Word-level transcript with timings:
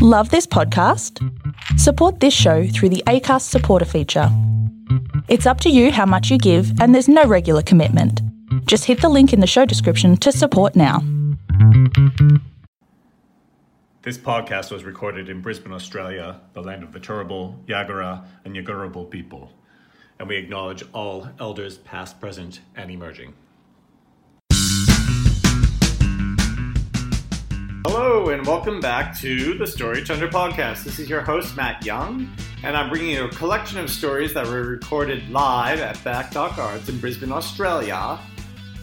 Love 0.00 0.30
this 0.30 0.46
podcast? 0.46 1.18
Support 1.76 2.20
this 2.20 2.32
show 2.32 2.68
through 2.68 2.90
the 2.90 3.02
ACAST 3.08 3.42
supporter 3.42 3.84
feature. 3.84 4.28
It's 5.26 5.44
up 5.44 5.60
to 5.62 5.70
you 5.70 5.90
how 5.90 6.06
much 6.06 6.30
you 6.30 6.38
give, 6.38 6.80
and 6.80 6.94
there's 6.94 7.08
no 7.08 7.24
regular 7.24 7.62
commitment. 7.62 8.22
Just 8.66 8.84
hit 8.84 9.00
the 9.00 9.08
link 9.08 9.32
in 9.32 9.40
the 9.40 9.46
show 9.48 9.64
description 9.64 10.16
to 10.18 10.30
support 10.30 10.76
now. 10.76 11.00
This 14.02 14.16
podcast 14.16 14.70
was 14.70 14.84
recorded 14.84 15.28
in 15.28 15.40
Brisbane, 15.40 15.72
Australia, 15.72 16.42
the 16.52 16.62
land 16.62 16.84
of 16.84 16.92
the 16.92 17.00
Turrbal, 17.00 17.56
Yagara, 17.66 18.24
and 18.44 18.54
Yugarabul 18.54 19.10
people. 19.10 19.50
And 20.20 20.28
we 20.28 20.36
acknowledge 20.36 20.84
all 20.92 21.28
elders 21.40 21.78
past, 21.78 22.20
present, 22.20 22.60
and 22.76 22.92
emerging. 22.92 23.34
Hello, 27.86 28.30
and 28.30 28.44
welcome 28.44 28.80
back 28.80 29.16
to 29.18 29.54
the 29.54 29.66
Story 29.66 30.02
Chunder 30.02 30.26
podcast. 30.28 30.82
This 30.82 30.98
is 30.98 31.08
your 31.08 31.20
host, 31.20 31.56
Matt 31.56 31.84
Young, 31.86 32.28
and 32.64 32.76
I'm 32.76 32.90
bringing 32.90 33.10
you 33.10 33.26
a 33.26 33.28
collection 33.28 33.78
of 33.78 33.88
stories 33.88 34.34
that 34.34 34.48
were 34.48 34.64
recorded 34.64 35.30
live 35.30 35.78
at 35.78 36.02
Back 36.02 36.32
Dock 36.32 36.58
Arts 36.58 36.88
in 36.88 36.98
Brisbane, 36.98 37.30
Australia, 37.30 38.18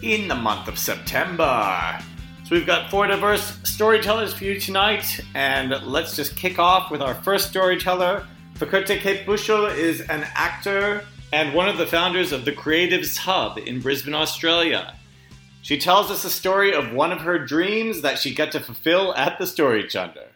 in 0.00 0.28
the 0.28 0.34
month 0.34 0.66
of 0.66 0.78
September. 0.78 1.98
So 2.44 2.54
we've 2.54 2.66
got 2.66 2.90
four 2.90 3.06
diverse 3.06 3.58
storytellers 3.64 4.32
for 4.32 4.44
you 4.44 4.58
tonight, 4.58 5.20
and 5.34 5.70
let's 5.84 6.16
just 6.16 6.34
kick 6.34 6.58
off 6.58 6.90
with 6.90 7.02
our 7.02 7.14
first 7.16 7.50
storyteller. 7.50 8.26
Fikrte 8.54 8.98
Kate 8.98 9.26
Bushell 9.26 9.66
is 9.66 10.00
an 10.00 10.26
actor 10.34 11.04
and 11.34 11.52
one 11.52 11.68
of 11.68 11.76
the 11.76 11.86
founders 11.86 12.32
of 12.32 12.46
the 12.46 12.52
Creatives 12.52 13.18
Hub 13.18 13.58
in 13.58 13.80
Brisbane, 13.80 14.14
Australia. 14.14 14.95
She 15.66 15.78
tells 15.78 16.12
us 16.12 16.24
a 16.24 16.30
story 16.30 16.72
of 16.72 16.92
one 16.92 17.10
of 17.10 17.22
her 17.22 17.40
dreams 17.40 18.02
that 18.02 18.20
she 18.20 18.32
got 18.32 18.52
to 18.52 18.60
fulfill 18.60 19.12
at 19.16 19.36
the 19.40 19.48
Story 19.48 19.84
Chunder. 19.88 20.28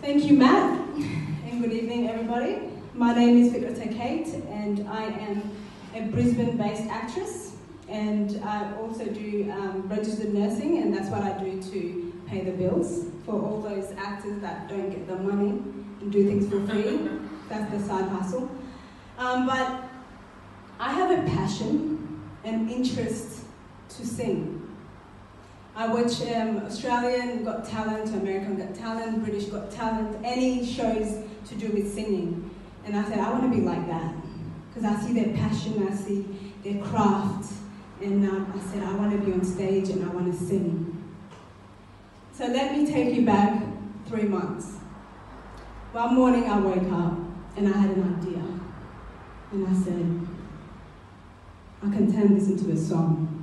Thank 0.00 0.22
you, 0.26 0.34
Matt, 0.34 0.78
and 0.78 1.60
good 1.60 1.72
evening, 1.72 2.08
everybody. 2.08 2.70
My 2.94 3.12
name 3.12 3.36
is 3.42 3.52
Fikrte 3.52 3.92
Kate, 3.98 4.28
and 4.48 4.88
I 4.88 5.06
am 5.06 5.50
a 5.92 6.02
Brisbane 6.02 6.56
based 6.56 6.84
actress, 6.88 7.56
and 7.88 8.40
I 8.44 8.76
also 8.76 9.06
do 9.06 9.50
um, 9.50 9.88
registered 9.88 10.32
nursing, 10.32 10.80
and 10.80 10.94
that's 10.94 11.08
what 11.08 11.22
I 11.22 11.36
do 11.42 11.60
to 11.60 12.12
pay 12.28 12.44
the 12.44 12.52
bills 12.52 13.06
for 13.26 13.42
all 13.42 13.60
those 13.60 13.90
actors 13.96 14.40
that 14.40 14.68
don't 14.68 14.88
get 14.88 15.08
the 15.08 15.16
money 15.16 15.60
and 16.00 16.12
do 16.12 16.24
things 16.24 16.48
for 16.48 16.64
free. 16.68 17.08
That's 17.48 17.72
the 17.72 17.80
side 17.80 18.08
hustle. 18.08 18.48
Um, 19.18 19.48
but 19.48 19.82
I 20.78 20.92
have 20.92 21.10
a 21.10 21.28
passion 21.28 22.22
and 22.44 22.70
interest 22.70 23.43
to 23.96 24.06
sing. 24.06 24.60
I 25.76 25.88
watch 25.88 26.22
um, 26.22 26.58
Australian 26.58 27.44
Got 27.44 27.64
Talent, 27.68 28.08
American 28.14 28.56
Got 28.56 28.74
Talent, 28.74 29.24
British 29.24 29.46
Got 29.46 29.70
Talent, 29.70 30.16
any 30.24 30.64
shows 30.64 31.24
to 31.48 31.54
do 31.56 31.68
with 31.68 31.92
singing. 31.92 32.50
And 32.84 32.96
I 32.96 33.04
said, 33.04 33.18
I 33.18 33.30
want 33.30 33.42
to 33.44 33.58
be 33.58 33.64
like 33.64 33.86
that. 33.88 34.14
Because 34.68 34.84
I 34.84 35.00
see 35.00 35.12
their 35.12 35.34
passion, 35.34 35.88
I 35.88 35.94
see 35.94 36.52
their 36.62 36.82
craft. 36.84 37.52
And 38.00 38.24
I 38.24 38.60
said, 38.72 38.82
I 38.82 38.94
want 38.94 39.12
to 39.12 39.18
be 39.18 39.32
on 39.32 39.44
stage 39.44 39.88
and 39.88 40.04
I 40.04 40.12
want 40.12 40.32
to 40.32 40.38
sing. 40.38 40.90
So 42.32 42.46
let 42.46 42.76
me 42.76 42.86
take 42.86 43.14
you 43.14 43.24
back 43.24 43.62
three 44.06 44.24
months. 44.24 44.76
One 45.92 46.14
morning 46.14 46.44
I 46.44 46.58
woke 46.58 46.92
up 46.92 47.18
and 47.56 47.68
I 47.68 47.76
had 47.76 47.90
an 47.90 48.18
idea. 48.18 48.44
And 49.52 49.68
I 49.68 49.84
said, 49.84 50.28
I 51.82 51.96
can 51.96 52.12
turn 52.12 52.38
this 52.38 52.48
into 52.48 52.72
a 52.72 52.76
song. 52.76 53.33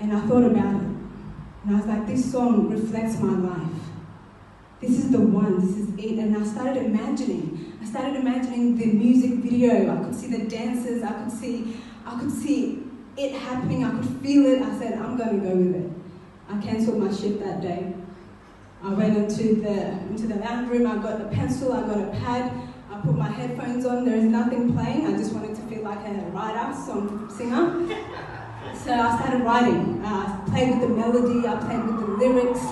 And 0.00 0.12
I 0.12 0.20
thought 0.26 0.44
about 0.44 0.76
it. 0.76 0.88
And 1.64 1.70
I 1.70 1.74
was 1.74 1.86
like, 1.86 2.06
this 2.06 2.30
song 2.30 2.70
reflects 2.70 3.18
my 3.20 3.32
life. 3.32 3.72
This 4.80 4.90
is 4.90 5.10
the 5.10 5.20
one, 5.20 5.60
this 5.60 5.76
is 5.76 5.88
it. 5.98 6.18
And 6.18 6.36
I 6.36 6.44
started 6.44 6.84
imagining. 6.84 7.76
I 7.82 7.84
started 7.84 8.16
imagining 8.16 8.76
the 8.78 8.86
music 8.86 9.32
video. 9.38 9.92
I 9.92 10.04
could 10.04 10.14
see 10.14 10.28
the 10.28 10.48
dancers, 10.48 11.02
I 11.02 11.12
could 11.12 11.32
see, 11.32 11.76
I 12.06 12.18
could 12.18 12.30
see 12.30 12.84
it 13.16 13.32
happening, 13.32 13.84
I 13.84 13.90
could 13.90 14.08
feel 14.20 14.46
it. 14.46 14.62
I 14.62 14.78
said, 14.78 14.98
I'm 14.98 15.16
gonna 15.16 15.38
go 15.38 15.54
with 15.56 15.74
it. 15.74 15.90
I 16.48 16.60
cancelled 16.60 17.02
my 17.02 17.12
shift 17.12 17.40
that 17.40 17.60
day. 17.60 17.92
I 18.82 18.90
went 18.94 19.16
into 19.16 19.56
the 19.60 19.90
into 20.08 20.28
the 20.28 20.36
lounge 20.36 20.70
room, 20.70 20.86
I 20.86 21.02
got 21.02 21.20
a 21.20 21.24
pencil, 21.24 21.72
I 21.72 21.80
got 21.80 21.98
a 21.98 22.10
pad, 22.20 22.52
I 22.90 23.00
put 23.00 23.16
my 23.16 23.28
headphones 23.28 23.84
on, 23.84 24.04
there 24.04 24.14
is 24.14 24.24
nothing 24.24 24.72
playing. 24.72 25.06
I 25.06 25.16
just 25.18 25.32
wanted 25.32 25.56
to 25.56 25.62
feel 25.62 25.82
like 25.82 25.98
a 26.06 26.12
writer, 26.30 26.72
song 26.72 27.28
singer. 27.28 28.36
So 28.88 28.94
I 28.94 29.18
started 29.18 29.44
writing. 29.44 30.02
Uh, 30.02 30.40
I 30.46 30.48
played 30.48 30.70
with 30.70 30.80
the 30.80 30.88
melody, 30.88 31.46
I 31.46 31.56
played 31.56 31.84
with 31.84 32.00
the 32.00 32.06
lyrics, 32.06 32.62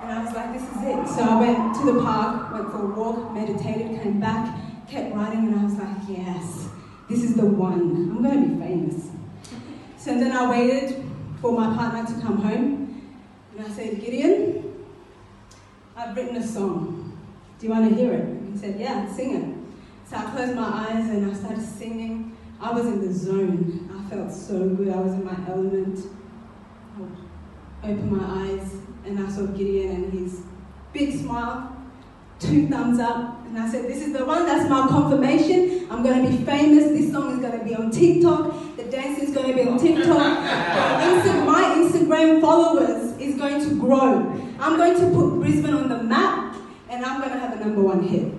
and 0.00 0.12
I 0.12 0.22
was 0.24 0.32
like, 0.32 0.52
this 0.52 0.62
is 0.62 0.76
it. 0.76 1.08
So 1.12 1.24
I 1.24 1.40
went 1.40 1.74
to 1.74 1.92
the 1.92 2.00
park, 2.00 2.52
went 2.52 2.70
for 2.70 2.84
a 2.84 2.94
walk, 2.94 3.34
meditated, 3.34 4.00
came 4.00 4.20
back, 4.20 4.56
kept 4.88 5.12
writing, 5.12 5.48
and 5.48 5.58
I 5.58 5.64
was 5.64 5.74
like, 5.74 5.96
yes, 6.06 6.68
this 7.08 7.24
is 7.24 7.34
the 7.34 7.46
one. 7.46 7.80
I'm 7.80 8.22
going 8.22 8.42
to 8.42 8.54
be 8.54 8.62
famous. 8.64 9.08
So 9.98 10.14
then 10.14 10.30
I 10.30 10.48
waited 10.48 11.04
for 11.40 11.50
my 11.50 11.76
partner 11.76 12.06
to 12.14 12.20
come 12.22 12.40
home, 12.40 13.10
and 13.50 13.66
I 13.66 13.70
said, 13.70 14.00
Gideon, 14.00 14.86
I've 15.96 16.16
written 16.16 16.36
a 16.36 16.46
song. 16.46 17.18
Do 17.58 17.66
you 17.66 17.72
want 17.72 17.88
to 17.88 17.96
hear 17.96 18.12
it? 18.12 18.52
He 18.52 18.56
said, 18.56 18.78
yeah, 18.78 19.12
sing 19.12 19.34
it. 19.34 20.08
So 20.08 20.16
I 20.16 20.30
closed 20.30 20.54
my 20.54 20.90
eyes 20.90 21.10
and 21.10 21.28
I 21.28 21.34
started 21.34 21.66
singing. 21.66 22.36
I 22.60 22.70
was 22.70 22.86
in 22.86 23.00
the 23.00 23.12
zone. 23.12 23.89
Felt 24.10 24.32
so 24.32 24.68
good. 24.70 24.88
I 24.88 24.96
was 24.96 25.12
in 25.12 25.24
my 25.24 25.36
element. 25.48 26.00
I 27.80 27.92
opened 27.92 28.10
my 28.10 28.42
eyes 28.42 28.74
and 29.06 29.24
I 29.24 29.30
saw 29.30 29.46
Gideon 29.46 29.90
and 29.94 30.12
his 30.12 30.40
big 30.92 31.16
smile, 31.16 31.76
two 32.40 32.66
thumbs 32.66 32.98
up, 32.98 33.46
and 33.46 33.56
I 33.56 33.70
said, 33.70 33.84
This 33.84 34.02
is 34.02 34.12
the 34.12 34.24
one, 34.24 34.46
that's 34.46 34.68
my 34.68 34.88
confirmation. 34.88 35.86
I'm 35.88 36.02
going 36.02 36.24
to 36.24 36.28
be 36.28 36.44
famous. 36.44 36.86
This 36.86 37.12
song 37.12 37.34
is 37.34 37.38
going 37.38 37.56
to 37.56 37.64
be 37.64 37.72
on 37.76 37.92
TikTok. 37.92 38.76
The 38.76 38.82
dance 38.82 39.20
is 39.20 39.32
going 39.32 39.46
to 39.46 39.54
be 39.54 39.68
on 39.68 39.78
TikTok. 39.78 40.08
my 41.46 41.76
Instagram 41.78 42.40
followers 42.40 43.16
is 43.20 43.36
going 43.36 43.60
to 43.60 43.78
grow. 43.78 44.28
I'm 44.58 44.76
going 44.76 44.98
to 44.98 45.16
put 45.16 45.38
Brisbane 45.38 45.74
on 45.74 45.88
the 45.88 46.02
map 46.02 46.56
and 46.88 47.04
I'm 47.04 47.20
going 47.20 47.32
to 47.32 47.38
have 47.38 47.60
a 47.60 47.64
number 47.64 47.82
one 47.82 48.02
hit. 48.02 48.34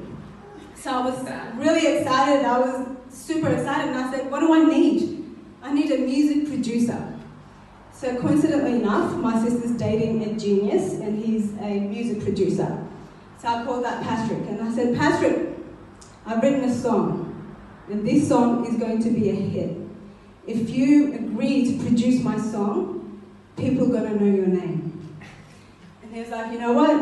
So 0.75 0.91
I 0.91 1.05
was 1.05 1.55
really 1.55 1.97
excited. 1.97 2.43
I 2.43 2.59
was 2.59 2.87
super 3.09 3.47
excited 3.47 3.95
and 3.95 3.97
I 3.97 4.11
said, 4.11 4.29
What 4.29 4.41
do 4.41 4.53
I 4.53 4.65
need? 4.65 5.20
I 5.61 5.73
need 5.73 5.91
a 5.91 5.97
music 5.99 6.47
producer. 6.47 7.19
So 7.93 8.15
coincidentally 8.19 8.81
enough, 8.81 9.15
my 9.17 9.39
sister's 9.43 9.77
dating 9.77 10.23
a 10.23 10.33
genius 10.33 10.93
and 10.93 11.23
he's 11.23 11.51
a 11.59 11.79
music 11.79 12.23
producer. 12.23 12.83
So 13.39 13.47
I 13.47 13.63
called 13.63 13.83
that 13.85 14.03
Patrick 14.03 14.39
and 14.49 14.61
I 14.61 14.73
said, 14.73 14.97
Patrick, 14.97 15.49
I've 16.25 16.41
written 16.41 16.63
a 16.63 16.73
song 16.73 17.55
and 17.89 18.07
this 18.07 18.27
song 18.27 18.65
is 18.65 18.75
going 18.77 19.03
to 19.03 19.11
be 19.11 19.29
a 19.29 19.33
hit. 19.33 19.77
If 20.47 20.71
you 20.71 21.13
agree 21.13 21.77
to 21.77 21.83
produce 21.83 22.23
my 22.23 22.39
song, 22.39 23.21
people 23.55 23.83
are 23.85 23.99
going 23.99 24.17
to 24.17 24.25
know 24.25 24.35
your 24.35 24.47
name. 24.47 25.15
And 26.01 26.13
he 26.13 26.21
was 26.21 26.29
like, 26.29 26.51
you 26.51 26.59
know 26.59 26.73
what? 26.73 26.97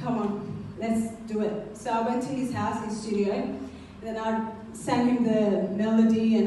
Come 0.00 0.18
on, 0.18 0.64
let's 0.78 1.12
do 1.26 1.40
it. 1.40 1.76
So 1.76 1.90
I 1.90 2.02
went 2.02 2.22
to 2.22 2.28
his 2.28 2.52
house, 2.52 2.84
his 2.84 3.00
studio, 3.00 3.32
and 3.32 3.68
then 4.02 4.16
I 4.16 4.52
sang 4.72 5.08
him 5.08 5.24
the 5.24 5.68
melody 5.74 6.36
and 6.36 6.45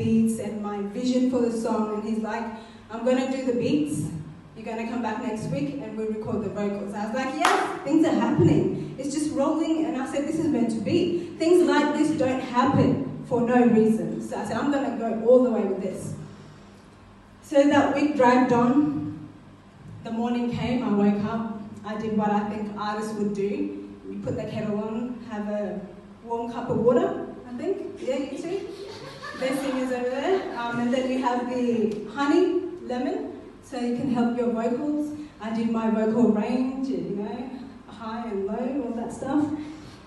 beats 0.00 0.38
and 0.40 0.62
my 0.62 0.80
vision 0.98 1.30
for 1.30 1.40
the 1.40 1.52
song. 1.52 1.94
And 1.94 2.04
he's 2.04 2.22
like, 2.22 2.44
I'm 2.90 3.04
to 3.18 3.36
do 3.36 3.44
the 3.44 3.52
beats. 3.52 4.10
You're 4.56 4.64
to 4.84 4.92
come 4.92 5.02
back 5.02 5.22
next 5.22 5.44
week 5.46 5.80
and 5.82 5.96
we'll 5.96 6.08
record 6.08 6.42
the 6.44 6.50
vocals. 6.50 6.94
I 6.94 7.06
was 7.06 7.14
like, 7.14 7.34
yeah, 7.38 7.78
things 7.84 8.06
are 8.06 8.14
happening. 8.14 8.96
It's 8.98 9.14
just 9.14 9.32
rolling. 9.34 9.86
And 9.86 10.00
I 10.00 10.10
said, 10.10 10.26
this 10.26 10.38
is 10.38 10.46
meant 10.46 10.70
to 10.70 10.80
be. 10.80 11.30
Things 11.38 11.68
like 11.68 11.94
this 11.94 12.10
don't 12.18 12.40
happen 12.40 13.24
for 13.28 13.42
no 13.42 13.64
reason. 13.66 14.26
So 14.26 14.38
I 14.38 14.44
said, 14.44 14.56
I'm 14.56 14.72
to 14.72 14.96
go 14.98 15.24
all 15.26 15.44
the 15.44 15.50
way 15.50 15.62
with 15.62 15.82
this. 15.82 16.14
So 17.42 17.62
that 17.68 17.94
week 17.94 18.16
dragged 18.16 18.52
on. 18.52 19.28
The 20.04 20.10
morning 20.10 20.50
came, 20.50 20.82
I 20.82 20.88
woke 20.88 21.24
up. 21.24 21.60
I 21.84 21.96
did 21.98 22.16
what 22.16 22.30
I 22.30 22.48
think 22.48 22.76
artists 22.78 23.14
would 23.14 23.34
do. 23.34 23.88
You 24.10 24.20
put 24.22 24.36
the 24.36 24.44
kettle 24.44 24.78
on, 24.82 25.24
have 25.30 25.48
a 25.48 25.80
warm 26.24 26.52
cup 26.52 26.68
of 26.70 26.78
water, 26.78 27.26
I 27.48 27.52
think. 27.54 28.00
Yeah, 28.00 28.16
you 28.16 28.38
too. 28.38 28.79
There's 29.40 29.58
singers 29.58 29.90
over 29.90 30.10
there. 30.10 30.58
Um, 30.58 30.80
and 30.80 30.92
then 30.92 31.08
we 31.08 31.16
have 31.22 31.48
the 31.48 32.04
honey, 32.14 32.60
lemon, 32.82 33.40
so 33.62 33.80
you 33.80 33.96
can 33.96 34.12
help 34.12 34.36
your 34.36 34.50
vocals. 34.50 35.16
I 35.40 35.54
did 35.56 35.70
my 35.70 35.88
vocal 35.88 36.28
range, 36.28 36.88
you 36.88 37.16
know, 37.16 37.50
high 37.88 38.28
and 38.28 38.44
low, 38.44 38.84
all 38.84 38.92
that 38.96 39.10
stuff. 39.10 39.42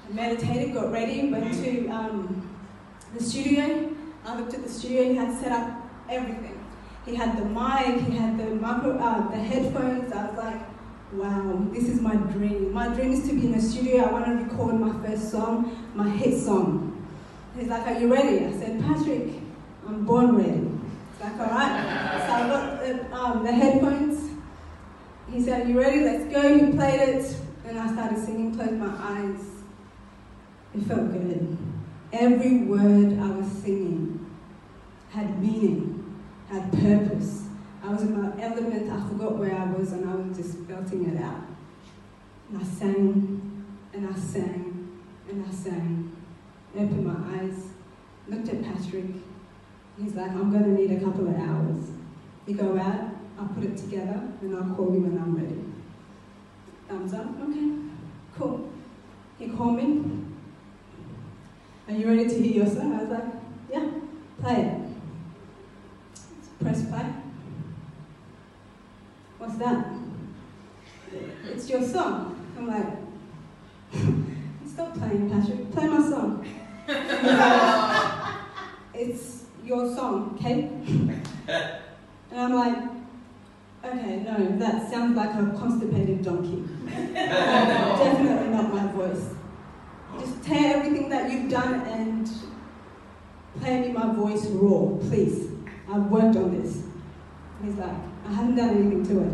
I 0.07 0.13
meditated, 0.13 0.75
got 0.75 0.91
ready, 0.91 1.31
went 1.31 1.51
to 1.51 1.87
um, 1.87 2.47
the 3.17 3.23
studio. 3.23 3.95
I 4.23 4.39
looked 4.39 4.53
at 4.53 4.61
the 4.61 4.69
studio, 4.69 5.03
he 5.03 5.15
had 5.15 5.35
set 5.39 5.51
up 5.51 5.81
everything. 6.11 6.63
He 7.03 7.15
had 7.15 7.35
the 7.35 7.45
mic, 7.45 8.07
he 8.07 8.15
had 8.15 8.37
the 8.37 8.53
micro, 8.53 8.99
uh, 8.99 9.31
the 9.31 9.37
headphones. 9.37 10.13
I 10.13 10.27
was 10.27 10.37
like, 10.37 10.61
wow, 11.13 11.67
this 11.71 11.85
is 11.85 11.99
my 11.99 12.15
dream. 12.15 12.71
My 12.71 12.87
dream 12.89 13.11
is 13.11 13.27
to 13.27 13.33
be 13.33 13.47
in 13.47 13.55
a 13.55 13.61
studio. 13.61 14.03
I 14.03 14.11
want 14.11 14.25
to 14.27 14.33
record 14.33 14.79
my 14.79 15.07
first 15.07 15.31
song, 15.31 15.89
my 15.95 16.07
hit 16.07 16.39
song. 16.39 16.92
He's 17.57 17.67
like, 17.67 17.87
Are 17.87 17.99
you 17.99 18.11
ready? 18.11 18.45
I 18.45 18.51
said, 18.51 18.81
Patrick, 18.81 19.29
I'm 19.87 20.05
born 20.05 20.35
ready. 20.35 20.59
He's 20.59 21.21
like, 21.21 21.39
All 21.39 21.47
right. 21.47 22.23
So 22.25 22.33
I 22.33 22.47
got 22.47 22.79
the, 22.79 23.15
um, 23.15 23.43
the 23.43 23.51
headphones. 23.51 24.31
he 25.31 25.41
said, 25.41 25.65
Are 25.65 25.69
you 25.69 25.79
ready? 25.79 26.01
Let's 26.01 26.31
go. 26.33 26.41
He 26.57 26.71
played 26.71 27.09
it, 27.09 27.35
and 27.65 27.79
I 27.79 27.93
started 27.93 28.17
singing, 28.23 28.55
closed 28.55 28.73
my 28.73 28.93
eyes. 28.97 29.45
It 30.75 30.81
felt 30.83 31.11
good. 31.11 31.57
Every 32.11 32.63
word 32.63 33.19
I 33.19 33.29
was 33.31 33.47
singing 33.63 34.23
had 35.09 35.39
meaning, 35.41 36.19
had 36.49 36.71
purpose. 36.71 37.43
I 37.83 37.89
was 37.89 38.01
in 38.01 38.19
my 38.19 38.41
element, 38.41 38.89
I 38.89 39.09
forgot 39.09 39.37
where 39.37 39.53
I 39.55 39.65
was, 39.65 39.91
and 39.91 40.09
I 40.09 40.15
was 40.15 40.37
just 40.37 40.67
belting 40.67 41.13
it 41.13 41.21
out. 41.21 41.43
And 42.49 42.61
I 42.61 42.63
sang, 42.63 43.65
and 43.93 44.07
I 44.07 44.17
sang, 44.17 44.99
and 45.29 45.45
I 45.45 45.51
sang. 45.51 46.15
Opened 46.75 47.05
my 47.05 47.39
eyes, 47.39 47.67
looked 48.27 48.49
at 48.49 48.63
Patrick. 48.63 49.05
He's 50.01 50.15
like, 50.15 50.31
I'm 50.31 50.51
going 50.51 50.63
to 50.63 50.69
need 50.71 50.91
a 50.91 50.99
couple 51.03 51.27
of 51.27 51.35
hours. 51.35 51.91
You 52.47 52.55
go 52.55 52.77
out, 52.77 53.11
I'll 53.37 53.47
put 53.47 53.63
it 53.63 53.77
together, 53.77 54.21
and 54.41 54.55
I'll 54.55 54.75
call 54.75 54.91
you 54.91 55.01
when 55.01 55.17
I'm 55.21 55.35
ready. 55.35 55.63
Thumbs 56.87 57.13
up, 57.13 57.27
okay, 57.41 57.73
cool. 58.37 58.71
He 59.37 59.49
called 59.49 59.75
me. 59.77 60.03
Are 61.87 61.93
you 61.93 62.07
ready 62.07 62.27
to 62.27 62.41
hear 62.41 62.63
your 62.63 62.65
song? 62.65 62.93
I 62.93 63.03
was 63.03 63.09
like, 63.09 63.23
yeah, 63.71 63.89
play 64.41 64.61
it. 64.61 64.79
Press 66.59 66.85
play. 66.89 67.05
What's 69.37 69.57
that? 69.57 69.85
It's 71.45 71.69
your 71.69 71.83
song. 71.83 72.49
I'm 72.57 72.67
like, 72.67 72.87
stop 74.73 74.97
playing, 74.97 75.29
Patrick. 75.29 75.71
Play 75.71 75.87
my 75.87 76.01
song. 76.09 76.45
it's 78.93 79.45
your 79.63 79.95
song, 79.95 80.37
okay? 80.37 80.69
And 82.33 82.41
I'm 82.41 82.53
like, 82.55 82.77
okay, 83.85 84.23
no, 84.25 84.57
that 84.57 84.89
sounds 84.89 85.15
like 85.15 85.35
a 85.35 85.55
constipated 85.55 86.23
donkey. 86.23 86.63
Definitely 87.13 88.49
not 88.49 88.73
my 88.73 88.87
voice. 88.91 89.35
Just 90.19 90.43
tear 90.43 90.77
everything 90.77 91.09
that 91.09 91.31
you've 91.31 91.51
done 91.51 91.81
and 91.81 92.27
play 93.59 93.81
me 93.81 93.89
my 93.89 94.11
voice 94.15 94.47
raw, 94.47 94.97
please. 95.07 95.47
I've 95.87 96.07
worked 96.07 96.35
on 96.37 96.59
this. 96.59 96.81
He's 97.63 97.75
like, 97.75 97.95
I 98.27 98.33
haven't 98.33 98.55
done 98.55 98.69
anything 98.69 99.05
to 99.05 99.21
it. 99.21 99.31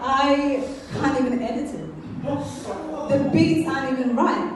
I 0.00 0.64
can't 0.92 1.20
even 1.20 1.42
edit 1.42 1.74
it. 1.74 1.86
The 3.08 3.28
beats 3.32 3.68
aren't 3.68 3.98
even 3.98 4.14
right. 4.14 4.55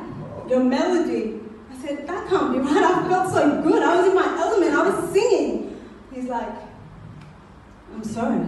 Your 0.50 0.64
melody. 0.64 1.40
I 1.70 1.76
said, 1.80 2.06
that 2.08 2.28
can't 2.28 2.52
be 2.52 2.58
right. 2.58 2.82
I 2.82 3.08
felt 3.08 3.32
so 3.32 3.62
good. 3.62 3.82
I 3.82 3.96
was 3.96 4.08
in 4.08 4.14
my 4.16 4.26
element. 4.36 4.74
I 4.74 4.82
was 4.90 5.12
singing. 5.12 5.80
He's 6.12 6.24
like, 6.24 6.52
I'm 7.94 8.02
sorry. 8.02 8.40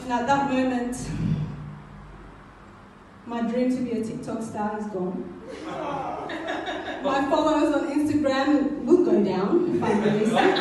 And 0.00 0.10
at 0.10 0.26
that 0.26 0.50
moment, 0.50 0.96
my 3.26 3.42
dream 3.42 3.70
to 3.70 3.76
be 3.82 3.92
a 3.92 4.02
TikTok 4.04 4.42
star 4.42 4.78
is 4.80 4.86
gone. 4.86 5.24
My 7.04 7.28
followers 7.30 7.74
on 7.74 7.88
Instagram 7.96 8.84
will 8.84 9.04
go 9.04 9.22
down 9.22 9.76
if 9.76 9.82
I 9.82 9.92
release 10.00 10.28
it. 10.28 10.58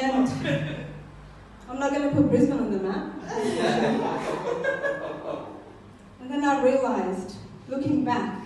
And 0.00 0.28
I'm 1.68 1.78
not 1.78 1.92
going 1.92 2.08
to 2.08 2.14
put 2.16 2.30
Brisbane 2.30 2.58
on 2.58 2.70
the 2.72 2.78
map. 2.78 3.12
And 6.28 6.42
then 6.42 6.44
I 6.44 6.62
realized, 6.62 7.36
looking 7.68 8.04
back, 8.04 8.42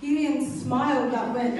Gideon's 0.00 0.62
smile 0.62 1.08
that 1.08 1.32
went 1.32 1.54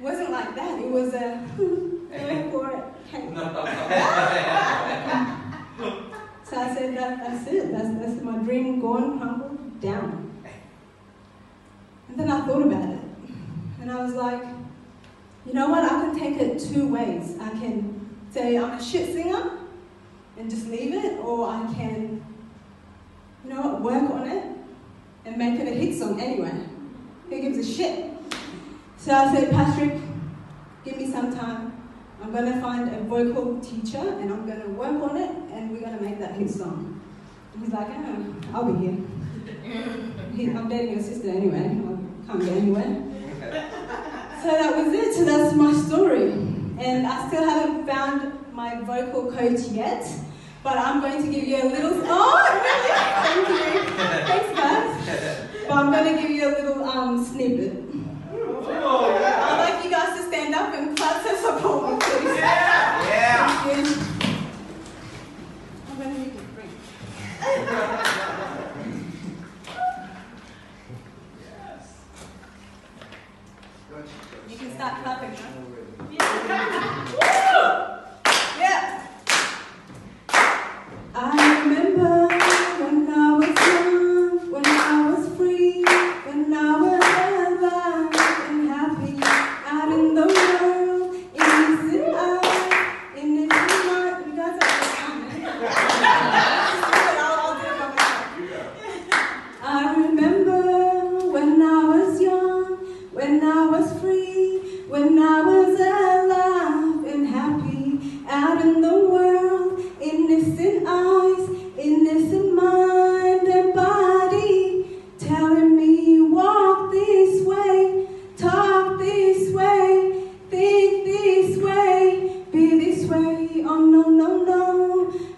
wasn't 0.00 0.32
like 0.32 0.56
that. 0.56 0.80
It 0.80 0.90
was 0.90 1.14
a 1.14 1.40
go 1.56 2.50
for 2.50 2.72
it. 2.72 2.84
so 6.42 6.58
I 6.58 6.74
said, 6.74 6.96
that, 6.96 7.18
that's 7.18 7.46
it. 7.46 7.70
That's, 7.70 7.94
that's 8.00 8.20
my 8.22 8.38
dream 8.38 8.80
gone, 8.80 9.20
crumbled, 9.20 9.80
down. 9.80 10.42
And 12.08 12.18
then 12.18 12.28
I 12.28 12.44
thought 12.44 12.62
about 12.62 12.88
it. 12.88 12.98
And 13.80 13.92
I 13.92 14.02
was 14.02 14.14
like, 14.14 14.42
you 15.46 15.52
know 15.52 15.68
what? 15.68 15.84
I 15.84 15.88
can 15.88 16.18
take 16.18 16.40
it 16.40 16.58
two 16.58 16.88
ways. 16.92 17.36
I 17.40 17.50
can 17.50 18.18
say 18.32 18.58
I'm 18.58 18.72
a 18.72 18.82
shit 18.82 19.14
singer 19.14 19.60
and 20.36 20.50
just 20.50 20.66
leave 20.66 20.94
it, 20.94 21.20
or 21.20 21.48
I 21.48 21.72
can, 21.74 22.24
you 23.44 23.50
know 23.50 23.60
what, 23.60 23.80
work 23.82 24.10
on 24.10 24.28
it 24.28 24.44
and 25.24 25.36
make 25.36 25.58
it 25.58 25.68
a 25.68 25.70
hit 25.70 25.98
song 25.98 26.20
anyway. 26.20 26.52
Who 27.28 27.40
gives 27.40 27.58
a 27.58 27.64
shit? 27.64 28.10
So 28.96 29.12
I 29.12 29.34
said, 29.34 29.50
Patrick, 29.50 29.98
give 30.84 30.96
me 30.96 31.10
some 31.10 31.36
time. 31.36 31.72
I'm 32.22 32.32
going 32.32 32.52
to 32.52 32.60
find 32.60 32.94
a 32.94 33.00
vocal 33.02 33.60
teacher 33.60 33.98
and 33.98 34.32
I'm 34.32 34.46
going 34.46 34.60
to 34.60 34.68
work 34.68 35.10
on 35.10 35.16
it 35.16 35.30
and 35.52 35.70
we're 35.72 35.80
going 35.80 35.98
to 35.98 36.04
make 36.04 36.18
that 36.20 36.34
hit 36.34 36.50
song. 36.50 37.00
And 37.54 37.64
he's 37.64 37.72
like, 37.72 37.88
oh, 37.90 38.34
I'll 38.54 38.72
be 38.72 38.86
here. 38.86 38.98
He, 40.32 40.46
I'm 40.46 40.66
dating 40.66 40.94
your 40.94 41.02
sister 41.02 41.28
anyway. 41.28 41.58
I 41.58 42.26
can't 42.26 42.40
get 42.40 42.52
anywhere. 42.52 43.68
So 44.42 44.48
that 44.48 44.76
was 44.76 44.92
it. 44.92 45.14
So 45.14 45.24
that's 45.24 45.54
my 45.54 45.72
story. 45.72 46.32
And 46.32 47.06
I 47.06 47.28
still 47.28 47.44
haven't 47.48 47.86
found 47.86 48.52
my 48.52 48.80
vocal 48.80 49.30
coach 49.30 49.68
yet. 49.68 50.04
But 50.62 50.78
I'm 50.78 51.00
going 51.00 51.24
to 51.24 51.30
give 51.30 51.44
you 51.48 51.56
a 51.56 51.66
little. 51.68 52.02
Oh, 52.04 52.38
really? 52.62 52.92
Thank 53.24 53.48
you. 53.48 53.64
Thanks, 54.28 54.50
guys. 54.58 55.48
But 55.66 55.76
I'm 55.76 55.90
going 55.90 56.14
to 56.14 56.22
give 56.22 56.30
you 56.30 56.46
a 56.48 56.50
little 56.50 56.84
um, 56.88 57.24
snippet. 57.24 57.72
I'd 58.64 59.58
like 59.58 59.84
you 59.84 59.90
guys 59.90 60.16
to 60.20 60.26
stand 60.28 60.54
up 60.54 60.72
and 60.74 60.96
clap 60.96 61.22
to 61.24 61.36
support 61.36 61.90
me, 61.92 61.98
please. 62.00 62.36
Yeah. 62.36 63.08
Yeah. 63.08 63.62
Thank 63.64 63.86
you. 63.88 63.94
I'm 65.90 65.96
going 65.98 66.14
to 66.14 66.18
make 66.20 66.28
it 66.28 66.46
free. 66.54 66.70
You 74.48 74.56
can 74.56 74.70
start 74.74 75.02
clapping 75.02 75.32
now. 75.32 75.38
Yeah. 76.10 76.91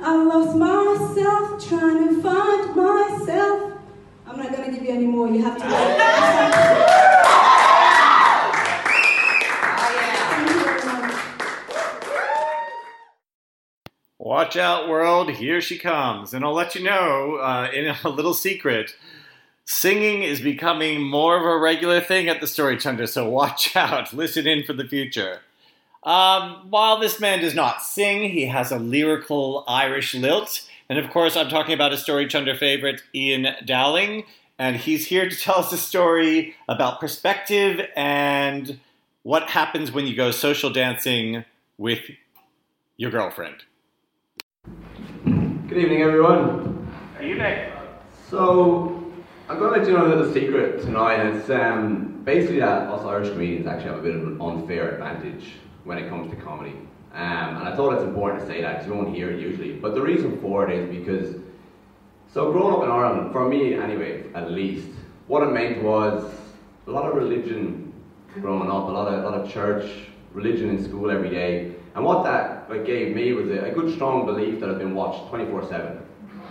I 0.06 0.22
lost 0.22 0.54
myself 0.54 1.66
trying 1.66 2.08
to 2.08 2.20
find 2.22 2.76
myself. 2.76 3.72
I'm 4.26 4.36
not 4.36 4.52
gonna 4.52 4.70
give 4.70 4.82
you 4.82 4.90
any 4.90 5.06
more. 5.06 5.28
You 5.28 5.42
have 5.42 5.56
to. 5.56 5.64
Thank 10.28 10.50
you 10.50 10.58
very 10.62 10.84
much. 10.84 11.14
Watch 14.18 14.56
out, 14.58 14.88
world. 14.90 15.30
Here 15.30 15.62
she 15.62 15.78
comes. 15.78 16.34
And 16.34 16.44
I'll 16.44 16.52
let 16.52 16.74
you 16.74 16.82
know, 16.82 17.36
uh, 17.36 17.70
in 17.72 17.94
a 18.04 18.08
little 18.10 18.34
secret, 18.34 18.94
singing 19.64 20.22
is 20.22 20.42
becoming 20.42 21.02
more 21.02 21.38
of 21.38 21.44
a 21.44 21.58
regular 21.58 22.02
thing 22.02 22.28
at 22.28 22.42
the 22.42 22.46
Story 22.46 22.76
Chunder, 22.76 23.06
so 23.06 23.26
watch 23.30 23.74
out. 23.76 24.12
Listen 24.12 24.46
in 24.46 24.64
for 24.64 24.74
the 24.74 24.84
future. 24.86 25.40
Um, 26.04 26.66
while 26.68 26.98
this 26.98 27.18
man 27.18 27.40
does 27.40 27.54
not 27.54 27.82
sing, 27.82 28.28
he 28.28 28.46
has 28.46 28.70
a 28.70 28.78
lyrical 28.78 29.64
Irish 29.66 30.14
lilt. 30.14 30.68
And 30.88 30.98
of 30.98 31.10
course, 31.10 31.34
I'm 31.34 31.48
talking 31.48 31.72
about 31.72 31.94
a 31.94 31.96
Story 31.96 32.26
Chunder 32.26 32.54
favorite, 32.54 33.02
Ian 33.14 33.48
Dowling. 33.64 34.24
And 34.58 34.76
he's 34.76 35.06
here 35.06 35.28
to 35.28 35.36
tell 35.40 35.58
us 35.58 35.72
a 35.72 35.78
story 35.78 36.54
about 36.68 37.00
perspective 37.00 37.80
and 37.96 38.78
what 39.22 39.50
happens 39.50 39.90
when 39.90 40.06
you 40.06 40.14
go 40.14 40.30
social 40.30 40.70
dancing 40.70 41.44
with 41.78 42.02
your 42.98 43.10
girlfriend. 43.10 43.64
Good 45.24 45.78
evening, 45.78 46.02
everyone. 46.02 46.86
Evening. 47.22 47.72
So, 48.28 49.10
I'm 49.48 49.58
going 49.58 49.72
to 49.72 49.78
let 49.80 49.88
you 49.88 49.96
know 49.96 50.06
a 50.06 50.08
little 50.08 50.32
secret 50.32 50.82
tonight. 50.82 51.24
It's 51.24 51.48
um, 51.48 52.20
basically 52.24 52.60
that 52.60 52.88
us 52.90 53.04
Irish 53.06 53.30
comedians 53.30 53.66
actually 53.66 53.90
have 53.90 53.98
a 54.00 54.02
bit 54.02 54.14
of 54.14 54.22
an 54.22 54.40
unfair 54.40 54.92
advantage 54.92 55.54
when 55.84 55.98
it 55.98 56.08
comes 56.08 56.30
to 56.30 56.36
comedy. 56.36 56.76
Um, 57.12 57.56
and 57.58 57.68
I 57.68 57.76
thought 57.76 57.94
it's 57.94 58.02
important 58.02 58.40
to 58.40 58.46
say 58.46 58.60
that 58.60 58.72
because 58.72 58.86
you 58.88 58.94
won't 58.94 59.14
hear 59.14 59.30
it 59.30 59.40
usually. 59.40 59.74
But 59.74 59.94
the 59.94 60.02
reason 60.02 60.40
for 60.40 60.68
it 60.68 60.76
is 60.76 60.90
because, 60.90 61.36
so 62.32 62.50
growing 62.50 62.74
up 62.74 62.82
in 62.82 62.90
Ireland, 62.90 63.32
for 63.32 63.48
me 63.48 63.74
anyway, 63.74 64.24
at 64.34 64.50
least, 64.50 64.88
what 65.28 65.42
it 65.42 65.52
meant 65.52 65.82
was 65.82 66.28
a 66.86 66.90
lot 66.90 67.08
of 67.08 67.14
religion 67.14 67.92
growing 68.40 68.68
up, 68.68 68.88
a 68.88 68.92
lot 68.92 69.06
of, 69.06 69.22
a 69.22 69.28
lot 69.28 69.40
of 69.40 69.50
church, 69.50 70.08
religion 70.32 70.70
in 70.70 70.82
school 70.82 71.10
every 71.10 71.30
day. 71.30 71.74
And 71.94 72.04
what 72.04 72.24
that 72.24 72.68
like, 72.68 72.84
gave 72.84 73.14
me 73.14 73.32
was 73.32 73.48
a, 73.48 73.66
a 73.66 73.70
good 73.70 73.94
strong 73.94 74.26
belief 74.26 74.58
that 74.58 74.68
I've 74.68 74.78
been 74.78 74.94
watched 74.94 75.28
24 75.28 75.68
7. 75.68 76.02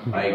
Like, 0.07 0.33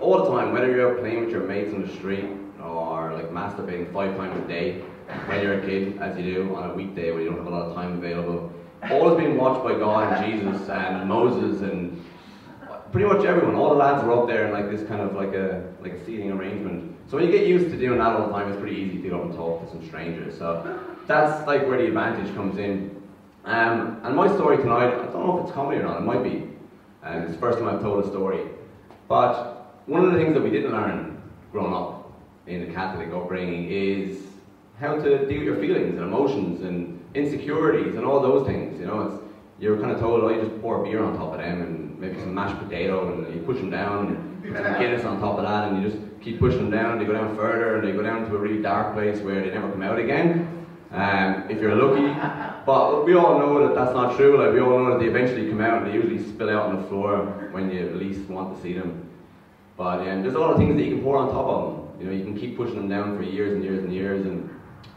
all 0.00 0.24
the 0.24 0.30
time, 0.30 0.52
whether 0.52 0.74
you're 0.74 0.96
playing 0.96 1.20
with 1.20 1.30
your 1.30 1.44
mates 1.44 1.72
on 1.72 1.82
the 1.82 1.92
street 1.94 2.26
or 2.62 3.12
like 3.12 3.30
masturbating 3.30 3.92
five 3.92 4.16
times 4.16 4.44
a 4.44 4.48
day 4.48 4.82
when 5.26 5.42
you're 5.42 5.60
a 5.60 5.66
kid, 5.66 5.98
as 5.98 6.16
you 6.18 6.34
do 6.34 6.54
on 6.54 6.70
a 6.70 6.74
weekday 6.74 7.12
when 7.12 7.22
you 7.22 7.28
don't 7.28 7.38
have 7.38 7.46
a 7.46 7.50
lot 7.50 7.66
of 7.66 7.74
time 7.74 7.98
available. 7.98 8.52
All 8.90 9.02
Always 9.02 9.24
being 9.24 9.36
watched 9.36 9.64
by 9.64 9.72
God 9.74 10.12
and 10.12 10.32
Jesus 10.32 10.68
and 10.68 11.08
Moses 11.08 11.62
and 11.62 12.04
pretty 12.92 13.08
much 13.08 13.24
everyone. 13.24 13.54
All 13.54 13.70
the 13.70 13.76
lads 13.76 14.04
were 14.04 14.12
up 14.12 14.26
there 14.26 14.46
in 14.46 14.52
like 14.52 14.70
this 14.70 14.86
kind 14.86 15.00
of 15.00 15.14
like 15.14 15.34
a 15.34 15.72
like 15.80 15.92
a 15.92 16.04
seating 16.04 16.30
arrangement. 16.30 16.94
So 17.08 17.16
when 17.16 17.26
you 17.26 17.32
get 17.32 17.46
used 17.46 17.70
to 17.70 17.78
doing 17.78 17.98
that 17.98 18.14
all 18.14 18.26
the 18.26 18.32
time, 18.32 18.52
it's 18.52 18.60
pretty 18.60 18.76
easy 18.76 19.02
to 19.02 19.08
go 19.08 19.18
up 19.18 19.24
and 19.24 19.34
talk 19.34 19.64
to 19.64 19.70
some 19.70 19.84
strangers. 19.86 20.36
So 20.38 20.78
that's 21.06 21.46
like 21.46 21.66
where 21.66 21.78
the 21.78 21.86
advantage 21.86 22.34
comes 22.34 22.58
in. 22.58 22.94
Um, 23.44 24.00
and 24.04 24.14
my 24.14 24.28
story 24.28 24.58
tonight, 24.58 24.88
I 24.88 25.06
don't 25.06 25.26
know 25.26 25.38
if 25.38 25.46
it's 25.46 25.54
comedy 25.54 25.80
or 25.80 25.84
not. 25.84 25.98
It 25.98 26.04
might 26.04 26.22
be. 26.22 26.46
And 27.02 27.24
it's 27.24 27.32
the 27.32 27.38
first 27.38 27.58
time 27.58 27.68
I've 27.68 27.80
told 27.80 28.04
a 28.04 28.08
story. 28.08 28.46
But 29.08 29.82
one 29.86 30.04
of 30.04 30.12
the 30.12 30.18
things 30.18 30.34
that 30.34 30.42
we 30.42 30.50
didn't 30.50 30.72
learn 30.72 31.22
growing 31.50 31.72
up 31.72 32.12
in 32.46 32.66
the 32.66 32.74
Catholic 32.74 33.08
upbringing 33.12 33.70
is 33.70 34.27
how 34.78 34.94
to 34.94 35.26
deal 35.26 35.38
with 35.38 35.46
your 35.46 35.56
feelings 35.56 35.94
and 35.96 36.04
emotions 36.04 36.62
and 36.62 37.04
insecurities 37.14 37.94
and 37.96 38.04
all 38.04 38.20
those 38.20 38.46
things. 38.46 38.78
You 38.78 38.86
know, 38.86 39.02
it's 39.02 39.22
you're 39.58 39.78
kind 39.78 39.90
of 39.90 39.98
told, 39.98 40.22
oh, 40.22 40.28
you 40.28 40.40
just 40.40 40.60
pour 40.60 40.84
beer 40.84 41.02
on 41.02 41.16
top 41.16 41.32
of 41.34 41.40
them 41.40 41.62
and 41.62 41.98
maybe 41.98 42.18
some 42.20 42.32
mashed 42.32 42.58
potato 42.62 43.12
and 43.12 43.34
you 43.34 43.40
push 43.40 43.56
them 43.56 43.70
down 43.70 44.06
and 44.06 44.42
put 44.42 44.62
some 44.62 44.80
Guinness 44.80 45.04
on 45.04 45.18
top 45.18 45.38
of 45.38 45.44
that 45.44 45.68
and 45.68 45.82
you 45.82 45.90
just 45.90 46.00
keep 46.20 46.38
pushing 46.38 46.58
them 46.60 46.70
down 46.70 46.92
and 46.92 47.00
they 47.00 47.04
go 47.04 47.12
down 47.12 47.36
further 47.36 47.76
and 47.76 47.86
they 47.86 47.92
go 47.92 48.02
down 48.02 48.28
to 48.28 48.36
a 48.36 48.38
really 48.38 48.62
dark 48.62 48.94
place 48.94 49.18
where 49.20 49.40
they 49.42 49.50
never 49.50 49.70
come 49.70 49.82
out 49.82 49.98
again. 49.98 50.66
Um, 50.90 51.50
if 51.50 51.60
you're 51.60 51.74
lucky, 51.74 52.06
but 52.66 53.04
we 53.04 53.14
all 53.14 53.38
know 53.38 53.66
that 53.66 53.74
that's 53.74 53.94
not 53.94 54.16
true. 54.16 54.42
Like 54.42 54.54
we 54.54 54.60
all 54.60 54.78
know 54.78 54.92
that 54.92 55.00
they 55.00 55.06
eventually 55.06 55.48
come 55.48 55.60
out 55.60 55.82
and 55.82 55.90
they 55.90 55.94
usually 55.94 56.22
spill 56.22 56.50
out 56.50 56.70
on 56.70 56.80
the 56.80 56.88
floor 56.88 57.48
when 57.50 57.70
you 57.70 57.90
least 57.90 58.28
want 58.30 58.56
to 58.56 58.62
see 58.62 58.74
them. 58.74 59.10
But 59.76 60.06
um, 60.08 60.22
there's 60.22 60.34
a 60.34 60.38
lot 60.38 60.52
of 60.52 60.58
things 60.58 60.76
that 60.76 60.84
you 60.84 60.96
can 60.96 61.04
pour 61.04 61.18
on 61.18 61.30
top 61.30 61.46
of 61.46 61.72
them. 61.72 62.00
You 62.00 62.06
know, 62.06 62.12
you 62.12 62.24
can 62.24 62.38
keep 62.38 62.56
pushing 62.56 62.76
them 62.76 62.88
down 62.88 63.16
for 63.16 63.22
years 63.22 63.54
and 63.54 63.62
years 63.62 63.84
and 63.84 63.92
years. 63.92 64.24
And 64.24 64.50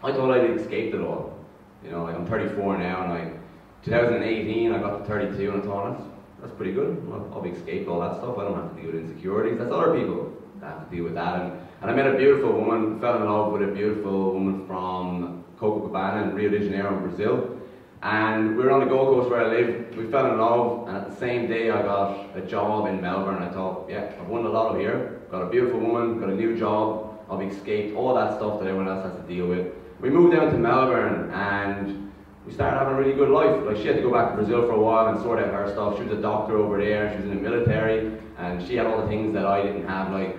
I 0.04 0.12
thought 0.12 0.32
I'd 0.32 0.60
escaped 0.60 0.96
it 0.96 1.02
all. 1.02 1.38
You 1.84 1.92
know, 1.92 2.04
like 2.04 2.16
I'm 2.16 2.26
34 2.26 2.78
now, 2.78 3.04
and 3.04 3.12
like 3.12 3.40
2018, 3.84 4.72
I 4.72 4.80
got 4.80 5.00
to 5.00 5.06
32, 5.06 5.52
and 5.52 5.62
I 5.62 5.66
thought 5.66 5.92
that's 5.92 6.04
that's 6.42 6.54
pretty 6.54 6.74
good. 6.74 7.08
I'll 7.32 7.42
be 7.42 7.50
escaped 7.50 7.88
all 7.88 8.00
that 8.00 8.18
stuff. 8.18 8.38
I 8.40 8.44
don't 8.46 8.56
have 8.56 8.76
to 8.76 8.82
deal 8.82 8.92
with 8.92 9.02
insecurities. 9.02 9.60
That's 9.60 9.72
other 9.72 9.96
people 9.96 10.34
that 10.60 10.72
have 10.72 10.90
to 10.90 10.96
deal 10.96 11.04
with 11.04 11.14
that. 11.14 11.40
And, 11.40 11.52
and 11.82 11.92
I 11.92 11.94
met 11.94 12.08
a 12.08 12.18
beautiful 12.18 12.52
woman, 12.54 13.00
fell 13.00 13.18
in 13.18 13.26
love 13.26 13.52
with 13.52 13.62
a 13.62 13.72
beautiful 13.72 14.34
woman 14.34 14.66
from 14.66 15.44
Copacabana 15.60 16.30
in 16.30 16.36
Rio 16.36 16.50
de 16.50 16.60
Janeiro, 16.60 17.00
Brazil. 17.00 17.60
And 18.02 18.58
we 18.58 18.64
were 18.64 18.72
on 18.72 18.80
the 18.80 18.88
Gold 18.88 19.20
Coast 19.20 19.30
where 19.30 19.46
I 19.46 19.50
live. 19.50 19.96
We 19.96 20.10
fell 20.10 20.32
in 20.32 20.40
love, 20.40 20.88
and 20.88 20.98
at 20.98 21.08
the 21.12 21.16
same 21.16 21.48
day, 21.48 21.70
I 21.70 21.84
got 21.84 22.36
a 22.36 22.42
job 22.42 22.88
in 22.88 23.00
Melbourne. 23.00 23.44
I 23.44 23.50
thought, 23.50 23.88
yeah, 23.88 24.12
I've 24.20 24.28
won 24.28 24.44
the 24.44 24.50
lotto 24.50 24.80
here. 24.80 25.22
Got 25.30 25.44
a 25.44 25.50
beautiful 25.50 25.80
woman, 25.80 26.20
got 26.20 26.30
a 26.30 26.36
new 26.36 26.58
job. 26.58 27.10
Be 27.40 27.46
escaped, 27.46 27.96
all 27.96 28.14
that 28.16 28.36
stuff 28.36 28.60
that 28.60 28.68
everyone 28.68 28.90
else 28.90 29.06
has 29.06 29.16
to 29.16 29.26
deal 29.26 29.48
with. 29.48 29.74
We 30.02 30.10
moved 30.10 30.36
down 30.36 30.52
to 30.52 30.58
Melbourne, 30.58 31.30
and 31.32 32.12
we 32.48 32.52
started 32.52 32.80
having 32.80 32.96
a 32.96 32.98
really 32.98 33.14
good 33.14 33.30
life. 33.30 33.64
Like 33.64 33.78
she 33.78 33.86
had 33.86 33.98
to 33.98 34.02
go 34.02 34.12
back 34.12 34.32
to 34.32 34.36
Brazil 34.36 34.64
for 34.64 34.72
a 34.72 34.80
while 34.80 35.14
and 35.14 35.22
sort 35.22 35.38
out 35.38 35.54
her 35.54 35.72
stuff. 35.72 35.98
She 35.98 36.04
was 36.04 36.18
a 36.18 36.22
doctor 36.22 36.58
over 36.58 36.80
there. 36.80 37.12
She 37.12 37.18
was 37.18 37.26
in 37.26 37.36
the 37.36 37.50
military, 37.50 38.18
and 38.40 38.66
she 38.68 38.76
had 38.76 38.88
all 38.88 39.00
the 39.00 39.08
things 39.08 39.32
that 39.36 39.46
I 39.46 39.62
didn't 39.62 39.88
have, 39.88 40.12
like 40.12 40.38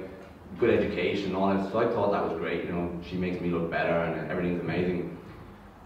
good 0.58 0.70
education, 0.70 1.26
and 1.26 1.36
all 1.36 1.54
that. 1.54 1.70
So 1.70 1.78
I 1.78 1.86
thought 1.86 2.10
that 2.10 2.28
was 2.28 2.36
great. 2.40 2.64
You 2.64 2.72
know, 2.72 3.00
she 3.08 3.16
makes 3.16 3.40
me 3.40 3.50
look 3.50 3.70
better, 3.70 3.92
and 3.92 4.28
everything's 4.28 4.60
amazing. 4.60 5.16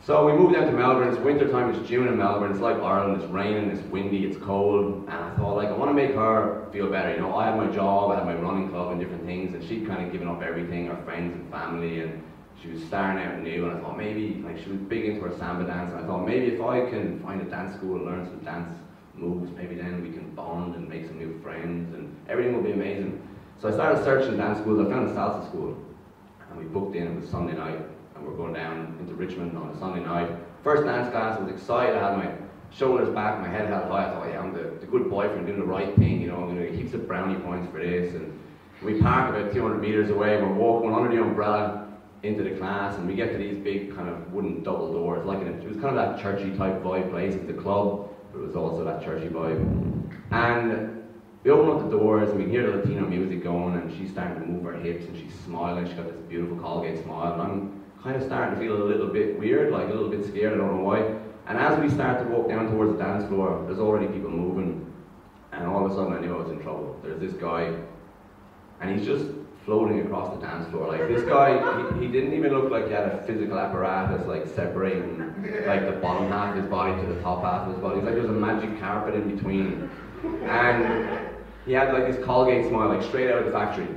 So 0.02 0.24
we 0.24 0.32
moved 0.32 0.54
down 0.54 0.66
to 0.66 0.72
Melbourne. 0.72 1.08
It's 1.08 1.18
winter 1.18 1.46
time. 1.50 1.74
It's 1.74 1.86
June 1.86 2.08
in 2.08 2.16
Melbourne. 2.16 2.52
It's 2.52 2.60
like 2.60 2.76
Ireland. 2.76 3.20
It's 3.20 3.30
raining. 3.30 3.70
It's 3.70 3.82
windy. 3.88 4.24
It's 4.24 4.38
cold. 4.38 5.04
And 5.08 5.10
I 5.10 5.34
thought, 5.36 5.54
like, 5.56 5.68
I 5.68 5.72
want 5.72 5.90
to 5.90 5.94
make 5.94 6.14
her 6.14 6.66
feel 6.72 6.88
better. 6.88 7.12
You 7.12 7.20
know, 7.20 7.36
I 7.36 7.46
had 7.46 7.56
my 7.58 7.66
job. 7.66 8.12
I 8.12 8.16
had 8.16 8.24
my 8.24 8.36
running 8.36 8.70
club 8.70 8.92
and 8.92 9.00
different 9.00 9.26
things, 9.26 9.52
and 9.52 9.62
she'd 9.62 9.86
kind 9.86 10.06
of 10.06 10.12
given 10.12 10.28
up 10.28 10.42
everything, 10.42 10.86
her 10.86 10.96
friends 11.04 11.34
and 11.34 11.50
family, 11.50 12.00
and 12.00 12.22
she 12.66 12.72
was 12.72 12.84
starting 12.84 13.22
out 13.22 13.40
new. 13.40 13.68
And 13.68 13.78
I 13.78 13.80
thought 13.80 13.96
maybe, 13.96 14.42
like, 14.44 14.62
she 14.62 14.70
was 14.70 14.78
big 14.78 15.04
into 15.06 15.22
her 15.22 15.36
samba 15.38 15.66
dance, 15.66 15.92
and 15.92 16.04
I 16.04 16.06
thought 16.06 16.26
maybe 16.26 16.46
if 16.46 16.60
I 16.60 16.90
can 16.90 17.20
find 17.20 17.40
a 17.40 17.44
dance 17.44 17.74
school, 17.76 17.96
and 17.96 18.04
learn 18.04 18.26
some 18.26 18.38
dance 18.40 18.76
moves, 19.14 19.50
maybe 19.56 19.76
then 19.76 20.02
we 20.02 20.10
can 20.10 20.34
bond 20.34 20.74
and 20.74 20.88
make 20.88 21.06
some 21.06 21.18
new 21.18 21.40
friends, 21.42 21.94
and 21.94 22.14
everything 22.28 22.54
will 22.54 22.62
be 22.62 22.72
amazing. 22.72 23.22
So 23.60 23.68
I 23.68 23.72
started 23.72 24.04
searching 24.04 24.36
dance 24.36 24.58
schools. 24.58 24.86
I 24.86 24.90
found 24.90 25.08
a 25.08 25.12
salsa 25.12 25.48
school, 25.48 25.76
and 26.50 26.58
we 26.58 26.64
booked 26.64 26.96
in. 26.96 27.06
It 27.06 27.20
was 27.20 27.30
Sunday 27.30 27.56
night 27.56 27.80
and 28.16 28.26
we're 28.26 28.36
going 28.36 28.54
down 28.54 28.96
into 29.00 29.14
Richmond 29.14 29.56
on 29.56 29.68
a 29.68 29.78
Sunday 29.78 30.04
night. 30.04 30.30
First 30.62 30.84
dance 30.84 31.10
class, 31.10 31.38
I 31.38 31.42
was 31.42 31.52
excited, 31.52 31.96
I 31.96 32.10
had 32.10 32.18
my 32.18 32.32
shoulders 32.70 33.14
back, 33.14 33.40
my 33.40 33.48
head 33.48 33.68
held 33.68 33.84
high, 33.84 34.08
I 34.08 34.10
thought, 34.10 34.28
yeah, 34.28 34.40
I'm 34.40 34.52
the, 34.52 34.78
the 34.80 34.86
good 34.86 35.08
boyfriend 35.08 35.46
doing 35.46 35.60
the 35.60 35.66
right 35.66 35.94
thing, 35.96 36.20
you 36.20 36.28
know, 36.28 36.36
I'm 36.36 36.46
going 36.46 36.56
to 36.56 36.66
get 36.66 36.74
heaps 36.74 36.94
of 36.94 37.06
brownie 37.06 37.38
points 37.40 37.70
for 37.70 37.78
this. 37.78 38.14
And 38.14 38.38
we 38.82 39.00
park 39.00 39.34
about 39.34 39.52
200 39.52 39.80
metres 39.80 40.10
away, 40.10 40.40
we're 40.40 40.52
walking 40.52 40.92
under 40.92 41.14
the 41.14 41.22
umbrella 41.22 41.85
into 42.26 42.42
the 42.42 42.56
class, 42.56 42.96
and 42.96 43.06
we 43.06 43.14
get 43.14 43.32
to 43.32 43.38
these 43.38 43.56
big 43.58 43.94
kind 43.94 44.08
of 44.08 44.32
wooden 44.32 44.62
double 44.62 44.92
doors, 44.92 45.24
like 45.24 45.40
in 45.40 45.48
a, 45.48 45.50
it 45.52 45.68
was 45.68 45.76
kind 45.76 45.96
of 45.96 45.96
that 45.96 46.20
churchy 46.20 46.56
type 46.56 46.82
vibe 46.82 47.10
place, 47.10 47.34
it's 47.34 47.48
a 47.50 47.54
club, 47.54 48.10
but 48.32 48.40
it 48.40 48.46
was 48.46 48.56
also 48.56 48.84
that 48.84 49.02
churchy 49.02 49.28
vibe. 49.28 49.60
And 50.30 51.04
we 51.44 51.50
open 51.50 51.70
up 51.70 51.90
the 51.90 51.96
doors 51.96 52.28
and 52.30 52.42
we 52.42 52.50
hear 52.50 52.70
the 52.70 52.78
Latino 52.78 53.06
music 53.06 53.42
going, 53.42 53.76
and 53.76 53.96
she's 53.96 54.10
starting 54.10 54.40
to 54.40 54.46
move 54.46 54.64
her 54.64 54.76
hips, 54.76 55.04
and 55.06 55.16
she's 55.16 55.34
smiling, 55.44 55.86
she's 55.86 55.94
got 55.94 56.06
this 56.06 56.16
beautiful 56.28 56.56
Colgate 56.58 57.02
smile, 57.04 57.34
and 57.34 57.42
I'm 57.42 57.84
kind 58.02 58.16
of 58.16 58.22
starting 58.24 58.58
to 58.58 58.60
feel 58.60 58.82
a 58.82 58.84
little 58.84 59.08
bit 59.08 59.38
weird, 59.38 59.72
like 59.72 59.88
a 59.88 59.92
little 59.92 60.08
bit 60.08 60.26
scared, 60.26 60.54
I 60.54 60.56
don't 60.56 60.76
know 60.76 60.82
why. 60.82 61.00
And 61.46 61.58
as 61.58 61.78
we 61.78 61.88
start 61.88 62.18
to 62.18 62.24
walk 62.24 62.48
down 62.48 62.70
towards 62.70 62.92
the 62.92 62.98
dance 62.98 63.28
floor, 63.28 63.62
there's 63.66 63.78
already 63.78 64.08
people 64.08 64.30
moving, 64.30 64.92
and 65.52 65.66
all 65.66 65.86
of 65.86 65.92
a 65.92 65.94
sudden 65.94 66.12
I 66.12 66.20
knew 66.20 66.34
I 66.34 66.42
was 66.42 66.50
in 66.50 66.60
trouble. 66.60 66.98
There's 67.02 67.20
this 67.20 67.34
guy, 67.34 67.72
and 68.80 68.98
he's 68.98 69.06
just 69.06 69.26
floating 69.66 70.00
across 70.00 70.32
the 70.32 70.40
dance 70.40 70.66
floor. 70.70 70.86
Like 70.86 71.08
this 71.08 71.24
guy, 71.24 71.58
he, 71.98 72.06
he 72.06 72.12
didn't 72.12 72.32
even 72.34 72.52
look 72.52 72.70
like 72.70 72.86
he 72.86 72.92
had 72.92 73.08
a 73.08 73.22
physical 73.26 73.58
apparatus 73.58 74.24
like 74.26 74.46
separating 74.46 75.18
like 75.66 75.84
the 75.84 75.98
bottom 76.00 76.30
half 76.30 76.56
of 76.56 76.62
his 76.62 76.70
body 76.70 76.98
to 77.02 77.12
the 77.12 77.20
top 77.20 77.42
half 77.42 77.66
of 77.66 77.74
his 77.74 77.82
body. 77.82 77.96
It's 77.98 78.06
like 78.06 78.14
there's 78.14 78.30
a 78.30 78.32
magic 78.32 78.78
carpet 78.80 79.14
in 79.14 79.34
between, 79.34 79.90
and 80.44 81.18
he 81.66 81.72
had 81.72 81.92
like 81.92 82.06
this 82.06 82.24
Colgate 82.24 82.68
smile, 82.68 82.88
like 82.88 83.02
straight 83.02 83.30
out 83.30 83.40
of 83.40 83.46
the 83.46 83.52
factory. 83.52 83.88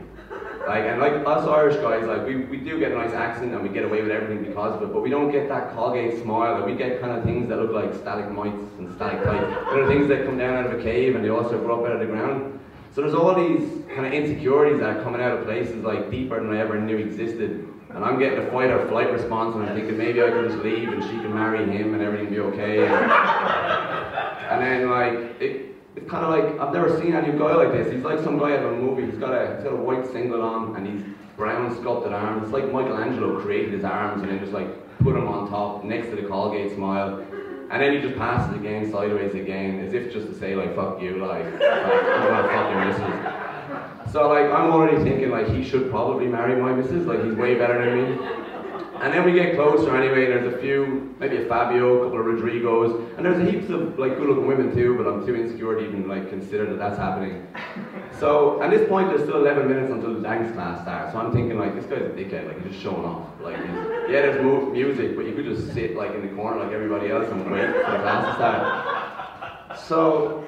Like, 0.68 0.84
and 0.84 1.00
like 1.00 1.14
us 1.26 1.48
Irish 1.48 1.78
guys, 1.78 2.06
like 2.06 2.28
we, 2.28 2.46
we 2.46 2.58
do 2.58 2.80
get 2.80 2.92
a 2.92 2.96
nice 2.96 3.14
accent 3.14 3.54
and 3.54 3.64
we 3.64 3.70
get 3.70 3.86
away 3.86 4.02
with 4.02 4.12
everything 4.12 4.44
because 4.44 4.76
of 4.76 4.84
it, 4.84 4.94
but 4.94 5.02
we 5.02 5.10
don't 5.10 5.32
get 5.32 5.50
that 5.50 5.74
Colgate 5.74 6.22
smile. 6.22 6.56
Like 6.56 6.66
we 6.66 6.76
get 6.76 7.00
kind 7.00 7.18
of 7.18 7.24
things 7.24 7.48
that 7.50 7.58
look 7.58 7.72
like 7.72 7.94
stalagmites 7.96 8.78
and 8.78 8.94
stalactites. 8.96 9.48
They're 9.72 9.88
things 9.88 10.08
that 10.10 10.26
come 10.26 10.38
down 10.38 10.56
out 10.56 10.72
of 10.72 10.80
a 10.80 10.84
cave 10.84 11.16
and 11.16 11.24
they 11.24 11.30
also 11.30 11.58
grow 11.60 11.80
up 11.80 11.90
out 11.90 11.94
of 11.94 12.00
the 12.00 12.06
ground. 12.06 12.60
So 12.94 13.02
there's 13.02 13.14
all 13.14 13.36
these 13.36 13.86
kind 13.94 14.06
of 14.06 14.14
insecurities 14.14 14.80
that 14.80 14.98
are 14.98 15.04
coming 15.04 15.22
out 15.22 15.38
of 15.38 15.46
places 15.46 15.84
like 15.84 16.10
deeper 16.10 16.42
than 16.42 16.52
I 16.52 16.60
ever 16.60 16.80
knew 16.80 16.98
existed. 16.98 17.68
And 17.90 18.04
I'm 18.04 18.20
getting 18.20 18.40
a 18.40 18.52
fight 18.52 18.72
or 18.72 18.88
flight 18.88 19.12
response 19.12 19.56
and 19.56 19.64
I'm 19.66 19.76
thinking 19.76 19.98
maybe 19.98 20.22
I 20.24 20.30
can 20.30 20.48
just 20.48 20.64
leave 20.64 20.90
and 20.90 21.04
she 21.04 21.10
can 21.10 21.34
marry 21.34 21.66
him 21.66 21.94
and 21.94 22.02
everything 22.02 22.30
be 22.30 22.40
okay. 22.40 22.86
And, 22.86 23.12
and 24.52 24.62
then 24.62 24.90
like, 24.90 25.42
it, 25.42 25.76
it's 25.96 26.10
kind 26.10 26.26
of 26.26 26.30
like 26.30 26.60
I've 26.60 26.74
never 26.74 27.00
seen 27.00 27.14
any 27.14 27.38
guy 27.38 27.54
like 27.56 27.72
this. 27.72 27.92
He's 27.92 28.04
like 28.04 28.20
some 28.20 28.38
guy 28.40 28.58
out 28.58 28.66
of 28.66 28.74
a 28.74 28.76
movie. 28.76 29.06
He's 29.06 29.20
got 29.20 29.34
a 29.34 29.56
he's 29.56 29.64
got 29.64 29.74
a 29.74 29.78
white 29.78 30.06
singlet 30.12 30.42
on 30.42 30.76
and 30.76 30.88
he's 30.88 31.06
brown 31.36 31.76
sculpted 31.80 32.14
arms. 32.14 32.44
It's 32.44 32.54
like 32.54 32.66
Michelangelo 32.66 33.40
created 33.42 33.74
his 33.74 33.84
arms 33.84 34.22
and 34.22 34.32
then 34.32 34.40
just 34.40 34.52
like 34.52 34.68
put 35.00 35.14
them 35.14 35.28
on 35.28 35.50
top 35.50 35.84
next 35.84 36.10
to 36.10 36.16
the 36.16 36.28
Colgate 36.28 36.76
smile. 36.76 37.26
And 37.70 37.82
then 37.84 37.94
he 37.94 38.02
just 38.02 38.18
passes 38.18 38.56
again, 38.56 38.92
sideways 38.92 39.36
again, 39.36 39.80
as 39.82 39.94
if 39.94 40.12
just 40.12 40.28
to 40.28 40.34
say 40.34 40.56
like 40.56 40.76
fuck 40.76 41.02
you, 41.02 41.18
like, 41.18 41.46
like 41.46 41.62
I'm 41.62 42.28
gonna 42.28 42.48
fuck 42.48 42.72
your 42.72 42.86
missus. 42.86 44.12
So 44.12 44.28
like 44.28 44.46
I'm 44.46 44.72
already 44.72 45.04
thinking 45.04 45.30
like 45.30 45.48
he 45.50 45.64
should 45.64 45.90
probably 45.92 46.28
marry 46.28 46.60
my 46.60 46.74
missus, 46.74 47.06
like 47.06 47.24
he's 47.24 47.36
way 47.36 47.56
better 47.56 47.86
than 47.86 47.94
me. 47.96 48.49
And 49.02 49.14
then 49.14 49.24
we 49.24 49.32
get 49.32 49.56
closer 49.56 49.96
anyway, 49.96 50.26
there's 50.26 50.54
a 50.54 50.58
few, 50.58 51.16
maybe 51.20 51.38
a 51.38 51.46
Fabio, 51.46 52.02
a 52.02 52.06
couple 52.06 52.20
of 52.20 52.26
Rodrigos, 52.26 53.18
and 53.18 53.26
there's 53.26 53.50
heaps 53.50 53.70
of 53.70 53.98
like 53.98 54.18
good 54.18 54.28
looking 54.28 54.46
women 54.46 54.74
too, 54.76 54.98
but 54.98 55.08
I'm 55.08 55.26
too 55.26 55.36
insecure 55.36 55.76
to 55.76 55.88
even 55.88 56.08
like 56.08 56.30
consider 56.30 56.66
that 56.66 56.78
that's 56.78 56.98
happening. 56.98 57.48
So 58.20 58.62
at 58.62 58.72
this 58.72 58.88
point 58.90 59.08
there's 59.08 59.24
still 59.24 59.38
11 59.38 59.70
minutes 59.70 59.90
until 59.92 60.16
the 60.16 60.22
dance 60.22 60.52
class 60.54 60.82
starts, 60.82 61.14
so 61.14 61.20
I'm 61.20 61.32
thinking 61.32 61.58
like, 61.58 61.76
this 61.76 61.86
guy's 61.86 62.02
a 62.02 62.10
dickhead, 62.10 62.48
like 62.48 62.62
he's 62.62 62.74
just 62.74 62.84
showing 62.84 63.06
off. 63.06 63.30
Like, 63.40 63.58
yeah 64.10 64.22
there's 64.22 64.74
music, 64.74 65.16
but 65.16 65.26
you 65.26 65.34
could 65.34 65.46
just 65.46 65.74
sit 65.74 65.96
like 65.96 66.14
in 66.14 66.22
the 66.28 66.34
corner 66.36 66.62
like 66.62 66.74
everybody 66.74 67.10
else 67.10 67.30
and 67.32 67.50
wait 67.50 67.68
for 67.68 67.92
the 67.92 68.00
class 68.00 68.26
to 68.26 68.34
start. 68.36 69.80
So 69.80 70.46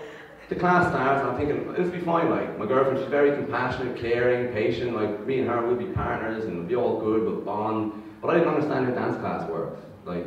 the 0.50 0.55
class 0.55 0.89
starts, 0.89 1.25
I'm 1.25 1.38
thinking, 1.38 1.65
will 1.65 1.89
be 1.89 2.00
fine, 2.01 2.29
like, 2.29 2.60
my 2.60 2.65
girlfriend, 2.65 3.00
she's 3.00 3.08
very 3.08 3.31
compassionate, 3.31 3.96
caring, 3.96 4.51
patient, 4.51 4.93
like, 4.93 5.25
me 5.25 5.39
and 5.39 5.48
her 5.48 5.65
will 5.65 5.77
be 5.77 5.86
partners, 5.86 6.43
and 6.43 6.58
we'll 6.58 6.67
be 6.67 6.75
all 6.75 7.00
good, 7.00 7.24
we'll 7.24 7.39
bond. 7.39 7.93
But 8.22 8.30
I 8.30 8.34
didn't 8.36 8.54
understand 8.54 8.86
how 8.86 8.92
dance 8.94 9.18
class 9.18 9.50
works. 9.50 9.82
Like, 10.06 10.25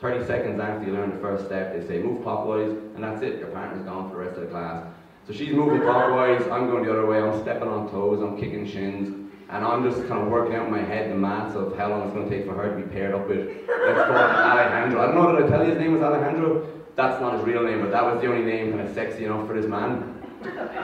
30 0.00 0.26
seconds 0.26 0.60
after 0.60 0.86
you 0.86 0.92
learn 0.92 1.10
the 1.10 1.18
first 1.18 1.46
step, 1.46 1.72
they 1.72 1.86
say 1.86 2.00
move 2.02 2.22
clockwise, 2.22 2.70
and 2.70 3.02
that's 3.02 3.22
it. 3.22 3.38
Your 3.38 3.48
partner's 3.48 3.84
gone 3.84 4.10
for 4.10 4.16
the 4.16 4.22
rest 4.22 4.36
of 4.36 4.42
the 4.42 4.48
class. 4.48 4.86
So 5.26 5.32
she's 5.32 5.54
moving 5.54 5.80
clockwise, 5.80 6.42
I'm 6.50 6.68
going 6.68 6.84
the 6.84 6.92
other 6.92 7.06
way, 7.06 7.20
I'm 7.20 7.40
stepping 7.42 7.68
on 7.68 7.90
toes, 7.90 8.22
I'm 8.22 8.38
kicking 8.38 8.66
shins, 8.66 9.08
and 9.50 9.64
I'm 9.64 9.82
just 9.82 10.06
kind 10.08 10.22
of 10.22 10.28
working 10.28 10.54
out 10.54 10.66
in 10.66 10.72
my 10.72 10.82
head 10.82 11.10
the 11.10 11.16
maths 11.16 11.54
of 11.54 11.76
how 11.76 11.90
long 11.90 12.04
it's 12.04 12.14
going 12.14 12.28
to 12.28 12.36
take 12.36 12.46
for 12.46 12.54
her 12.54 12.70
to 12.70 12.76
be 12.76 12.88
paired 12.90 13.14
up 13.14 13.28
with, 13.28 13.46
let's 13.68 14.08
call 14.08 14.16
it 14.16 14.30
Alejandro. 14.30 15.02
I 15.02 15.06
don't 15.06 15.14
know, 15.16 15.36
did 15.36 15.46
I 15.46 15.48
tell 15.48 15.64
you 15.64 15.70
his 15.72 15.78
name 15.78 15.92
was 15.92 16.02
Alejandro? 16.02 16.66
That's 16.96 17.20
not 17.20 17.34
his 17.34 17.44
real 17.44 17.62
name, 17.62 17.80
but 17.80 17.90
that 17.90 18.04
was 18.04 18.20
the 18.20 18.28
only 18.28 18.44
name 18.44 18.72
kind 18.72 18.88
of 18.88 18.94
sexy 18.94 19.24
enough 19.26 19.46
for 19.46 19.54
this 19.54 19.66
man. 19.66 20.14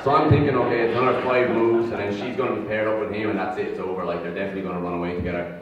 So 0.02 0.14
I'm 0.14 0.28
thinking, 0.28 0.56
okay, 0.56 0.88
it's 0.88 0.98
another 0.98 1.22
five 1.22 1.50
moves, 1.50 1.90
and 1.90 2.00
then 2.00 2.12
she's 2.12 2.36
going 2.36 2.54
to 2.54 2.60
be 2.60 2.66
paired 2.66 2.88
up 2.88 3.00
with 3.00 3.12
him, 3.12 3.30
and 3.30 3.38
that's 3.38 3.58
it, 3.58 3.68
it's 3.68 3.80
over. 3.80 4.04
Like, 4.04 4.22
they're 4.22 4.34
definitely 4.34 4.62
going 4.62 4.76
to 4.76 4.82
run 4.82 4.94
away 4.94 5.14
together. 5.14 5.60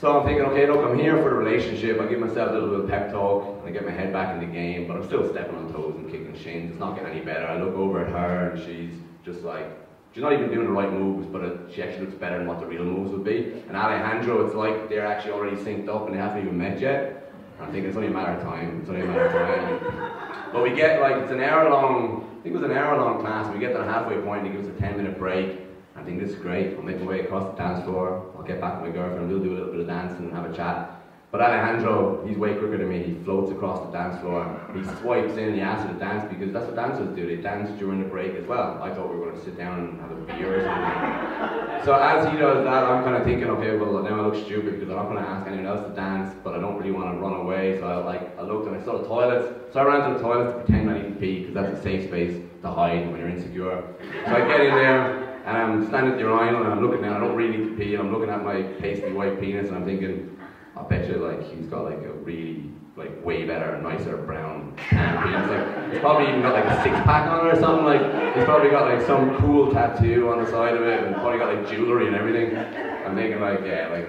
So 0.00 0.18
I'm 0.18 0.26
thinking, 0.26 0.46
okay, 0.46 0.66
look, 0.66 0.82
I'm 0.82 0.98
here 0.98 1.14
for 1.18 1.28
the 1.28 1.36
relationship. 1.36 2.00
I 2.00 2.06
give 2.06 2.20
myself 2.20 2.52
a 2.52 2.54
little 2.54 2.70
bit 2.70 2.80
of 2.80 2.88
pep 2.88 3.12
talk, 3.12 3.58
and 3.58 3.68
I 3.68 3.70
get 3.70 3.84
my 3.84 3.92
head 3.92 4.14
back 4.14 4.32
in 4.32 4.40
the 4.40 4.50
game, 4.50 4.88
but 4.88 4.96
I'm 4.96 5.04
still 5.04 5.28
stepping 5.30 5.54
on 5.56 5.70
toes 5.74 5.94
and 5.94 6.10
kicking 6.10 6.34
shins. 6.42 6.70
It's 6.70 6.80
not 6.80 6.96
getting 6.96 7.12
any 7.12 7.20
better. 7.20 7.44
I 7.44 7.60
look 7.62 7.74
over 7.74 8.02
at 8.02 8.10
her, 8.10 8.52
and 8.52 8.64
she's 8.64 8.94
just 9.26 9.42
like, 9.42 9.66
she's 10.14 10.22
not 10.22 10.32
even 10.32 10.50
doing 10.50 10.64
the 10.64 10.72
right 10.72 10.90
moves, 10.90 11.26
but 11.26 11.44
it, 11.44 11.60
she 11.74 11.82
actually 11.82 12.06
looks 12.06 12.16
better 12.16 12.38
than 12.38 12.46
what 12.46 12.60
the 12.60 12.66
real 12.66 12.82
moves 12.82 13.10
would 13.10 13.24
be. 13.24 13.62
And 13.68 13.76
Alejandro, 13.76 14.46
it's 14.46 14.54
like 14.54 14.88
they're 14.88 15.06
actually 15.06 15.32
already 15.32 15.56
synced 15.56 15.90
up 15.90 16.06
and 16.06 16.14
they 16.14 16.18
haven't 16.18 16.46
even 16.46 16.56
met 16.56 16.80
yet. 16.80 17.30
And 17.58 17.66
I'm 17.66 17.70
thinking 17.70 17.90
it's 17.90 17.96
only 17.96 18.08
a 18.08 18.10
matter 18.10 18.32
of 18.32 18.42
time. 18.42 18.80
It's 18.80 18.88
only 18.88 19.02
a 19.02 19.04
matter 19.04 19.26
of 19.26 19.32
time. 19.32 20.50
but 20.50 20.62
we 20.62 20.74
get 20.74 21.02
like 21.02 21.16
it's 21.16 21.30
an 21.30 21.42
hour 21.42 21.68
long. 21.68 22.24
I 22.38 22.42
think 22.42 22.54
it 22.54 22.58
was 22.58 22.70
an 22.70 22.74
hour 22.74 22.96
long 22.96 23.20
class. 23.20 23.44
And 23.44 23.54
we 23.54 23.60
get 23.60 23.72
to 23.72 23.78
the 23.78 23.84
halfway 23.84 24.16
point. 24.22 24.46
And 24.46 24.50
he 24.50 24.56
gives 24.56 24.66
us 24.66 24.74
a 24.74 24.80
ten 24.80 24.96
minute 24.96 25.18
break. 25.18 25.69
I 25.96 26.02
think 26.02 26.20
this 26.20 26.30
is 26.30 26.36
great. 26.36 26.76
I'll 26.76 26.82
make 26.82 27.00
my 27.00 27.06
way 27.06 27.20
across 27.20 27.50
the 27.50 27.62
dance 27.62 27.84
floor. 27.84 28.32
I'll 28.36 28.44
get 28.44 28.60
back 28.60 28.80
with 28.80 28.90
my 28.90 28.96
girlfriend. 28.96 29.28
We'll 29.28 29.42
do 29.42 29.52
a 29.52 29.56
little 29.56 29.72
bit 29.72 29.80
of 29.80 29.86
dancing 29.86 30.26
and 30.26 30.34
have 30.34 30.50
a 30.50 30.56
chat. 30.56 31.00
But 31.30 31.42
Alejandro, 31.42 32.26
he's 32.26 32.36
way 32.36 32.54
quicker 32.54 32.76
than 32.76 32.88
me. 32.88 33.04
He 33.04 33.14
floats 33.22 33.52
across 33.52 33.86
the 33.86 33.92
dance 33.92 34.20
floor. 34.20 34.60
He 34.74 34.82
swipes 35.00 35.36
in 35.36 35.54
he 35.54 35.60
asks 35.60 35.88
to 35.88 35.96
dance 35.96 36.26
because 36.28 36.52
that's 36.52 36.66
what 36.66 36.74
dancers 36.74 37.14
do. 37.14 37.24
They 37.24 37.40
dance 37.40 37.70
during 37.78 38.02
the 38.02 38.08
break 38.08 38.34
as 38.34 38.44
well. 38.46 38.82
I 38.82 38.92
thought 38.92 39.12
we 39.12 39.16
were 39.16 39.26
going 39.26 39.38
to 39.38 39.44
sit 39.44 39.56
down 39.56 39.78
and 39.78 40.00
have 40.00 40.10
a 40.10 40.16
beer 40.26 40.58
or 40.58 40.64
something. 40.64 41.84
so 41.86 41.94
as 41.94 42.28
he 42.32 42.36
does 42.36 42.64
that, 42.64 42.82
I'm 42.82 43.04
kind 43.04 43.14
of 43.14 43.22
thinking, 43.22 43.48
okay, 43.48 43.76
well 43.76 44.02
now 44.02 44.18
I 44.18 44.26
look 44.26 44.44
stupid 44.44 44.80
because 44.80 44.90
I'm 44.90 44.96
not 44.96 45.04
going 45.04 45.22
to 45.22 45.30
ask 45.30 45.46
anyone 45.46 45.66
else 45.66 45.88
to 45.88 45.94
dance, 45.94 46.34
but 46.42 46.54
I 46.54 46.60
don't 46.60 46.76
really 46.76 46.90
want 46.90 47.14
to 47.14 47.20
run 47.20 47.34
away. 47.34 47.78
So 47.78 47.86
I 47.86 47.96
like 47.98 48.36
I 48.36 48.42
looked 48.42 48.66
and 48.66 48.74
I 48.74 48.84
saw 48.84 48.98
the 48.98 49.06
toilets. 49.06 49.72
So 49.72 49.78
I 49.78 49.84
ran 49.84 50.08
to 50.08 50.18
the 50.18 50.20
toilets 50.20 50.52
to 50.52 50.64
pretend 50.64 50.90
I 50.90 50.98
need 50.98 51.14
to 51.14 51.20
pee 51.20 51.46
because 51.46 51.54
that's 51.54 51.78
a 51.78 51.82
safe 51.82 52.08
space 52.08 52.42
to 52.62 52.68
hide 52.68 53.08
when 53.08 53.20
you're 53.20 53.28
insecure. 53.28 53.84
So 54.26 54.34
I 54.34 54.48
get 54.48 54.62
in 54.62 54.74
there 54.74 55.29
Um, 55.46 55.56
and 55.56 55.56
I'm 55.56 55.86
standing 55.88 56.12
at 56.12 56.18
the 56.18 56.24
urinal 56.24 56.62
and 56.62 56.72
I'm 56.72 56.82
looking 56.82 57.02
down. 57.02 57.16
I 57.16 57.20
don't 57.20 57.36
really 57.36 57.56
need 57.56 57.70
to 57.70 57.76
pee. 57.76 57.94
And 57.94 58.02
I'm 58.02 58.12
looking 58.12 58.30
at 58.30 58.44
my 58.44 58.62
pasty 58.62 59.12
white 59.12 59.40
penis 59.40 59.68
and 59.68 59.76
I'm 59.76 59.84
thinking. 59.84 60.36
I 60.76 60.82
bet 60.82 61.08
you 61.08 61.16
like 61.16 61.42
he's 61.42 61.66
got 61.66 61.84
like 61.84 61.98
a 61.98 62.12
really 62.12 62.70
like 62.96 63.24
way 63.24 63.44
better, 63.44 63.80
nicer 63.82 64.16
brown 64.16 64.74
tan 64.88 65.22
penis. 65.22 65.50
Like 65.50 65.92
he's 65.92 66.00
probably 66.00 66.28
even 66.28 66.42
got 66.42 66.54
like 66.54 66.64
a 66.64 66.82
six 66.82 66.94
pack 67.04 67.28
on 67.28 67.46
it 67.46 67.54
or 67.54 67.60
something. 67.60 67.84
Like 67.84 68.34
he's 68.34 68.44
probably 68.44 68.70
got 68.70 68.90
like 68.90 69.06
some 69.06 69.36
cool 69.38 69.72
tattoo 69.72 70.30
on 70.30 70.44
the 70.44 70.50
side 70.50 70.74
of 70.76 70.82
it, 70.82 71.02
and 71.02 71.14
probably 71.16 71.38
got 71.38 71.54
like 71.54 71.68
jewelry 71.68 72.06
and 72.06 72.16
everything. 72.16 72.56
I'm 72.56 73.14
thinking 73.14 73.40
like 73.40 73.60
yeah, 73.64 73.88
like 73.88 74.08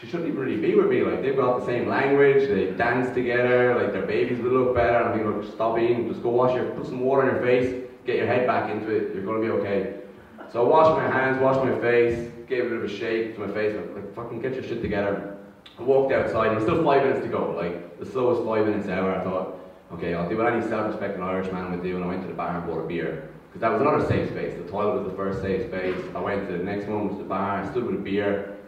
she 0.00 0.06
shouldn't 0.06 0.28
even 0.28 0.40
really 0.40 0.60
be 0.60 0.74
with 0.74 0.86
me. 0.86 1.02
Like 1.02 1.22
they've 1.22 1.36
got 1.36 1.60
the 1.60 1.66
same 1.66 1.88
language, 1.88 2.48
they 2.48 2.72
dance 2.72 3.12
together, 3.14 3.74
like 3.80 3.92
their 3.92 4.06
babies 4.06 4.40
will 4.40 4.52
look 4.52 4.74
better. 4.74 4.98
I'm 4.98 5.12
thinking 5.12 5.40
like 5.40 5.52
stop 5.52 5.78
eating, 5.78 6.08
just 6.08 6.22
go 6.22 6.30
wash 6.30 6.54
your, 6.54 6.66
put 6.72 6.86
some 6.86 7.00
water 7.00 7.28
in 7.28 7.34
your 7.34 7.44
face, 7.44 7.88
get 8.04 8.16
your 8.16 8.26
head 8.26 8.46
back 8.46 8.70
into 8.70 8.90
it. 8.90 9.14
You're 9.14 9.24
gonna 9.24 9.40
be 9.40 9.50
okay. 9.50 9.94
So 10.52 10.62
I 10.62 10.68
washed 10.68 11.00
my 11.00 11.08
hands, 11.08 11.40
washed 11.40 11.64
my 11.64 11.80
face, 11.80 12.30
gave 12.46 12.66
a 12.66 12.68
bit 12.68 12.78
of 12.78 12.84
a 12.84 12.88
shake 12.88 13.34
to 13.36 13.40
my 13.40 13.54
face, 13.54 13.74
like, 13.94 14.14
fucking 14.14 14.42
get 14.42 14.52
your 14.52 14.62
shit 14.62 14.82
together. 14.82 15.38
I 15.78 15.82
walked 15.82 16.12
outside, 16.12 16.48
and 16.48 16.56
there's 16.56 16.64
still 16.64 16.84
five 16.84 17.04
minutes 17.04 17.24
to 17.24 17.28
go, 17.28 17.52
like 17.52 17.98
the 17.98 18.04
slowest 18.04 18.44
five 18.44 18.66
minutes 18.66 18.86
ever. 18.86 19.14
I 19.14 19.24
thought, 19.24 19.58
okay, 19.94 20.12
I'll 20.12 20.28
do 20.28 20.36
what 20.36 20.52
any 20.52 20.60
self-respecting 20.68 21.22
Irish 21.22 21.50
man 21.50 21.70
would 21.70 21.82
do, 21.82 21.96
and 21.96 22.04
I 22.04 22.08
went 22.08 22.20
to 22.20 22.28
the 22.28 22.34
bar 22.34 22.58
and 22.58 22.66
bought 22.66 22.84
a 22.84 22.86
beer. 22.86 23.30
Because 23.48 23.62
that 23.62 23.72
was 23.72 23.80
another 23.80 24.06
safe 24.06 24.28
space. 24.28 24.54
The 24.62 24.70
toilet 24.70 25.00
was 25.00 25.10
the 25.10 25.16
first 25.16 25.40
safe 25.40 25.68
space. 25.68 25.96
I 26.14 26.20
went 26.20 26.46
to 26.48 26.58
the 26.58 26.64
next 26.64 26.86
one, 26.86 27.08
was 27.08 27.16
the 27.16 27.24
bar, 27.24 27.62
I 27.62 27.70
stood 27.70 27.86
with 27.86 27.94
a 27.94 28.02
beer, 28.02 28.58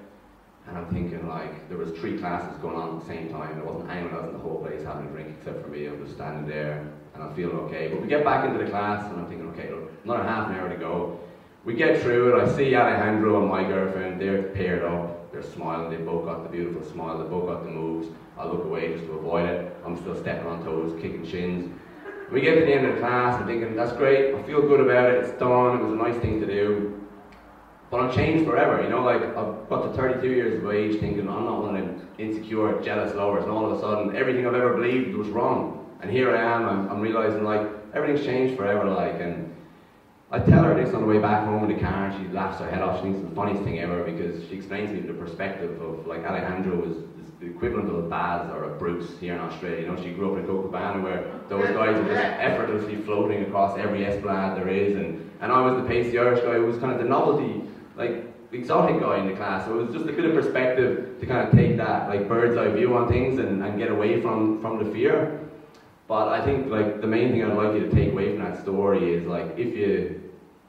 and 0.67 0.79
I'm 0.79 0.87
thinking 0.87 1.29
like, 1.29 1.69
there 1.69 1.77
was 1.77 1.91
three 1.93 2.17
classes 2.17 2.57
going 2.63 2.77
on 2.77 2.97
at 2.97 3.01
the 3.03 3.07
same 3.07 3.29
time. 3.29 3.57
There 3.57 3.65
wasn't 3.65 3.91
anyone 3.91 4.15
else 4.15 4.25
in 4.25 4.33
the 4.33 4.39
whole 4.39 4.63
place 4.65 4.83
having 4.83 5.09
a 5.09 5.11
drink 5.11 5.37
except 5.39 5.61
for 5.61 5.69
me. 5.69 5.85
I'm 5.85 6.03
just 6.03 6.17
standing 6.17 6.49
there, 6.49 6.81
and 7.13 7.23
I'm 7.23 7.35
feeling 7.35 7.59
okay. 7.69 7.89
But 7.89 8.01
we 8.01 8.09
get 8.09 8.25
back 8.25 8.49
into 8.49 8.65
the 8.65 8.71
class, 8.71 9.05
and 9.11 9.21
I'm 9.21 9.27
thinking, 9.27 9.49
okay, 9.51 9.71
look, 9.71 9.93
another 10.05 10.23
half 10.23 10.49
an 10.49 10.55
hour 10.55 10.71
to 10.71 10.77
go. 10.77 11.21
We 11.65 11.73
get 11.73 12.03
through 12.03 12.37
it, 12.37 12.43
I 12.43 12.57
see 12.57 12.77
Alejandro 12.77 13.41
and 13.41 13.51
my 13.51 13.65
girlfriend, 13.65 14.21
they're 14.21 14.43
paired 14.43 14.85
up, 14.85 15.33
they're 15.33 15.43
smiling, 15.43 15.89
they 15.89 15.97
both 15.97 16.27
got 16.27 16.43
the 16.43 16.51
beautiful 16.51 16.85
smile, 16.85 17.17
they 17.17 17.25
both 17.25 17.47
got 17.47 17.65
the 17.65 17.71
moves. 17.71 18.09
I 18.39 18.45
look 18.47 18.65
away 18.65 18.93
just 18.93 19.07
to 19.07 19.13
avoid 19.13 19.49
it. 19.49 19.75
I'm 19.87 19.97
still 19.97 20.15
stepping 20.15 20.47
on 20.47 20.63
toes, 20.63 20.95
kicking 21.01 21.27
shins. 21.27 21.73
We 22.31 22.43
get 22.43 22.57
to 22.57 22.61
the 22.67 22.73
end 22.75 22.87
of 22.87 22.95
the 22.95 23.01
class, 23.01 23.41
I'm 23.41 23.47
thinking, 23.47 23.75
that's 23.77 23.93
great, 23.93 24.35
I 24.35 24.43
feel 24.43 24.61
good 24.61 24.81
about 24.81 25.11
it, 25.11 25.25
it's 25.25 25.39
done, 25.39 25.79
it 25.79 25.83
was 25.83 25.93
a 25.93 25.97
nice 25.97 26.21
thing 26.21 26.39
to 26.41 26.47
do. 26.47 27.01
But 27.91 28.01
I'm 28.01 28.13
changed 28.13 28.45
forever, 28.45 28.83
you 28.83 28.91
know, 28.91 29.03
like 29.03 29.23
I've 29.23 29.69
got 29.71 29.85
to 29.85 29.93
32 29.95 30.29
years 30.29 30.63
of 30.63 30.71
age 30.71 31.01
thinking 31.01 31.29
I'm 31.29 31.45
not 31.45 31.63
one 31.63 31.77
of 31.77 31.87
them 31.87 32.09
insecure, 32.19 32.83
jealous 32.83 33.15
lovers, 33.15 33.45
and 33.45 33.53
all 33.53 33.71
of 33.71 33.79
a 33.79 33.81
sudden 33.81 34.15
everything 34.15 34.47
I've 34.47 34.55
ever 34.55 34.75
believed 34.75 35.17
was 35.17 35.29
wrong. 35.29 35.81
And 36.03 36.11
here 36.11 36.37
I 36.37 36.43
am, 36.43 36.69
I'm, 36.69 36.91
I'm 36.91 37.01
realizing 37.01 37.43
like 37.43 37.67
everything's 37.95 38.27
changed 38.27 38.59
forever, 38.59 38.85
like, 38.85 39.21
and 39.21 39.54
I 40.35 40.41
tell 40.41 40.65
her 40.65 40.75
this 40.75 40.93
on 40.93 41.03
the 41.03 41.07
way 41.07 41.21
back 41.21 41.45
home 41.45 41.63
in 41.63 41.77
the 41.77 41.81
car, 41.81 42.07
and 42.07 42.21
she 42.21 42.29
laughs 42.33 42.59
her 42.59 42.69
head 42.69 42.83
off. 42.83 42.97
She 42.97 43.03
thinks 43.05 43.21
it's 43.21 43.29
the 43.29 43.37
funniest 43.37 43.63
thing 43.63 43.79
ever 43.79 44.03
because 44.03 44.43
she 44.49 44.57
explains 44.57 44.91
to 44.91 44.97
me 44.97 45.07
the 45.07 45.15
perspective 45.15 45.81
of 45.81 46.09
like 46.09 46.25
Alejandro 46.25 46.75
was 46.75 46.97
the 47.39 47.47
equivalent 47.47 47.89
of 47.89 48.05
a 48.05 48.09
Baz 48.09 48.51
or 48.51 48.65
a 48.65 48.77
Bruce 48.77 49.17
here 49.21 49.35
in 49.35 49.41
Australia. 49.41 49.83
You 49.83 49.87
know, 49.87 50.03
she 50.03 50.11
grew 50.11 50.33
up 50.33 50.41
in 50.41 50.45
Copacabana 50.45 51.05
where 51.05 51.39
those 51.49 51.69
guys 51.69 51.97
are 51.97 52.09
just 52.09 52.21
effortlessly 52.21 52.97
floating 52.97 53.45
across 53.45 53.79
every 53.79 54.05
esplanade 54.05 54.59
there 54.59 54.69
is, 54.69 54.97
and, 54.97 55.31
and 55.41 55.53
I 55.53 55.61
was 55.61 55.81
the 55.81 55.89
pasty 55.89 56.19
Irish 56.19 56.41
guy 56.41 56.55
who 56.55 56.67
was 56.67 56.79
kind 56.79 56.93
of 56.93 56.99
the 56.99 57.09
novelty, 57.09 57.63
like 57.97 58.27
exotic 58.51 59.01
guy 59.01 59.19
in 59.19 59.29
the 59.29 59.35
class. 59.35 59.67
So 59.67 59.79
it 59.79 59.87
was 59.87 59.95
just 59.95 60.09
a 60.09 60.13
bit 60.13 60.25
of 60.25 60.35
perspective 60.35 61.21
to 61.21 61.27
kind 61.27 61.47
of 61.47 61.55
take 61.55 61.77
that 61.77 62.09
like 62.09 62.27
bird's 62.27 62.57
eye 62.57 62.71
view 62.71 62.97
on 62.97 63.07
things 63.07 63.39
and, 63.39 63.63
and 63.63 63.79
get 63.79 63.89
away 63.89 64.21
from 64.21 64.61
from 64.61 64.83
the 64.83 64.91
fear. 64.91 65.39
But 66.09 66.29
I 66.29 66.45
think 66.45 66.73
like 66.73 67.01
the 67.01 67.07
main 67.07 67.31
thing 67.31 67.45
I'd 67.45 67.57
like 67.57 67.75
you 67.75 67.89
to 67.89 67.91
take 67.91 68.11
away 68.11 68.35
from 68.35 68.45
that 68.45 68.61
story 68.61 69.15
is 69.15 69.25
like 69.27 69.57
if 69.57 69.77
you 69.77 70.24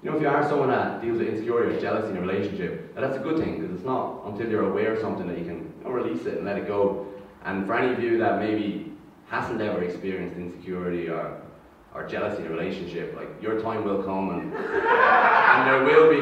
you 0.06 0.12
know 0.12 0.18
if 0.18 0.22
you 0.22 0.30
are 0.30 0.48
someone 0.48 0.70
that 0.70 1.02
deals 1.02 1.18
with 1.18 1.28
insecurity 1.30 1.76
or 1.76 1.82
jealousy 1.82 2.12
in 2.12 2.18
a 2.18 2.22
relationship, 2.22 2.94
that's 2.94 3.16
a 3.16 3.20
good 3.20 3.40
thing 3.40 3.60
because 3.60 3.76
it's 3.76 3.84
not 3.84 4.22
until 4.28 4.48
you're 4.48 4.70
aware 4.70 4.94
of 4.94 5.00
something 5.02 5.28
that 5.28 5.40
you 5.40 5.46
can 5.46 5.74
you 5.80 5.84
know, 5.84 5.90
release 5.90 6.28
it 6.28 6.38
and 6.38 6.46
let 6.46 6.60
it 6.60 6.68
go. 6.68 7.08
And 7.44 7.66
for 7.66 7.74
any 7.74 7.92
of 7.92 8.00
you 8.00 8.20
that 8.20 8.38
maybe 8.38 8.94
hasn't 9.30 9.60
ever 9.62 9.84
experienced 9.84 10.38
insecurity 10.38 11.10
or 11.10 11.42
or 11.96 12.08
jealousy 12.08 12.44
in 12.44 12.48
a 12.48 12.50
relationship, 12.52 13.16
like 13.16 13.30
your 13.42 13.60
time 13.62 13.84
will 13.84 14.04
come 14.04 14.30
and 14.30 14.54
and 14.54 15.68
there 15.68 15.84
will 15.84 16.12
be 16.12 16.22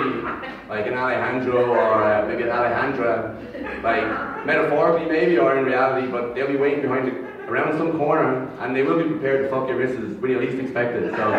like 0.69 0.87
an 0.87 0.93
Alejandro 0.93 1.65
or 1.65 2.03
uh, 2.05 2.25
maybe 2.25 2.43
an 2.43 2.49
Alejandra, 2.49 3.83
like 3.83 4.45
metaphorically 4.45 5.11
maybe 5.11 5.37
or 5.37 5.57
in 5.57 5.65
reality, 5.65 6.07
but 6.07 6.33
they'll 6.33 6.47
be 6.47 6.55
waiting 6.55 6.83
behind 6.83 7.07
the 7.07 7.33
around 7.51 7.77
some 7.77 7.97
corner 7.97 8.49
and 8.61 8.73
they 8.73 8.83
will 8.83 8.97
be 9.03 9.09
prepared 9.09 9.43
to 9.43 9.49
fuck 9.49 9.67
your 9.67 9.77
missus 9.77 10.15
when 10.21 10.31
you 10.31 10.39
least 10.39 10.57
expect 10.57 10.95
it. 10.95 11.11
So 11.11 11.31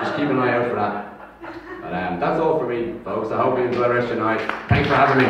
just 0.00 0.16
keep 0.16 0.30
an 0.30 0.38
eye 0.38 0.54
out 0.54 0.70
for 0.70 0.76
that. 0.76 1.05
But 1.86 2.02
um, 2.02 2.18
that's 2.18 2.40
all 2.40 2.58
for 2.58 2.66
me, 2.66 2.98
folks. 3.04 3.30
I 3.30 3.40
hope 3.40 3.58
you 3.58 3.64
enjoy 3.64 3.82
the 3.82 3.94
rest 3.94 4.10
of 4.10 4.16
your 4.16 4.26
night. 4.26 4.40
Thanks 4.68 4.88
for 4.88 4.96
having 4.96 5.18
me. 5.18 5.26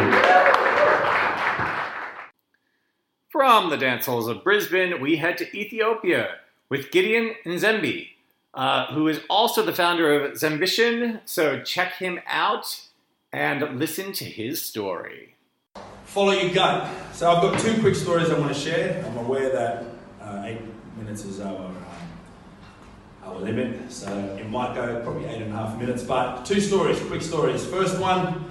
From 3.28 3.68
the 3.68 3.76
dance 3.76 4.06
halls 4.06 4.26
of 4.26 4.42
Brisbane, 4.42 4.98
we 4.98 5.16
head 5.16 5.36
to 5.36 5.54
Ethiopia 5.54 6.36
with 6.70 6.90
Gideon 6.90 7.34
Mzembe, 7.44 8.08
uh, 8.54 8.86
who 8.86 9.06
is 9.06 9.20
also 9.28 9.62
the 9.62 9.74
founder 9.74 10.18
of 10.18 10.32
Zembition. 10.32 11.20
So 11.26 11.60
check 11.60 11.96
him 11.96 12.20
out 12.26 12.88
and 13.34 13.78
listen 13.78 14.14
to 14.14 14.24
his 14.24 14.62
story. 14.62 15.34
Follow 16.06 16.32
your 16.32 16.54
gut. 16.54 16.90
So 17.12 17.30
I've 17.30 17.42
got 17.42 17.60
two 17.60 17.78
quick 17.80 17.96
stories 17.96 18.30
I 18.30 18.38
want 18.38 18.54
to 18.54 18.58
share. 18.58 19.04
I'm 19.04 19.18
aware 19.18 19.50
that 19.50 19.84
uh, 20.22 20.42
eight 20.46 20.62
minutes 20.96 21.26
is 21.26 21.38
our 21.40 21.70
our 23.26 23.38
limit, 23.38 23.90
so 23.90 24.08
it 24.38 24.48
might 24.48 24.74
go 24.74 25.00
probably 25.02 25.26
eight 25.26 25.42
and 25.42 25.52
a 25.52 25.56
half 25.56 25.78
minutes. 25.78 26.02
But 26.02 26.44
two 26.44 26.60
stories, 26.60 27.00
quick 27.00 27.22
stories. 27.22 27.66
First 27.66 28.00
one, 28.00 28.44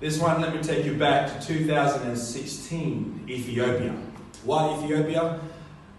this 0.00 0.18
one. 0.18 0.40
Let 0.40 0.54
me 0.54 0.62
take 0.62 0.84
you 0.84 0.94
back 0.94 1.40
to 1.40 1.46
2016, 1.46 3.26
Ethiopia. 3.28 3.94
Why 4.44 4.78
Ethiopia? 4.78 5.40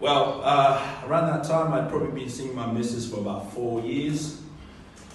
Well, 0.00 0.40
uh, 0.44 1.02
around 1.06 1.26
that 1.28 1.44
time, 1.44 1.72
I'd 1.72 1.88
probably 1.88 2.20
been 2.20 2.28
seeing 2.28 2.54
my 2.54 2.66
missus 2.70 3.10
for 3.10 3.18
about 3.18 3.52
four 3.52 3.80
years, 3.80 4.40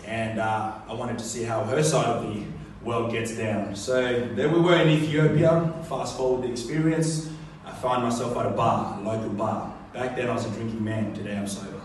and 0.05 0.39
uh, 0.39 0.73
I 0.87 0.93
wanted 0.93 1.17
to 1.19 1.25
see 1.25 1.43
how 1.43 1.63
her 1.63 1.83
side 1.83 2.05
of 2.05 2.23
the 2.23 2.43
world 2.83 3.11
gets 3.11 3.35
down. 3.37 3.75
So 3.75 4.27
there 4.35 4.49
we 4.49 4.59
were 4.59 4.79
in 4.81 4.89
Ethiopia. 4.89 5.73
Fast 5.87 6.17
forward 6.17 6.47
the 6.47 6.51
experience, 6.51 7.29
I 7.65 7.71
find 7.71 8.03
myself 8.03 8.35
at 8.37 8.45
a 8.45 8.49
bar, 8.49 8.99
a 8.99 9.03
local 9.03 9.29
bar. 9.29 9.73
Back 9.93 10.15
then 10.15 10.29
I 10.29 10.33
was 10.33 10.45
a 10.45 10.49
drinking 10.49 10.83
man, 10.83 11.13
today 11.13 11.37
I'm 11.37 11.47
sober. 11.47 11.80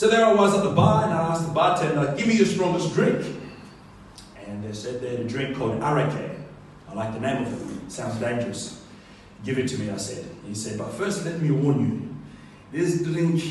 So 0.00 0.08
there 0.08 0.24
I 0.24 0.32
was 0.32 0.54
at 0.54 0.64
the 0.64 0.70
bar 0.70 1.04
and 1.04 1.12
I 1.12 1.28
asked 1.28 1.46
the 1.46 1.52
bartender, 1.52 2.14
give 2.16 2.26
me 2.26 2.36
your 2.36 2.46
strongest 2.46 2.94
drink. 2.94 3.22
And 4.46 4.64
they 4.64 4.72
said 4.72 5.02
they 5.02 5.10
had 5.10 5.20
a 5.20 5.24
drink 5.24 5.58
called 5.58 5.78
arake. 5.78 6.40
I 6.88 6.94
like 6.94 7.12
the 7.12 7.20
name 7.20 7.42
of 7.42 7.84
it, 7.84 7.92
sounds 7.92 8.14
dangerous. 8.14 8.82
Give 9.44 9.58
it 9.58 9.68
to 9.68 9.78
me, 9.78 9.90
I 9.90 9.98
said. 9.98 10.24
He 10.46 10.54
said, 10.54 10.78
But 10.78 10.90
first, 10.94 11.26
let 11.26 11.42
me 11.42 11.50
warn 11.50 11.80
you. 11.80 12.16
This 12.72 13.02
drink 13.02 13.42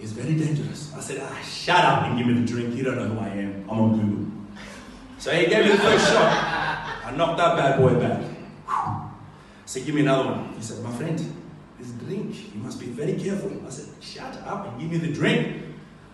is 0.00 0.10
very 0.10 0.34
dangerous. 0.34 0.92
I 0.92 0.98
said, 0.98 1.20
Ah, 1.22 1.40
shut 1.40 1.84
up 1.84 2.02
and 2.02 2.18
give 2.18 2.26
me 2.26 2.34
the 2.34 2.46
drink. 2.52 2.74
You 2.74 2.82
don't 2.82 2.96
know 2.96 3.06
who 3.06 3.20
I 3.20 3.28
am. 3.28 3.64
I'm 3.70 3.80
on 3.80 4.00
Google. 4.00 4.32
So 5.18 5.30
he 5.30 5.46
gave 5.46 5.66
me 5.66 5.70
the 5.70 5.78
first 5.78 6.04
shot. 6.08 7.04
I 7.04 7.14
knocked 7.16 7.38
that 7.38 7.56
bad 7.56 7.78
boy 7.78 7.94
back. 7.94 8.24
I 8.66 9.08
said, 9.66 9.86
Give 9.86 9.94
me 9.94 10.00
another 10.00 10.30
one. 10.30 10.52
He 10.54 10.62
said, 10.62 10.82
My 10.82 10.90
friend, 10.90 11.39
this 11.80 11.90
drink, 11.92 12.54
you 12.54 12.60
must 12.60 12.78
be 12.78 12.86
very 12.86 13.14
careful. 13.14 13.50
I 13.66 13.70
said, 13.70 13.88
Shut 14.00 14.36
up 14.46 14.66
and 14.68 14.80
give 14.80 14.90
me 14.90 14.98
the 14.98 15.12
drink. 15.12 15.62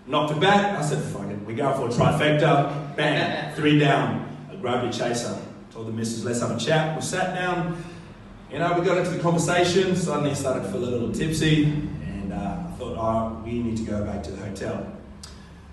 Knocked 0.07 0.37
it 0.37 0.41
back. 0.41 0.79
I 0.79 0.83
said, 0.83 1.03
Fuck 1.13 1.29
it. 1.29 1.45
We 1.45 1.55
go 1.55 1.73
for 1.75 1.87
a 1.87 1.89
trifecta. 1.89 2.97
Bang. 2.97 3.55
Three 3.55 3.79
down. 3.79 4.49
I 4.51 4.57
grabbed 4.57 4.95
a 4.95 4.97
chaser. 4.97 5.39
Told 5.73 5.89
the 5.89 5.93
missus, 5.93 6.25
Let's 6.25 6.41
have 6.41 6.53
a 6.53 6.59
chat. 6.59 6.97
We 6.97 7.03
sat 7.03 7.35
down. 7.35 7.83
You 8.51 8.61
know, 8.61 8.79
we 8.79 8.87
got 8.87 8.99
into 8.99 9.11
the 9.11 9.19
conversation. 9.19 9.97
Suddenly 9.97 10.31
I 10.31 10.35
started 10.35 10.63
to 10.63 10.69
feel 10.71 10.85
a 10.85 10.87
little 10.87 11.13
tipsy. 11.13 11.65
And 11.65 12.33
uh, 12.33 12.37
I 12.37 12.71
thought, 12.79 12.97
right, 12.97 13.45
we 13.45 13.61
need 13.61 13.77
to 13.79 13.83
go 13.83 14.05
back 14.05 14.23
to 14.25 14.31
the 14.31 14.45
hotel. 14.45 14.93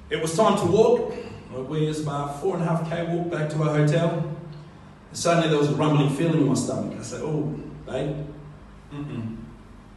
It 0.09 0.21
was 0.21 0.35
time 0.35 0.57
to 0.57 0.65
walk. 0.65 1.13
We 1.69 1.85
was 1.85 2.01
about 2.01 2.41
four 2.41 2.55
and 2.55 2.63
a 2.63 2.67
half 2.67 2.89
k 2.89 3.03
walk 3.15 3.29
back 3.29 3.49
to 3.51 3.61
our 3.61 3.77
hotel. 3.77 4.09
And 5.09 5.17
suddenly 5.17 5.49
there 5.49 5.59
was 5.59 5.69
a 5.69 5.75
rumbling 5.75 6.09
feeling 6.09 6.41
in 6.41 6.47
my 6.47 6.55
stomach. 6.55 6.97
I 6.99 7.03
said, 7.03 7.21
"Oh, 7.21 7.41
babe, 7.85 8.15
mm-mm, 8.91 9.37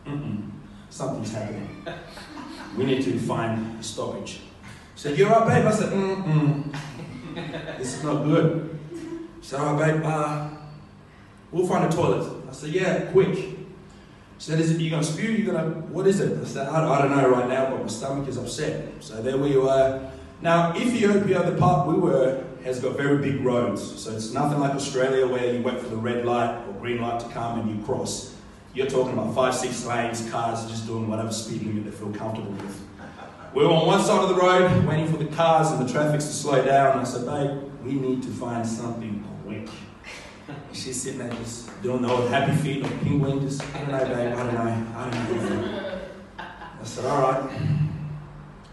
mm-mm, 0.07 0.51
something's 0.91 1.33
happening. 1.33 1.85
We 2.77 2.85
need 2.85 3.03
to 3.05 3.19
find 3.19 3.81
a 3.81 3.83
stoppage." 3.83 4.41
Said, 4.97 5.17
"You're 5.19 5.31
right, 5.31 5.47
babe." 5.49 5.67
I 5.67 5.71
said, 5.71 5.93
"Mm-mm, 5.93 6.75
this 7.79 7.97
is 7.99 8.05
not 8.05 8.25
good." 8.25 8.79
She 9.41 9.49
said, 9.49 9.61
"All 9.61 9.75
right, 9.75 9.95
babe, 9.95 10.03
uh, 10.05 10.49
we'll 11.53 11.67
find 11.67 11.91
a 11.91 11.97
toilet." 11.97 12.27
I 12.49 12.53
said, 12.53 12.71
"Yeah, 12.71 13.01
quick." 13.13 13.35
She 14.39 14.51
said, 14.51 14.61
"Is 14.61 14.71
it 14.73 14.81
you 14.81 14.91
gonna 14.91 15.03
spew? 15.03 15.31
You 15.31 15.45
gonna 15.51 15.71
what 15.91 16.07
is 16.07 16.21
it?" 16.21 16.39
I 16.39 16.45
said, 16.45 16.69
I, 16.69 16.85
"I 16.85 17.03
don't 17.03 17.17
know 17.17 17.29
right 17.31 17.49
now, 17.49 17.71
but 17.71 17.81
my 17.81 17.89
stomach 17.89 18.29
is 18.29 18.37
upset." 18.37 18.89
So 19.01 19.23
there 19.23 19.39
we 19.39 19.57
were. 19.57 20.11
Now, 20.43 20.77
Ethiopia, 20.77 21.51
the 21.51 21.57
part 21.57 21.89
we 21.89 21.95
were, 21.95 22.45
has 22.63 22.81
got 22.81 22.97
very 22.97 23.19
big 23.19 23.41
roads. 23.43 23.81
So 24.03 24.11
it's 24.11 24.33
nothing 24.33 24.61
like 24.61 24.73
Australia 24.73 25.27
where 25.27 25.55
you 25.55 25.63
wait 25.63 25.81
for 25.81 25.89
the 25.89 25.97
red 25.97 26.27
light 26.27 26.55
or 26.67 26.75
green 26.75 27.01
light 27.01 27.21
to 27.21 27.29
come 27.29 27.61
and 27.61 27.71
you 27.71 27.83
cross. 27.87 28.36
You're 28.77 28.87
talking 28.87 29.15
about 29.15 29.35
five, 29.35 29.55
six 29.55 29.87
lanes, 29.87 30.29
cars 30.31 30.67
just 30.67 30.87
doing 30.87 31.09
whatever 31.09 31.33
speed 31.33 31.63
limit 31.63 31.87
they 31.87 31.91
feel 31.91 32.13
comfortable 32.13 32.53
with. 32.53 32.87
We 33.55 33.65
were 33.65 33.73
on 33.73 33.87
one 33.87 34.05
side 34.05 34.23
of 34.23 34.29
the 34.29 34.35
road 34.35 34.85
waiting 34.85 35.11
for 35.11 35.17
the 35.17 35.35
cars 35.35 35.71
and 35.71 35.89
the 35.89 35.91
traffic 35.91 36.21
to 36.21 36.27
slow 36.27 36.63
down. 36.63 36.99
I 36.99 37.05
said, 37.05 37.25
babe, 37.25 37.59
we 37.83 37.95
need 37.95 38.23
to 38.25 38.29
find 38.29 38.67
something 38.67 39.25
quick. 39.47 39.71
She's 40.75 41.01
sitting 41.01 41.21
there 41.21 41.31
just 41.31 41.83
doing 41.83 42.03
the 42.03 42.11
old 42.11 42.29
happy 42.29 42.55
feet 42.55 42.85
of 42.85 42.91
penguin, 43.01 43.41
just, 43.41 43.63
I 43.75 43.79
don't 43.79 43.93
know, 43.93 44.15
babe, 44.15 44.35
I 44.35 44.43
don't 44.43 44.55
know, 44.55 44.87
I 44.95 45.11
don't 45.11 45.63
know. 45.63 46.01
I 46.39 46.85
said, 46.85 47.07
all 47.07 47.33
right, 47.33 47.61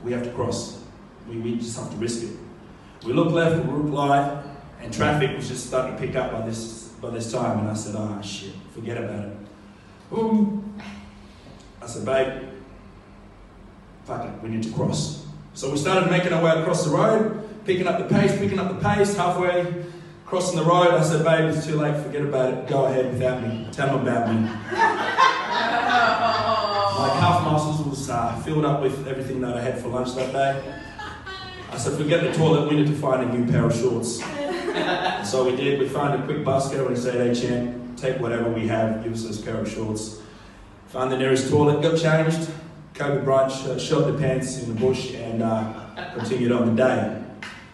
we 0.03 0.11
have 0.11 0.23
to 0.23 0.31
cross. 0.31 0.83
We, 1.29 1.37
we 1.37 1.55
just 1.55 1.79
have 1.79 1.89
to 1.89 1.95
risk 1.95 2.23
it. 2.23 2.31
We 3.05 3.13
looked 3.13 3.31
left, 3.31 3.65
we 3.65 3.71
looked 3.71 3.95
right, 3.95 4.43
and 4.81 4.93
traffic 4.93 5.33
was 5.37 5.47
just 5.47 5.65
starting 5.67 5.95
to 5.95 6.01
pick 6.01 6.17
up 6.17 6.33
by 6.33 6.45
this 6.45 6.89
by 7.01 7.09
this 7.09 7.31
time. 7.31 7.59
And 7.59 7.69
I 7.69 7.73
said, 7.73 7.95
"Ah, 7.97 8.17
oh, 8.19 8.21
shit, 8.21 8.53
forget 8.73 8.97
about 8.97 9.25
it." 9.25 9.42
Boom. 10.13 10.79
I 11.81 11.87
said, 11.87 12.05
"Babe, 12.05 12.43
fuck 14.05 14.25
it, 14.25 14.43
we 14.43 14.49
need 14.49 14.61
to 14.61 14.71
cross." 14.71 15.25
So 15.55 15.71
we 15.71 15.77
started 15.77 16.11
making 16.11 16.31
our 16.33 16.43
way 16.43 16.51
across 16.61 16.85
the 16.85 16.91
road, 16.91 17.49
picking 17.65 17.87
up 17.87 17.97
the 17.97 18.05
pace, 18.13 18.37
picking 18.37 18.59
up 18.59 18.69
the 18.69 18.87
pace. 18.87 19.15
Halfway 19.15 19.85
crossing 20.27 20.59
the 20.59 20.65
road, 20.65 20.93
I 20.93 21.01
said, 21.01 21.25
"Babe, 21.25 21.45
it's 21.51 21.65
too 21.65 21.77
late. 21.77 21.99
Forget 22.03 22.21
about 22.21 22.53
it. 22.53 22.67
Go 22.67 22.85
ahead 22.85 23.11
without 23.11 23.41
me. 23.41 23.67
Tell 23.71 23.87
them 23.87 24.07
about 24.07 24.29
me." 24.29 24.41
My 27.03 27.09
calf 27.19 27.43
muscles 27.43 27.87
was 27.87 28.09
uh, 28.11 28.39
filled 28.45 28.65
up 28.65 28.81
with 28.81 29.07
everything 29.07 29.41
that 29.41 29.57
I 29.57 29.61
had 29.61 29.81
for 29.81 29.87
lunch 29.87 30.13
that 30.13 30.31
day. 30.31 30.61
I 31.71 31.77
said, 31.77 31.97
forget 31.97 32.21
the 32.21 32.31
toilet, 32.31 32.69
we 32.69 32.75
need 32.75 32.87
to 32.87 32.95
find 32.95 33.29
a 33.29 33.33
new 33.35 33.51
pair 33.51 33.65
of 33.65 33.75
shorts. 33.75 34.19
so 35.29 35.43
we 35.43 35.55
did, 35.55 35.79
we 35.79 35.89
found 35.89 36.21
a 36.21 36.25
quick 36.25 36.45
busker 36.45 36.85
and 36.85 36.95
said, 36.95 37.15
hey 37.15 37.33
champ, 37.33 37.82
take 38.03 38.19
whatever 38.19 38.49
we 38.49 38.67
have, 38.67 39.01
give 39.03 39.13
us 39.13 39.39
pair 39.39 39.55
of 39.55 39.69
shorts. 39.69 40.21
Found 40.89 41.11
the 41.11 41.17
nearest 41.17 41.49
toilet, 41.49 41.81
got 41.81 41.97
changed, 41.97 42.49
Kobe 42.93 43.23
Bryant 43.23 43.51
uh, 43.51 43.79
shot 43.79 44.11
the 44.11 44.17
pants 44.17 44.61
in 44.61 44.73
the 44.73 44.79
bush 44.79 45.13
and 45.15 45.41
uh, 45.41 46.11
continued 46.13 46.51
on 46.51 46.75
the 46.75 46.83
day. 46.83 47.23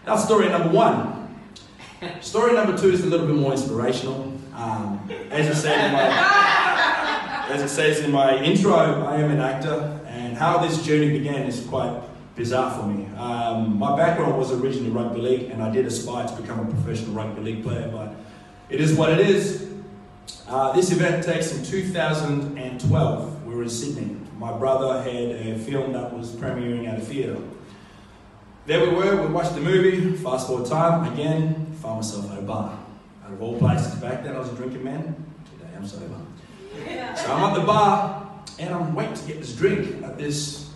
That's 0.05 0.23
story 0.23 0.47
number 0.49 0.69
one. 0.69 1.35
Story 2.21 2.53
number 2.53 2.77
two 2.77 2.91
is 2.91 3.03
a 3.03 3.07
little 3.07 3.25
bit 3.25 3.35
more 3.35 3.51
inspirational. 3.51 4.37
Um, 4.55 5.09
as, 5.31 5.47
it 5.47 5.55
said 5.55 5.87
in 5.87 5.93
my, 5.93 7.49
as 7.49 7.61
it 7.61 7.69
says 7.69 7.99
in 8.01 8.11
my 8.11 8.41
intro, 8.41 8.73
I 8.73 9.15
am 9.15 9.31
an 9.31 9.41
actor, 9.41 9.99
and 10.07 10.37
how 10.37 10.59
this 10.59 10.85
journey 10.85 11.09
began 11.09 11.47
is 11.47 11.65
quite 11.65 12.01
bizarre 12.35 12.71
for 12.79 12.85
me. 12.85 13.07
Um, 13.17 13.77
my 13.77 13.97
background 13.97 14.37
was 14.37 14.51
originally 14.51 14.91
rugby 14.91 15.21
league, 15.21 15.51
and 15.51 15.61
I 15.61 15.69
did 15.69 15.85
aspire 15.85 16.27
to 16.27 16.41
become 16.41 16.59
a 16.59 16.65
professional 16.65 17.13
rugby 17.13 17.41
league 17.41 17.63
player, 17.63 17.89
but 17.91 18.13
it 18.69 18.79
is 18.79 18.93
what 18.93 19.11
it 19.11 19.19
is. 19.19 19.68
Uh, 20.49 20.71
this 20.71 20.91
event 20.91 21.23
takes 21.23 21.51
in 21.55 21.63
2012. 21.63 23.45
We 23.45 23.53
were 23.53 23.61
in 23.61 23.69
Sydney. 23.69 24.17
My 24.39 24.51
brother 24.51 24.99
had 25.03 25.13
a 25.13 25.59
film 25.59 25.93
that 25.93 26.11
was 26.11 26.31
premiering 26.31 26.87
at 26.87 26.97
a 26.97 27.01
theatre. 27.01 27.37
There 28.65 28.79
we 28.83 28.95
were, 28.95 29.27
we 29.27 29.31
watched 29.31 29.53
the 29.53 29.61
movie, 29.61 30.15
fast 30.17 30.47
forward 30.47 30.67
time, 30.67 31.13
again, 31.13 31.67
found 31.83 31.97
myself 31.97 32.31
at 32.31 32.39
a 32.39 32.41
bar. 32.41 32.79
Out 33.23 33.31
of 33.31 33.39
all 33.43 33.59
places, 33.59 33.93
back 33.95 34.23
then 34.23 34.35
I 34.35 34.39
was 34.39 34.49
a 34.51 34.55
drinking 34.55 34.83
man, 34.83 35.23
today 35.51 35.69
I'm 35.75 35.85
sober. 35.85 36.19
So 37.15 37.31
I'm 37.31 37.51
at 37.51 37.53
the 37.53 37.65
bar, 37.67 38.43
and 38.57 38.73
I'm 38.73 38.95
waiting 38.95 39.13
to 39.13 39.27
get 39.27 39.39
this 39.41 39.55
drink 39.55 40.03
at 40.03 40.17
this 40.17 40.71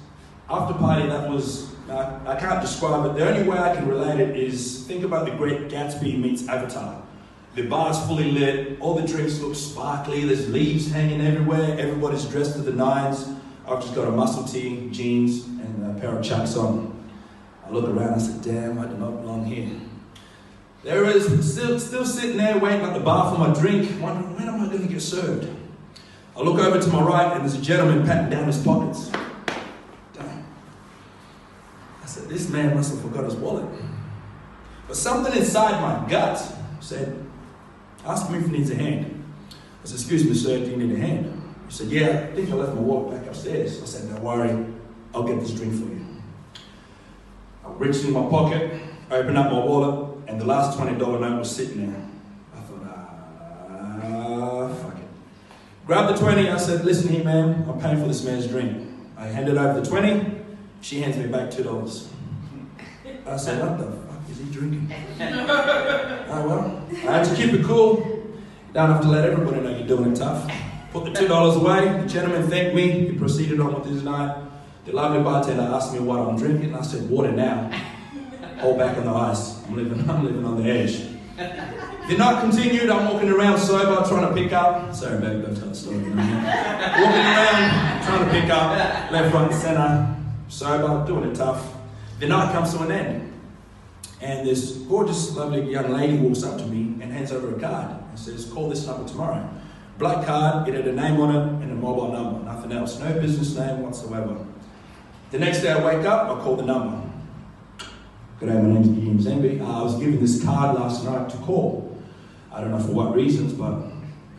after 0.51 0.75
party 0.75 1.07
that 1.07 1.27
was, 1.27 1.73
uh, 1.89 2.19
I 2.27 2.35
can't 2.35 2.61
describe 2.61 3.07
it. 3.07 3.17
The 3.17 3.27
only 3.27 3.49
way 3.49 3.57
I 3.57 3.75
can 3.75 3.87
relate 3.87 4.19
it 4.19 4.37
is 4.37 4.85
think 4.85 5.03
about 5.03 5.25
the 5.25 5.31
great 5.31 5.67
Gatsby 5.67 6.19
meets 6.19 6.47
Avatar. 6.47 7.02
The 7.55 7.67
bar's 7.67 7.99
fully 8.07 8.31
lit, 8.31 8.79
all 8.79 8.95
the 8.95 9.07
drinks 9.07 9.39
look 9.39 9.55
sparkly, 9.55 10.25
there's 10.25 10.49
leaves 10.49 10.91
hanging 10.91 11.21
everywhere, 11.21 11.77
everybody's 11.77 12.25
dressed 12.25 12.53
to 12.53 12.63
the 12.63 12.71
nines. 12.71 13.29
I've 13.67 13.79
just 13.79 13.93
got 13.93 14.07
a 14.07 14.11
muscle 14.11 14.43
tee, 14.43 14.89
jeans, 14.91 15.45
and 15.45 15.95
a 15.95 15.99
pair 15.99 16.17
of 16.17 16.25
chucks 16.25 16.57
on. 16.57 16.91
I 17.65 17.69
look 17.69 17.87
around, 17.87 18.15
I 18.15 18.17
said, 18.17 18.41
damn, 18.41 18.79
I 18.79 18.87
do 18.87 18.97
not 18.97 19.21
belong 19.21 19.45
here. 19.45 19.69
There 20.83 21.05
is 21.05 21.25
still, 21.53 21.79
still 21.79 22.05
sitting 22.05 22.37
there 22.37 22.57
waiting 22.57 22.81
at 22.81 22.93
the 22.93 22.99
bar 22.99 23.31
for 23.31 23.39
my 23.39 23.53
drink, 23.53 24.01
wondering 24.01 24.35
when 24.35 24.49
am 24.49 24.59
I 24.59 24.65
going 24.65 24.85
to 24.85 24.91
get 24.91 25.01
served. 25.01 25.47
I 26.35 26.41
look 26.41 26.59
over 26.59 26.81
to 26.81 26.89
my 26.89 27.03
right, 27.03 27.33
and 27.33 27.41
there's 27.41 27.53
a 27.53 27.61
gentleman 27.61 28.05
patting 28.05 28.31
down 28.31 28.47
his 28.47 28.61
pockets. 28.61 29.11
Damn. 30.13 30.43
I 32.01 32.05
said, 32.05 32.27
this 32.27 32.49
man 32.49 32.75
must 32.75 32.91
have 32.91 33.01
forgot 33.01 33.25
his 33.25 33.35
wallet. 33.35 33.65
But 34.87 34.97
something 34.97 35.33
inside 35.33 35.79
my 35.79 36.09
gut 36.09 36.43
said, 36.81 37.22
ask 38.05 38.27
him 38.27 38.35
if 38.35 38.45
he 38.45 38.51
needs 38.51 38.71
a 38.71 38.75
hand. 38.75 39.23
I 39.83 39.85
said, 39.85 39.95
excuse 39.95 40.25
me, 40.25 40.33
sir, 40.33 40.59
do 40.59 40.71
you 40.71 40.77
need 40.77 40.95
a 40.95 40.99
hand? 40.99 41.41
He 41.67 41.73
said, 41.73 41.87
yeah, 41.87 42.27
I 42.31 42.35
think 42.35 42.49
I 42.49 42.53
left 42.53 42.75
my 42.75 42.81
wallet 42.81 43.19
back 43.19 43.27
upstairs. 43.27 43.81
I 43.81 43.85
said, 43.85 44.09
don't 44.09 44.23
worry, 44.23 44.65
I'll 45.13 45.23
get 45.23 45.39
this 45.39 45.51
drink 45.51 45.73
for 45.73 45.89
you. 45.91 46.05
I 47.65 47.71
reached 47.73 48.03
in 48.03 48.13
my 48.13 48.29
pocket, 48.29 48.79
opened 49.11 49.37
up 49.37 49.51
my 49.51 49.59
wallet, 49.59 50.17
and 50.27 50.39
the 50.39 50.45
last 50.45 50.77
$20 50.77 50.97
note 50.97 51.39
was 51.39 51.53
sitting 51.53 51.91
there. 51.91 52.01
I 52.55 52.59
thought, 52.61 52.81
ah, 53.69 54.73
fuck 54.81 54.97
it. 54.97 55.05
Grabbed 55.85 56.15
the 56.15 56.19
20, 56.19 56.49
I 56.49 56.57
said, 56.57 56.85
listen 56.85 57.09
here, 57.09 57.23
man, 57.23 57.65
I'm 57.67 57.79
paying 57.79 57.99
for 57.99 58.07
this 58.07 58.23
man's 58.23 58.47
drink. 58.47 58.89
I 59.17 59.27
handed 59.27 59.57
over 59.57 59.79
the 59.79 59.85
20, 59.85 60.41
she 60.81 61.01
hands 61.01 61.17
me 61.17 61.27
back 61.27 61.51
two 61.51 61.63
dollars. 61.63 62.09
I 63.25 63.37
said, 63.37 63.61
what 63.61 63.77
the 63.77 64.02
is 64.29 64.37
he 64.39 64.45
drinking? 64.45 64.91
oh 65.19 66.47
well, 66.47 66.87
I 67.07 67.17
had 67.17 67.25
to 67.25 67.35
keep 67.35 67.53
it 67.53 67.65
cool. 67.65 68.23
Don't 68.73 68.89
have 68.89 69.01
to 69.01 69.07
let 69.07 69.25
everybody 69.29 69.61
know 69.61 69.69
you're 69.69 69.87
doing 69.87 70.11
it 70.11 70.15
tough. 70.15 70.51
Put 70.91 71.05
the 71.05 71.11
two 71.11 71.27
dollars 71.27 71.55
away. 71.55 72.01
The 72.01 72.07
gentleman 72.07 72.49
thanked 72.49 72.75
me. 72.75 73.09
He 73.09 73.17
proceeded 73.17 73.59
on 73.59 73.73
with 73.73 73.85
his 73.85 74.03
night. 74.03 74.43
The 74.85 74.91
lovely 74.91 75.23
bartender 75.23 75.63
asked 75.63 75.93
me 75.93 75.99
what 75.99 76.19
I'm 76.19 76.37
drinking. 76.37 76.75
I 76.75 76.81
said, 76.81 77.09
water 77.09 77.31
now. 77.31 77.71
Hold 78.59 78.77
back 78.77 78.97
on 78.97 79.05
the 79.05 79.11
ice. 79.11 79.63
I'm 79.65 79.75
living, 79.75 80.09
I'm 80.09 80.23
living 80.23 80.45
on 80.45 80.61
the 80.61 80.69
edge. 80.69 81.07
The 81.35 82.17
night 82.17 82.41
continued. 82.41 82.89
I'm 82.89 83.13
walking 83.13 83.29
around 83.29 83.57
sober, 83.59 84.07
trying 84.07 84.27
to 84.27 84.33
pick 84.33 84.51
up. 84.51 84.93
Sorry, 84.93 85.19
baby, 85.19 85.41
don't 85.41 85.55
tell 85.55 85.69
the 85.69 85.75
story. 85.75 85.97
walking 86.03 86.19
around, 86.19 88.03
trying 88.03 88.25
to 88.25 88.31
pick 88.31 88.49
up 88.49 89.11
left, 89.11 89.33
right, 89.33 89.51
and 89.51 89.55
center 89.55 90.15
sober, 90.49 91.05
doing 91.07 91.29
it 91.29 91.35
tough. 91.35 91.73
The 92.19 92.27
night 92.27 92.51
comes 92.51 92.73
to 92.73 92.83
an 92.83 92.91
end. 92.91 93.33
And 94.23 94.47
this 94.47 94.71
gorgeous, 94.87 95.35
lovely 95.35 95.69
young 95.69 95.91
lady 95.91 96.15
walks 96.15 96.43
up 96.43 96.57
to 96.57 96.65
me 96.65 97.01
and 97.03 97.11
hands 97.11 97.33
over 97.33 97.53
a 97.53 97.59
card 97.59 97.89
and 98.09 98.17
says, 98.17 98.45
Call 98.45 98.69
this 98.69 98.87
number 98.87 99.05
tomorrow. 99.05 99.49
Black 99.97 100.25
card, 100.25 100.65
it 100.69 100.75
had 100.75 100.87
a 100.87 100.93
name 100.93 101.19
on 101.19 101.35
it 101.35 101.61
and 101.61 101.69
a 101.69 101.75
mobile 101.75 102.09
number, 102.09 102.45
nothing 102.45 102.71
else, 102.71 102.97
no 102.99 103.19
business 103.19 103.53
name 103.57 103.81
whatsoever. 103.81 104.37
The 105.31 105.39
next 105.39 105.61
day 105.61 105.73
I 105.73 105.85
wake 105.85 106.05
up, 106.05 106.29
I 106.29 106.41
call 106.41 106.55
the 106.55 106.63
number. 106.63 107.05
Good 108.39 108.47
day, 108.47 108.55
my 108.55 108.73
name's 108.73 108.87
Gideon 108.87 109.19
Mzembe. 109.19 109.61
Uh, 109.61 109.79
I 109.79 109.83
was 109.83 109.99
given 109.99 110.21
this 110.21 110.41
card 110.41 110.79
last 110.79 111.03
night 111.03 111.29
to 111.31 111.37
call. 111.37 112.01
I 112.49 112.61
don't 112.61 112.71
know 112.71 112.79
for 112.79 112.93
what 112.93 113.13
reasons, 113.13 113.51
but 113.51 113.91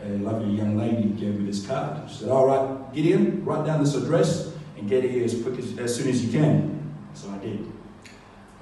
a 0.03 0.09
lovely 0.17 0.57
young 0.57 0.79
lady 0.79 1.11
gave 1.11 1.39
me 1.39 1.45
this 1.45 1.67
card. 1.67 2.09
She 2.09 2.21
said, 2.21 2.31
All 2.31 2.47
right, 2.47 2.95
Gideon, 2.95 3.45
write 3.45 3.67
down 3.67 3.85
this 3.85 3.95
address 3.95 4.51
and 4.79 4.89
get 4.89 5.05
here 5.05 5.25
as 5.25 5.43
quick 5.43 5.59
as, 5.59 5.79
as 5.79 5.95
soon 5.95 6.09
as 6.09 6.25
you 6.25 6.33
can. 6.33 6.95
So 7.13 7.29
I 7.29 7.37
did. 7.37 7.71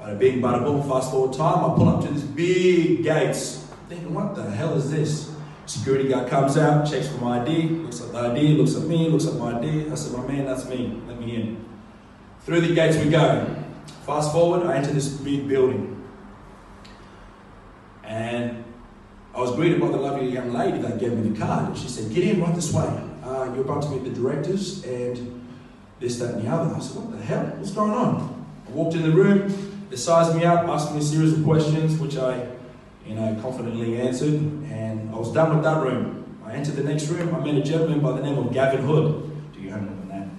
Bada 0.02 0.18
bing, 0.18 0.40
bada 0.40 0.64
boom, 0.64 0.82
fast 0.88 1.12
forward 1.12 1.36
time, 1.36 1.64
I 1.64 1.76
pull 1.76 1.88
up 1.88 2.04
to 2.04 2.12
this 2.12 2.24
big 2.24 3.04
gates. 3.04 3.68
Thinking, 3.88 4.12
what 4.12 4.34
the 4.34 4.50
hell 4.50 4.74
is 4.74 4.90
this? 4.90 5.32
Security 5.66 6.08
guard 6.08 6.28
comes 6.28 6.58
out, 6.58 6.90
checks 6.90 7.06
for 7.06 7.18
my 7.18 7.40
ID, 7.40 7.68
looks 7.68 8.00
at 8.00 8.10
the 8.10 8.18
ID, 8.18 8.54
looks 8.54 8.74
at 8.74 8.82
me, 8.82 9.08
looks 9.08 9.26
at 9.26 9.34
my 9.34 9.56
ID. 9.56 9.88
I 9.88 9.94
said, 9.94 10.18
my 10.18 10.26
man, 10.26 10.44
that's 10.44 10.68
me, 10.68 11.00
let 11.06 11.20
me 11.20 11.36
in. 11.36 11.64
Through 12.40 12.62
the 12.62 12.74
gates 12.74 12.96
we 12.96 13.10
go. 13.10 13.46
Fast 14.04 14.32
forward, 14.32 14.66
I 14.66 14.76
enter 14.76 14.90
this 14.92 15.08
big 15.08 15.46
building. 15.46 16.04
And 18.02 18.64
I 19.32 19.38
was 19.38 19.54
greeted 19.54 19.80
by 19.80 19.86
the 19.86 19.98
lovely 19.98 20.28
young 20.28 20.52
lady 20.52 20.78
that 20.78 20.98
gave 20.98 21.12
me 21.12 21.30
the 21.30 21.38
card. 21.38 21.78
She 21.78 21.86
said, 21.86 22.12
Get 22.12 22.24
in 22.24 22.42
right 22.42 22.54
this 22.54 22.72
way. 22.72 22.88
Uh, 23.22 23.52
you're 23.54 23.64
about 23.64 23.84
to 23.84 23.90
meet 23.90 24.02
the 24.02 24.10
directors 24.10 24.84
and 24.84 25.48
this, 26.00 26.18
that, 26.18 26.34
and 26.34 26.44
the 26.44 26.50
other. 26.50 26.74
I 26.74 26.80
said, 26.80 26.96
What 26.96 27.16
the 27.16 27.22
hell? 27.22 27.44
What's 27.56 27.70
going 27.70 27.92
on? 27.92 28.44
I 28.66 28.70
walked 28.72 28.96
in 28.96 29.02
the 29.02 29.12
room, 29.12 29.71
they 29.92 29.98
sized 29.98 30.34
me 30.34 30.42
up, 30.42 30.66
asked 30.68 30.90
me 30.92 31.00
a 31.00 31.02
series 31.02 31.34
of 31.34 31.44
questions, 31.44 31.98
which 31.98 32.16
I 32.16 32.46
you 33.06 33.14
know, 33.14 33.38
confidently 33.42 34.00
answered, 34.00 34.40
and 34.70 35.10
I 35.14 35.18
was 35.18 35.30
done 35.34 35.54
with 35.54 35.64
that 35.64 35.82
room. 35.82 36.40
I 36.46 36.54
entered 36.54 36.76
the 36.76 36.84
next 36.84 37.08
room, 37.08 37.34
I 37.34 37.40
met 37.40 37.56
a 37.56 37.60
gentleman 37.62 38.00
by 38.00 38.12
the 38.12 38.22
name 38.22 38.38
of 38.38 38.54
Gavin 38.54 38.86
Hood. 38.86 39.52
Do 39.52 39.60
you 39.60 39.68
have 39.68 39.82
another 39.82 40.06
name? 40.06 40.38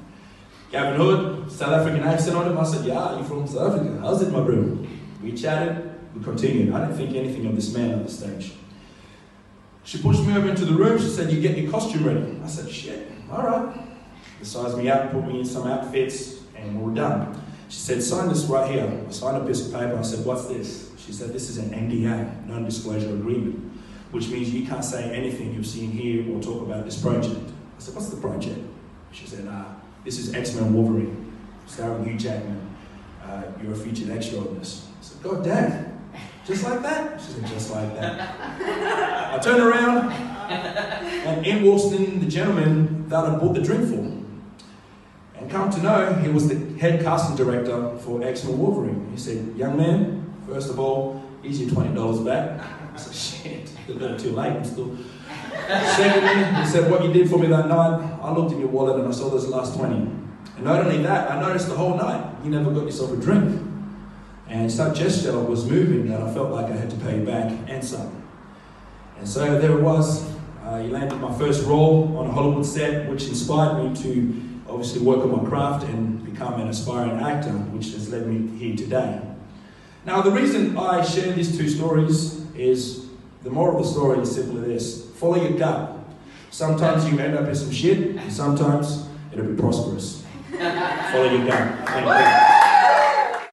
Gavin 0.71 0.99
Hood, 0.99 1.51
South 1.51 1.71
African 1.71 2.01
accent 2.01 2.35
on 2.35 2.49
him. 2.49 2.57
I 2.57 2.63
said, 2.63 2.83
Yeah, 2.83 3.19
you 3.19 3.23
from 3.25 3.45
South 3.45 3.75
Africa? 3.75 3.99
How's 4.01 4.23
it, 4.23 4.31
my 4.31 4.41
bro? 4.41 4.87
We 5.21 5.33
chatted, 5.33 5.99
we 6.15 6.23
continued. 6.23 6.73
I 6.73 6.79
didn't 6.79 6.97
think 6.97 7.15
anything 7.15 7.45
of 7.45 7.55
this 7.55 7.71
man 7.75 7.91
at 7.91 8.03
the 8.03 8.11
stage. 8.11 8.53
She 9.83 10.01
pushed 10.01 10.23
me 10.23 10.35
over 10.35 10.49
into 10.49 10.65
the 10.65 10.73
room. 10.73 10.97
She 10.97 11.09
said, 11.09 11.31
You 11.31 11.39
get 11.39 11.55
your 11.59 11.69
costume 11.69 12.07
ready. 12.07 12.39
I 12.43 12.47
said, 12.47 12.71
Shit, 12.71 13.11
all 13.31 13.43
right. 13.43 13.75
They 14.39 14.45
sized 14.45 14.79
me 14.79 14.89
up, 14.89 15.11
put 15.11 15.27
me 15.27 15.41
in 15.41 15.45
some 15.45 15.67
outfits, 15.67 16.39
and 16.55 16.75
we 16.75 16.89
were 16.89 16.95
done. 16.95 17.42
She 17.69 17.79
said, 17.79 18.03
Sign 18.03 18.29
this 18.29 18.45
right 18.45 18.69
here. 18.71 19.05
I 19.07 19.11
signed 19.11 19.37
a 19.37 19.45
piece 19.45 19.65
of 19.67 19.73
paper. 19.73 19.97
I 19.97 20.01
said, 20.01 20.25
What's 20.25 20.47
this? 20.47 20.91
She 20.97 21.11
said, 21.11 21.33
This 21.33 21.49
is 21.49 21.57
an 21.57 21.69
NDA, 21.71 22.47
non 22.47 22.65
disclosure 22.65 23.09
agreement, 23.09 23.59
which 24.11 24.29
means 24.29 24.53
you 24.53 24.65
can't 24.65 24.85
say 24.85 25.13
anything 25.13 25.53
you've 25.53 25.67
seen 25.67 25.91
here 25.91 26.33
or 26.33 26.41
talk 26.41 26.61
about 26.61 26.85
this 26.85 27.01
project. 27.01 27.39
I 27.77 27.81
said, 27.81 27.95
What's 27.95 28.09
the 28.09 28.17
project? 28.17 28.59
She 29.11 29.25
said, 29.27 29.47
Ah, 29.49 29.75
this 30.03 30.19
is 30.19 30.33
X 30.33 30.55
Men 30.55 30.73
Wolverine, 30.73 31.33
starring 31.65 32.05
Hugh 32.05 32.17
Jackman. 32.17 32.69
Uh, 33.23 33.43
you're 33.61 33.73
a 33.73 33.75
featured 33.75 34.09
extra 34.09 34.39
on 34.39 34.59
this. 34.59 34.87
I 34.99 35.03
said, 35.03 35.23
God 35.23 35.43
damn. 35.43 35.93
Just 36.45 36.63
like 36.65 36.81
that? 36.81 37.21
She 37.21 37.27
said, 37.31 37.47
just 37.47 37.71
like 37.71 37.95
that. 37.95 39.33
I 39.33 39.39
turned 39.39 39.63
around, 39.63 40.11
and 40.11 41.45
in 41.45 41.63
walks 41.63 41.85
in 41.93 42.19
the 42.19 42.25
gentleman 42.25 43.07
that 43.07 43.23
I 43.23 43.37
bought 43.37 43.53
the 43.53 43.61
drink 43.61 43.89
for. 43.89 44.12
Come 45.53 45.69
to 45.69 45.83
know, 45.83 46.13
he 46.15 46.29
was 46.29 46.47
the 46.47 46.55
head 46.79 47.03
casting 47.03 47.35
director 47.35 47.95
for 47.99 48.23
X-Men 48.23 48.57
Wolverine. 48.57 49.07
He 49.11 49.17
said, 49.17 49.55
young 49.55 49.77
man, 49.77 50.33
first 50.47 50.71
of 50.71 50.79
all, 50.79 51.23
here's 51.43 51.61
your 51.61 51.69
$20 51.69 52.25
back. 52.25 52.59
I 52.91 52.97
said, 52.97 53.13
shit, 53.13 53.71
a 53.87 53.91
little 53.91 54.17
too 54.17 54.31
late, 54.31 54.51
I'm 54.51 54.65
still... 54.65 54.97
Secondly, 55.67 56.59
he 56.59 56.65
said, 56.65 56.89
what 56.89 57.03
you 57.03 57.13
did 57.13 57.29
for 57.29 57.37
me 57.37 57.45
that 57.49 57.67
night, 57.67 58.19
I 58.23 58.33
looked 58.33 58.51
in 58.51 58.61
your 58.61 58.69
wallet 58.69 58.99
and 58.99 59.07
I 59.07 59.11
saw 59.11 59.29
those 59.29 59.47
last 59.47 59.77
20. 59.77 59.93
And 59.93 60.63
not 60.63 60.83
only 60.83 61.03
that, 61.03 61.29
I 61.29 61.39
noticed 61.39 61.67
the 61.67 61.75
whole 61.75 61.97
night, 61.97 62.33
you 62.43 62.49
never 62.49 62.71
got 62.71 62.85
yourself 62.85 63.11
a 63.11 63.17
drink. 63.17 63.61
And 64.47 64.71
such 64.71 64.97
gesture 64.97 65.37
was 65.37 65.69
moving 65.69 66.09
that 66.09 66.19
I 66.19 66.33
felt 66.33 66.49
like 66.49 66.65
I 66.65 66.75
had 66.75 66.89
to 66.89 66.95
pay 66.95 67.19
you 67.19 67.25
back 67.27 67.53
and 67.67 67.85
some. 67.85 68.23
And 69.19 69.29
so 69.29 69.59
there 69.59 69.77
it 69.77 69.81
was. 69.83 70.27
Uh, 70.63 70.81
he 70.81 70.89
landed 70.89 71.17
my 71.17 71.37
first 71.37 71.63
role 71.67 72.17
on 72.17 72.25
a 72.25 72.31
Hollywood 72.31 72.65
set, 72.65 73.07
which 73.07 73.27
inspired 73.27 73.83
me 73.83 73.95
to 74.01 74.52
obviously 74.73 75.01
work 75.01 75.19
on 75.19 75.31
my 75.43 75.47
craft 75.47 75.85
and 75.85 76.25
become 76.25 76.59
an 76.59 76.67
aspiring 76.67 77.19
actor, 77.19 77.51
which 77.51 77.91
has 77.93 78.09
led 78.09 78.25
me 78.25 78.57
here 78.57 78.75
today. 78.75 79.21
Now, 80.03 80.21
the 80.21 80.31
reason 80.31 80.75
I 80.77 81.03
share 81.03 81.31
these 81.31 81.55
two 81.57 81.69
stories 81.69 82.43
is 82.55 83.07
the 83.43 83.49
moral 83.51 83.77
of 83.77 83.83
the 83.83 83.89
story 83.89 84.19
is 84.19 84.33
simply 84.33 84.61
this 84.61 85.11
follow 85.11 85.35
your 85.35 85.57
gut. 85.57 85.91
Sometimes 86.49 87.09
you 87.09 87.19
end 87.19 87.37
up 87.37 87.47
in 87.47 87.55
some 87.55 87.71
shit, 87.71 88.15
and 88.15 88.33
sometimes 88.33 89.07
it'll 89.31 89.45
be 89.45 89.55
prosperous. 89.55 90.25
follow 90.51 91.29
your 91.31 91.45
gut. 91.45 91.87
Thank 91.87 93.41
you. 93.41 93.49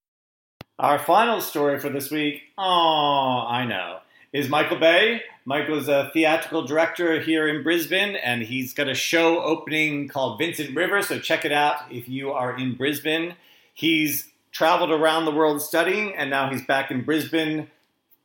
Our 0.79 0.99
final 0.99 1.43
story 1.43 1.79
for 1.79 1.91
this 1.91 2.11
week, 2.11 2.41
oh, 2.57 3.45
I 3.47 3.67
know, 3.67 3.99
is 4.33 4.49
Michael 4.49 4.79
Beh. 4.79 5.21
Michael's 5.51 5.89
a 5.89 6.09
theatrical 6.15 6.63
director 6.63 7.19
here 7.19 7.49
in 7.49 7.65
Brisbane, 7.65 8.15
and 8.15 8.41
he's 8.41 8.73
got 8.73 8.89
a 8.89 8.95
show 8.95 9.43
opening 9.43 10.07
called 10.07 10.39
Vincent 10.39 10.77
River, 10.77 11.03
so 11.03 11.19
check 11.19 11.45
it 11.45 11.51
out 11.51 11.81
if 11.91 12.09
you 12.09 12.31
are 12.31 12.57
in 12.57 12.77
Brisbane. 12.77 13.35
He's 13.75 14.29
traveled 14.53 14.93
around 14.93 15.25
the 15.25 15.33
world 15.33 15.61
studying, 15.61 16.15
and 16.15 16.31
now 16.31 16.49
he's 16.49 16.65
back 16.65 16.93
in 16.93 17.03
Brisbane 17.03 17.69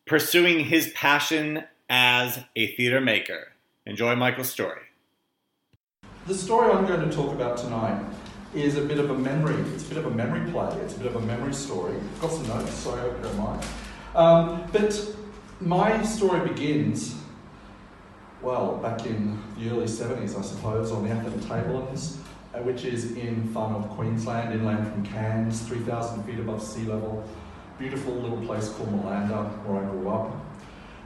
pursuing 0.05 0.65
his 0.65 0.89
passion 0.93 1.63
as 1.89 2.41
a 2.55 2.67
theater 2.75 3.01
maker. 3.01 3.53
Enjoy 3.87 4.15
Michael's 4.15 4.51
story. 4.51 4.81
The 6.27 6.35
story 6.35 6.71
I'm 6.71 6.85
going 6.85 7.09
to 7.09 7.15
talk 7.15 7.33
about 7.33 7.57
tonight 7.57 8.05
is 8.53 8.77
a 8.77 8.81
bit 8.83 8.99
of 8.99 9.09
a 9.09 9.17
memory. 9.17 9.59
It's 9.73 9.83
a 9.83 9.89
bit 9.89 9.97
of 9.97 10.05
a 10.05 10.11
memory 10.11 10.47
play. 10.51 10.77
It's 10.83 10.95
a 10.95 10.99
bit 10.99 11.07
of 11.07 11.15
a 11.15 11.21
memory 11.21 11.55
story. 11.55 11.95
I've 11.95 12.21
got 12.21 12.33
some 12.33 12.47
notes, 12.47 12.71
so 12.75 12.93
I 12.93 12.99
hope 12.99 13.17
you 13.17 13.23
don't 13.23 13.37
mind. 13.39 13.65
Um, 14.13 14.69
but 14.71 14.93
my 15.61 16.03
story 16.03 16.47
begins, 16.47 17.15
well, 18.41 18.77
back 18.77 19.05
in 19.05 19.39
the 19.57 19.69
early 19.69 19.85
70s, 19.85 20.37
I 20.37 20.41
suppose, 20.41 20.91
on 20.91 21.03
the 21.03 21.11
Atherton 21.11 21.39
Tablelands, 21.41 22.17
uh, 22.53 22.59
which 22.59 22.83
is 22.83 23.15
in 23.15 23.47
far 23.53 23.71
north 23.71 23.89
Queensland, 23.91 24.53
inland 24.53 24.91
from 24.91 25.05
Cairns, 25.05 25.61
3,000 25.61 26.23
feet 26.23 26.39
above 26.39 26.61
sea 26.61 26.83
level. 26.83 27.27
Beautiful 27.79 28.13
little 28.13 28.41
place 28.45 28.69
called 28.69 28.89
Malanda, 28.89 29.49
where 29.65 29.83
I 29.83 29.89
grew 29.89 30.09
up. 30.09 30.33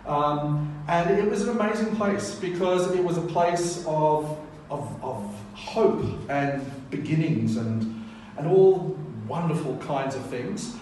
Um, 0.05 0.83
and 0.87 1.09
it 1.11 1.29
was 1.29 1.47
an 1.47 1.49
amazing 1.49 1.95
place 1.95 2.35
because 2.35 2.91
it 2.91 3.03
was 3.03 3.17
a 3.17 3.21
place 3.21 3.83
of, 3.87 4.39
of, 4.69 5.03
of 5.03 5.35
hope 5.53 6.03
and 6.29 6.63
beginnings 6.89 7.57
and, 7.57 8.03
and 8.37 8.47
all 8.47 8.97
wonderful 9.27 9.77
kinds 9.77 10.15
of 10.15 10.25
things. 10.27 10.75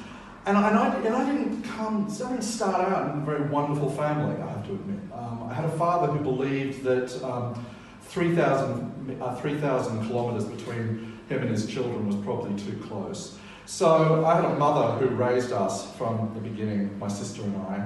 And 0.48 0.58
I, 0.58 0.70
and 0.70 0.80
I, 0.80 0.96
and 0.96 1.14
I 1.14 1.26
didn't 1.26 1.62
come, 1.64 2.06
I 2.06 2.30
didn't 2.30 2.42
start 2.42 2.76
out 2.76 3.14
in 3.14 3.22
a 3.22 3.26
very 3.26 3.50
wonderful 3.50 3.92
family, 3.92 4.42
I 4.42 4.50
have 4.50 4.66
to 4.68 4.72
admit. 4.72 5.00
Um, 5.14 5.46
I 5.50 5.54
had 5.54 5.66
a 5.66 5.72
father 5.72 6.08
who 6.08 6.24
believed 6.24 6.84
that 6.84 7.22
um, 7.22 7.66
3,000 8.04 9.22
uh, 9.22 9.36
3, 9.36 9.60
kilometres 9.60 10.46
between 10.46 11.20
him 11.28 11.42
and 11.42 11.50
his 11.50 11.68
children 11.68 12.08
was 12.08 12.16
probably 12.24 12.58
too 12.64 12.78
close. 12.88 13.38
So 13.66 14.24
I 14.26 14.36
had 14.36 14.46
a 14.46 14.56
mother 14.56 15.06
who 15.06 15.14
raised 15.14 15.52
us 15.52 15.94
from 15.98 16.32
the 16.34 16.40
beginning, 16.40 16.98
my 16.98 17.10
sister 17.10 17.42
and 17.42 17.58
I, 17.58 17.86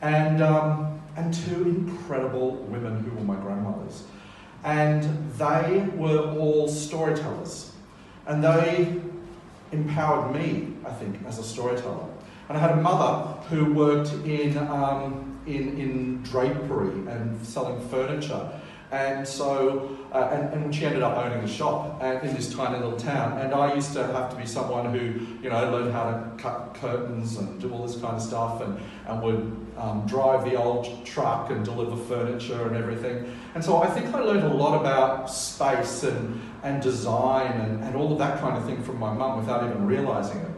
and, 0.00 0.42
um, 0.42 1.02
and 1.18 1.34
two 1.34 1.64
incredible 1.64 2.52
women 2.52 3.04
who 3.04 3.10
were 3.14 3.24
my 3.24 3.36
grandmothers. 3.36 4.04
And 4.64 5.04
they 5.34 5.86
were 5.96 6.30
all 6.38 6.66
storytellers. 6.66 7.72
And 8.26 8.42
they 8.42 9.02
empowered 9.72 10.34
me, 10.34 10.74
I 10.86 10.92
think, 10.92 11.16
as 11.26 11.38
a 11.38 11.44
storyteller. 11.44 12.06
And 12.48 12.58
I 12.58 12.60
had 12.60 12.72
a 12.72 12.76
mother 12.76 13.40
who 13.48 13.72
worked 13.72 14.12
in, 14.26 14.58
um, 14.58 15.40
in, 15.46 15.78
in 15.78 16.22
drapery 16.22 17.06
and 17.08 17.44
selling 17.46 17.80
furniture. 17.88 18.50
And 18.92 19.26
so, 19.26 19.96
uh, 20.12 20.30
and, 20.32 20.64
and 20.64 20.74
she 20.74 20.84
ended 20.84 21.02
up 21.02 21.16
owning 21.16 21.44
a 21.44 21.48
shop 21.48 22.02
in 22.02 22.34
this 22.34 22.52
tiny 22.52 22.76
little 22.76 22.98
town. 22.98 23.38
And 23.38 23.54
I 23.54 23.72
used 23.74 23.92
to 23.92 24.04
have 24.04 24.30
to 24.30 24.36
be 24.36 24.46
someone 24.46 24.92
who, 24.92 25.24
you 25.40 25.48
know, 25.48 25.70
learned 25.70 25.92
how 25.92 26.10
to 26.10 26.32
cut 26.38 26.74
curtains 26.74 27.36
and 27.36 27.60
do 27.60 27.72
all 27.72 27.86
this 27.86 27.96
kind 28.00 28.16
of 28.16 28.22
stuff 28.22 28.60
and, 28.62 28.80
and 29.06 29.22
would 29.22 29.56
um, 29.78 30.04
drive 30.06 30.44
the 30.44 30.56
old 30.56 31.06
truck 31.06 31.50
and 31.50 31.64
deliver 31.64 31.96
furniture 31.96 32.66
and 32.66 32.76
everything. 32.76 33.32
And 33.54 33.64
so 33.64 33.80
I 33.80 33.86
think 33.86 34.12
I 34.12 34.20
learned 34.22 34.42
a 34.42 34.52
lot 34.52 34.80
about 34.80 35.30
space 35.30 36.02
and, 36.02 36.40
and 36.62 36.82
design 36.82 37.52
and, 37.60 37.84
and 37.84 37.96
all 37.96 38.12
of 38.12 38.18
that 38.18 38.40
kind 38.40 38.56
of 38.56 38.64
thing 38.64 38.82
from 38.82 38.98
my 38.98 39.12
mum 39.12 39.38
without 39.38 39.64
even 39.68 39.86
realizing 39.86 40.38
it. 40.38 40.50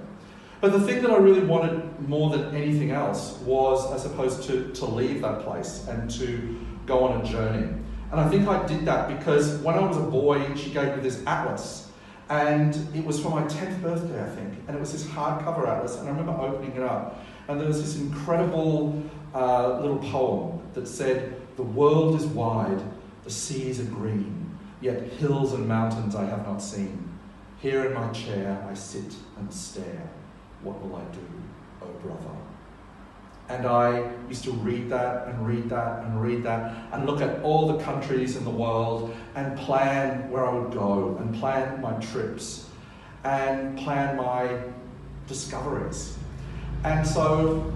But 0.60 0.72
the 0.72 0.80
thing 0.80 1.02
that 1.02 1.10
I 1.10 1.16
really 1.16 1.44
wanted 1.44 2.08
more 2.08 2.30
than 2.30 2.54
anything 2.54 2.92
else 2.92 3.38
was, 3.38 3.90
I 3.92 3.96
suppose, 3.96 4.46
to, 4.46 4.72
to 4.72 4.84
leave 4.84 5.22
that 5.22 5.40
place 5.40 5.86
and 5.88 6.08
to 6.12 6.58
go 6.86 7.04
on 7.04 7.20
a 7.20 7.24
journey. 7.24 7.66
And 8.12 8.20
I 8.20 8.28
think 8.28 8.46
I 8.46 8.64
did 8.66 8.84
that 8.84 9.08
because 9.08 9.56
when 9.58 9.74
I 9.74 9.80
was 9.80 9.96
a 9.96 10.02
boy, 10.02 10.54
she 10.54 10.70
gave 10.70 10.94
me 10.96 11.02
this 11.02 11.24
atlas. 11.26 11.88
And 12.28 12.74
it 12.94 13.04
was 13.04 13.20
for 13.20 13.30
my 13.30 13.42
10th 13.42 13.82
birthday, 13.82 14.22
I 14.22 14.28
think. 14.28 14.54
And 14.68 14.76
it 14.76 14.80
was 14.80 14.92
this 14.92 15.04
hardcover 15.04 15.66
atlas. 15.66 15.96
And 15.96 16.08
I 16.08 16.10
remember 16.12 16.32
opening 16.32 16.76
it 16.76 16.82
up. 16.82 17.20
And 17.48 17.58
there 17.58 17.66
was 17.66 17.82
this 17.82 18.00
incredible 18.00 19.02
uh, 19.34 19.80
little 19.80 19.98
poem 19.98 20.60
that 20.74 20.86
said, 20.86 21.40
The 21.56 21.62
world 21.62 22.20
is 22.20 22.26
wide, 22.26 22.80
the 23.24 23.30
seas 23.30 23.80
are 23.80 23.84
green, 23.84 24.41
yet 24.82 25.00
hills 25.12 25.52
and 25.52 25.66
mountains 25.66 26.14
I 26.14 26.24
have 26.24 26.44
not 26.46 26.60
seen. 26.60 27.08
Here 27.60 27.86
in 27.86 27.94
my 27.94 28.10
chair 28.10 28.66
I 28.68 28.74
sit 28.74 29.14
and 29.38 29.52
stare. 29.52 30.10
What 30.62 30.82
will 30.82 30.96
I 30.96 31.04
do, 31.14 31.20
oh 31.80 31.86
brother? 32.04 32.36
And 33.48 33.66
I 33.66 34.10
used 34.28 34.44
to 34.44 34.52
read 34.52 34.88
that 34.90 35.28
and 35.28 35.46
read 35.46 35.68
that 35.70 36.04
and 36.04 36.20
read 36.20 36.42
that 36.44 36.74
and 36.92 37.06
look 37.06 37.20
at 37.20 37.42
all 37.42 37.66
the 37.66 37.82
countries 37.84 38.36
in 38.36 38.44
the 38.44 38.50
world 38.50 39.14
and 39.34 39.56
plan 39.58 40.30
where 40.30 40.46
I 40.46 40.54
would 40.54 40.72
go 40.72 41.16
and 41.20 41.34
plan 41.34 41.80
my 41.80 41.92
trips 41.94 42.68
and 43.24 43.78
plan 43.78 44.16
my 44.16 44.58
discoveries. 45.28 46.16
And 46.84 47.06
so 47.06 47.72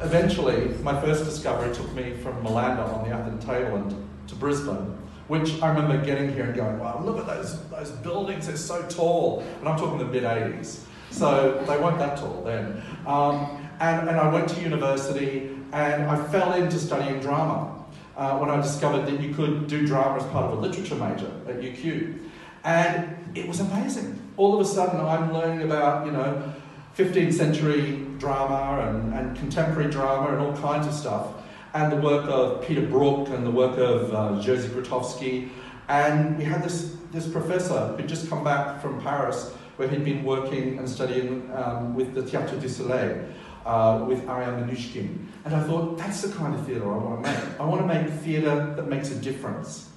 eventually, 0.00 0.68
my 0.82 1.00
first 1.00 1.24
discovery 1.24 1.74
took 1.74 1.92
me 1.94 2.14
from 2.22 2.44
Malanda 2.44 2.86
on 2.92 3.08
the 3.08 3.14
Atherton 3.14 3.38
Tableland 3.38 3.96
to 4.28 4.34
Brisbane, 4.34 4.93
which 5.28 5.62
I 5.62 5.68
remember 5.68 6.04
getting 6.04 6.32
here 6.32 6.44
and 6.44 6.54
going, 6.54 6.78
wow, 6.78 7.02
look 7.02 7.18
at 7.18 7.26
those, 7.26 7.62
those 7.68 7.90
buildings, 7.90 8.46
they're 8.46 8.56
so 8.56 8.82
tall. 8.88 9.44
And 9.60 9.68
I'm 9.68 9.78
talking 9.78 9.98
the 9.98 10.04
mid 10.04 10.24
80s. 10.24 10.80
So 11.10 11.62
they 11.66 11.78
weren't 11.78 11.98
that 11.98 12.18
tall 12.18 12.42
then. 12.44 12.82
Um, 13.06 13.68
and, 13.80 14.08
and 14.08 14.18
I 14.18 14.32
went 14.32 14.48
to 14.50 14.60
university 14.60 15.50
and 15.72 16.04
I 16.04 16.22
fell 16.28 16.52
into 16.54 16.78
studying 16.78 17.20
drama 17.20 17.84
uh, 18.16 18.38
when 18.38 18.50
I 18.50 18.60
discovered 18.60 19.06
that 19.06 19.20
you 19.20 19.34
could 19.34 19.66
do 19.66 19.86
drama 19.86 20.22
as 20.22 20.26
part 20.30 20.52
of 20.52 20.58
a 20.58 20.60
literature 20.60 20.94
major 20.94 21.30
at 21.48 21.60
UQ. 21.60 22.18
And 22.64 23.36
it 23.36 23.46
was 23.46 23.60
amazing. 23.60 24.20
All 24.36 24.54
of 24.54 24.60
a 24.60 24.64
sudden, 24.64 25.00
I'm 25.00 25.32
learning 25.32 25.62
about, 25.62 26.06
you 26.06 26.12
know, 26.12 26.52
15th 26.96 27.32
century 27.34 28.06
drama 28.18 28.88
and, 28.88 29.14
and 29.14 29.36
contemporary 29.36 29.90
drama 29.90 30.28
and 30.28 30.38
all 30.38 30.56
kinds 30.56 30.86
of 30.86 30.94
stuff, 30.94 31.28
and 31.74 31.92
the 31.92 31.96
work 31.96 32.24
of 32.28 32.64
Peter 32.64 32.82
Brook 32.82 33.28
and 33.28 33.44
the 33.44 33.50
work 33.50 33.76
of 33.78 34.14
uh, 34.14 34.42
Jerzy 34.42 34.68
Grotowski. 34.68 35.50
And 35.88 36.38
we 36.38 36.44
had 36.44 36.62
this, 36.62 36.96
this 37.12 37.26
professor 37.28 37.88
who'd 37.88 38.08
just 38.08 38.30
come 38.30 38.42
back 38.42 38.80
from 38.80 39.00
Paris, 39.02 39.50
where 39.76 39.88
he'd 39.88 40.04
been 40.04 40.24
working 40.24 40.78
and 40.78 40.88
studying 40.88 41.50
um, 41.52 41.94
with 41.94 42.14
the 42.14 42.22
Théâtre 42.22 42.60
du 42.60 42.68
Soleil. 42.68 43.26
Uh, 43.66 44.04
with 44.06 44.28
Ariane 44.28 44.68
Mnouchkine. 44.68 45.26
And 45.46 45.54
I 45.54 45.62
thought, 45.62 45.96
that's 45.96 46.20
the 46.20 46.30
kind 46.34 46.54
of 46.54 46.66
theatre 46.66 46.84
I 46.84 46.98
want 46.98 47.24
to 47.24 47.30
make. 47.30 47.58
I 47.58 47.64
want 47.64 47.80
to 47.80 47.86
make 47.86 48.12
theatre 48.20 48.74
that 48.76 48.88
makes 48.88 49.10
a 49.10 49.14
difference. 49.14 49.88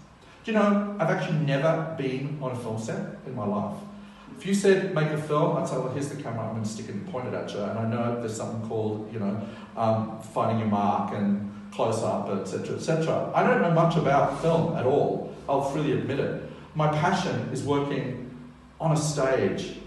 Do 0.45 0.53
you 0.53 0.57
know, 0.57 0.95
I've 0.97 1.09
actually 1.09 1.39
never 1.39 1.93
been 1.97 2.39
on 2.41 2.53
a 2.53 2.55
film 2.55 2.79
set 2.79 3.17
in 3.25 3.35
my 3.35 3.45
life. 3.45 3.75
If 4.37 4.45
you 4.45 4.53
said 4.53 4.95
make 4.95 5.09
a 5.09 5.17
film, 5.17 5.57
I'd 5.57 5.67
say, 5.67 5.75
well, 5.79 5.89
here's 5.89 6.07
the 6.07 6.23
camera, 6.23 6.45
I'm 6.45 6.51
going 6.51 6.63
to 6.63 6.69
stick 6.69 6.87
it 6.87 6.95
and 6.95 7.11
point 7.11 7.27
it 7.27 7.33
at 7.33 7.53
you. 7.53 7.59
And 7.59 7.77
I 7.77 7.85
know 7.89 8.21
there's 8.21 8.37
something 8.37 8.69
called, 8.69 9.11
you 9.11 9.19
know, 9.19 9.41
um, 9.75 10.21
finding 10.21 10.59
your 10.59 10.69
mark 10.69 11.13
and 11.13 11.51
close 11.77 12.01
up, 12.01 12.27
etc., 12.29 12.75
etc. 12.75 13.31
I 13.35 13.43
don't 13.43 13.61
know 13.61 13.69
much 13.69 13.95
about 13.97 14.41
film 14.41 14.75
at 14.75 14.87
all. 14.87 15.31
I'll 15.47 15.69
freely 15.69 15.91
admit 15.91 16.19
it. 16.19 16.41
My 16.73 16.87
passion 16.87 17.49
is 17.53 17.63
working 17.63 18.35
on 18.81 18.93
a 18.93 18.97
stage 18.97 19.77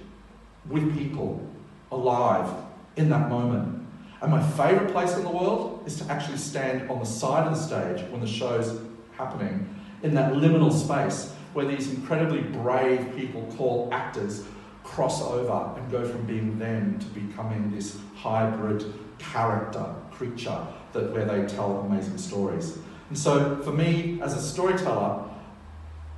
with 0.68 0.96
people, 0.96 1.44
alive, 1.90 2.48
in 2.94 3.08
that 3.10 3.28
moment. 3.28 3.84
And 4.22 4.30
my 4.30 4.40
favourite 4.50 4.92
place 4.92 5.16
in 5.16 5.24
the 5.24 5.30
world 5.30 5.82
is 5.84 5.96
to 5.98 6.04
actually 6.04 6.38
stand 6.38 6.88
on 6.88 7.00
the 7.00 7.04
side 7.04 7.48
of 7.48 7.54
the 7.54 7.60
stage 7.60 8.08
when 8.12 8.20
the 8.20 8.26
show's 8.26 8.80
happening, 9.18 9.68
in 10.04 10.14
that 10.14 10.34
liminal 10.34 10.72
space 10.72 11.32
where 11.54 11.66
these 11.66 11.92
incredibly 11.92 12.42
brave 12.42 13.16
people 13.16 13.52
called 13.56 13.92
actors 13.92 14.44
cross 14.84 15.22
over 15.22 15.74
and 15.76 15.90
go 15.90 16.06
from 16.06 16.24
being 16.24 16.56
them 16.56 17.00
to 17.00 17.06
becoming 17.06 17.72
this 17.72 17.96
hybrid 18.14 18.84
character, 19.18 19.92
creature, 20.12 20.64
that 20.92 21.12
where 21.12 21.24
they 21.24 21.46
tell 21.46 21.80
amazing 21.80 22.18
stories. 22.18 22.78
And 23.08 23.18
so 23.18 23.60
for 23.62 23.72
me, 23.72 24.20
as 24.22 24.36
a 24.36 24.42
storyteller, 24.42 25.24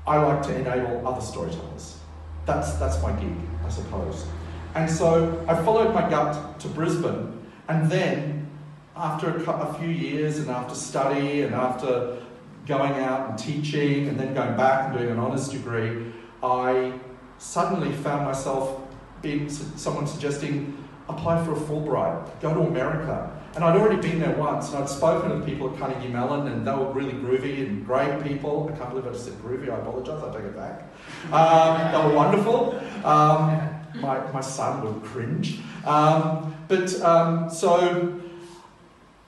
I 0.06 0.18
like 0.18 0.42
to 0.44 0.54
enable 0.54 1.06
other 1.06 1.20
storytellers. 1.20 1.98
That's, 2.44 2.74
that's 2.74 3.00
my 3.02 3.12
gig, 3.12 3.36
I 3.64 3.68
suppose. 3.68 4.26
And 4.74 4.90
so 4.90 5.44
I 5.48 5.54
followed 5.62 5.94
my 5.94 6.08
gut 6.08 6.58
to 6.60 6.68
Brisbane, 6.68 7.38
and 7.68 7.90
then 7.90 8.50
after 8.96 9.28
a, 9.30 9.50
a 9.50 9.74
few 9.74 9.88
years, 9.88 10.38
and 10.38 10.50
after 10.50 10.74
study, 10.74 11.42
and 11.42 11.54
after 11.54 12.18
going 12.66 12.92
out 12.92 13.30
and 13.30 13.38
teaching, 13.38 14.08
and 14.08 14.18
then 14.18 14.34
going 14.34 14.56
back 14.56 14.88
and 14.88 14.98
doing 14.98 15.10
an 15.10 15.18
honours 15.18 15.48
degree, 15.48 16.12
I 16.42 16.92
suddenly 17.38 17.92
found 17.92 18.24
myself 18.24 18.80
being 19.20 19.48
someone 19.48 20.06
suggesting 20.06 20.76
apply 21.08 21.44
for 21.44 21.52
a 21.52 21.56
Fulbright, 21.56 22.40
go 22.40 22.54
to 22.54 22.60
America. 22.60 23.30
And 23.54 23.64
I'd 23.64 23.76
already 23.76 24.00
been 24.00 24.18
there 24.18 24.34
once, 24.34 24.68
and 24.72 24.78
I'd 24.78 24.88
spoken 24.88 25.30
to 25.30 25.36
the 25.36 25.44
people 25.44 25.70
at 25.70 25.78
Carnegie 25.78 26.08
Mellon, 26.08 26.48
and 26.48 26.66
they 26.66 26.72
were 26.72 26.90
really 26.92 27.12
groovy 27.12 27.66
and 27.66 27.84
great 27.84 28.22
people. 28.22 28.70
I 28.72 28.78
can't 28.78 28.90
believe 28.90 29.06
I 29.06 29.10
just 29.10 29.26
said 29.26 29.34
groovy, 29.34 29.68
I 29.68 29.78
apologise, 29.78 30.22
I 30.22 30.32
take 30.34 30.44
it 30.44 30.56
back. 30.56 30.88
Um, 31.30 31.92
they 31.92 32.08
were 32.08 32.14
wonderful. 32.14 32.80
Um, 33.04 33.72
my, 34.00 34.30
my 34.32 34.40
son 34.40 34.82
would 34.82 35.02
cringe. 35.04 35.60
Um, 35.84 36.54
but 36.68 36.98
um, 37.02 37.50
so 37.50 38.20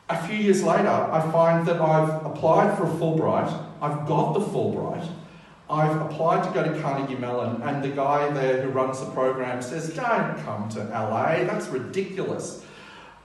a 0.09 0.27
few 0.27 0.37
years 0.37 0.63
later, 0.63 0.89
I 0.89 1.21
find 1.31 1.67
that 1.67 1.81
I've 1.81 2.25
applied 2.25 2.77
for 2.77 2.85
a 2.85 2.91
Fulbright, 2.91 3.53
I've 3.83 4.07
got 4.07 4.33
the 4.33 4.41
Fulbright, 4.41 5.07
I've 5.69 6.01
applied 6.03 6.45
to 6.45 6.51
go 6.51 6.63
to 6.63 6.81
Carnegie 6.81 7.17
Mellon, 7.17 7.63
and 7.63 7.83
the 7.83 7.89
guy 7.89 8.31
there 8.33 8.63
who 8.63 8.69
runs 8.69 9.01
the 9.01 9.07
program 9.07 9.63
says, 9.63 9.93
Don't 9.95 10.39
come 10.45 10.69
to 10.71 10.85
LA, 10.85 11.45
that's 11.45 11.69
ridiculous. 11.69 12.65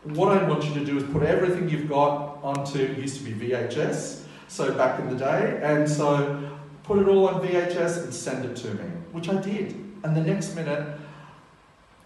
What 0.04 0.38
I 0.38 0.48
want 0.48 0.64
you 0.64 0.74
to 0.76 0.86
do 0.86 0.98
is 0.98 1.04
put 1.12 1.24
everything 1.24 1.68
you've 1.68 1.90
got 1.90 2.40
onto, 2.42 2.80
used 2.80 3.18
to 3.18 3.30
be 3.30 3.50
VHS, 3.50 4.24
so 4.48 4.74
back 4.74 4.98
in 5.00 5.10
the 5.10 5.16
day, 5.16 5.60
and 5.62 5.90
so 5.90 6.58
put 6.84 7.00
it 7.00 7.08
all 7.10 7.28
on 7.28 7.46
VHS 7.46 8.06
and 8.06 8.14
send 8.14 8.46
it 8.46 8.56
to 8.58 8.74
me, 8.76 8.86
which 9.12 9.28
I 9.28 9.42
did. 9.42 9.72
And 10.04 10.16
the 10.16 10.22
next 10.22 10.56
minute, 10.56 10.98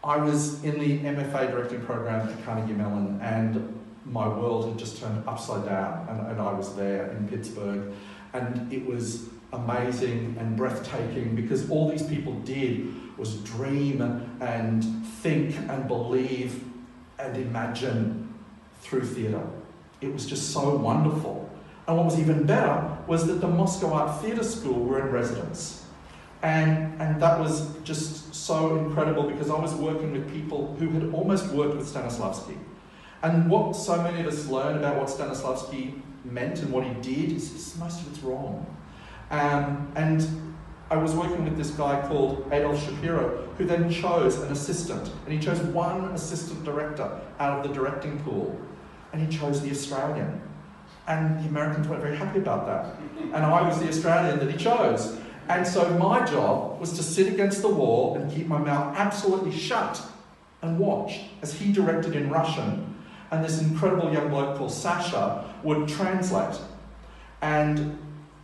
I 0.03 0.17
was 0.17 0.63
in 0.63 0.79
the 0.79 0.99
MFA 0.99 1.51
directing 1.51 1.81
program 1.85 2.27
at 2.27 2.43
Carnegie 2.43 2.73
Mellon, 2.73 3.19
and 3.21 3.79
my 4.05 4.27
world 4.27 4.65
had 4.65 4.79
just 4.79 4.99
turned 4.99 5.23
upside 5.27 5.65
down, 5.65 6.07
and, 6.09 6.31
and 6.31 6.41
I 6.41 6.51
was 6.51 6.75
there 6.75 7.11
in 7.11 7.27
Pittsburgh, 7.27 7.93
and 8.33 8.73
it 8.73 8.83
was 8.87 9.29
amazing 9.53 10.35
and 10.39 10.57
breathtaking 10.57 11.35
because 11.35 11.69
all 11.69 11.89
these 11.89 12.01
people 12.01 12.33
did 12.39 12.91
was 13.19 13.35
dream 13.41 14.01
and 14.41 14.83
think 15.21 15.55
and 15.69 15.87
believe 15.87 16.59
and 17.19 17.37
imagine 17.37 18.33
through 18.81 19.05
theatre. 19.05 19.45
It 20.01 20.11
was 20.11 20.25
just 20.25 20.51
so 20.51 20.75
wonderful. 20.75 21.49
And 21.87 21.97
what 21.97 22.05
was 22.05 22.19
even 22.19 22.45
better 22.45 22.97
was 23.07 23.27
that 23.27 23.41
the 23.41 23.47
Moscow 23.47 23.93
Art 23.93 24.21
Theatre 24.21 24.43
School 24.43 24.85
were 24.85 24.99
in 24.99 25.11
residence. 25.11 25.85
And, 26.41 27.01
and 27.01 27.21
that 27.21 27.39
was 27.39 27.77
just 27.83 28.33
so 28.35 28.77
incredible 28.77 29.23
because 29.23 29.49
I 29.49 29.59
was 29.59 29.73
working 29.75 30.11
with 30.11 30.29
people 30.31 30.75
who 30.77 30.89
had 30.89 31.13
almost 31.13 31.47
worked 31.47 31.77
with 31.77 31.91
Stanislavski. 31.91 32.57
And 33.21 33.49
what 33.49 33.73
so 33.75 34.01
many 34.01 34.19
of 34.19 34.27
us 34.27 34.47
learn 34.47 34.77
about 34.77 34.97
what 34.97 35.07
Stanislavski 35.07 36.01
meant 36.25 36.59
and 36.59 36.71
what 36.71 36.83
he 36.83 36.93
did 36.95 37.31
is 37.31 37.75
most 37.79 38.01
of 38.01 38.11
it's 38.11 38.19
wrong. 38.19 38.65
Um, 39.31 39.91
and 39.95 40.52
I 40.89 40.97
was 40.97 41.13
working 41.13 41.43
with 41.43 41.57
this 41.57 41.71
guy 41.71 42.05
called 42.07 42.47
Adolf 42.51 42.83
Shapiro, 42.83 43.47
who 43.57 43.65
then 43.65 43.89
chose 43.89 44.39
an 44.39 44.51
assistant. 44.51 45.09
And 45.25 45.33
he 45.33 45.39
chose 45.39 45.59
one 45.59 46.05
assistant 46.11 46.63
director 46.63 47.19
out 47.39 47.57
of 47.57 47.67
the 47.67 47.73
directing 47.73 48.19
pool. 48.19 48.59
And 49.11 49.25
he 49.25 49.37
chose 49.37 49.61
the 49.61 49.71
Australian. 49.71 50.41
And 51.07 51.43
the 51.43 51.49
Americans 51.49 51.87
weren't 51.87 52.01
very 52.01 52.17
happy 52.17 52.39
about 52.39 52.65
that. 52.67 52.95
And 53.33 53.45
I 53.45 53.67
was 53.67 53.79
the 53.79 53.89
Australian 53.89 54.39
that 54.39 54.51
he 54.51 54.57
chose. 54.57 55.17
And 55.49 55.67
so 55.67 55.89
my 55.97 56.25
job 56.25 56.79
was 56.79 56.93
to 56.93 57.03
sit 57.03 57.31
against 57.31 57.61
the 57.61 57.67
wall 57.67 58.15
and 58.15 58.31
keep 58.31 58.47
my 58.47 58.59
mouth 58.59 58.95
absolutely 58.97 59.51
shut 59.51 60.01
and 60.61 60.79
watch 60.79 61.19
as 61.41 61.53
he 61.53 61.73
directed 61.73 62.15
in 62.15 62.29
Russian. 62.29 62.95
And 63.31 63.43
this 63.43 63.61
incredible 63.61 64.13
young 64.13 64.29
bloke 64.29 64.57
called 64.57 64.71
Sasha 64.71 65.53
would 65.63 65.87
translate 65.87 66.59
and 67.41 67.99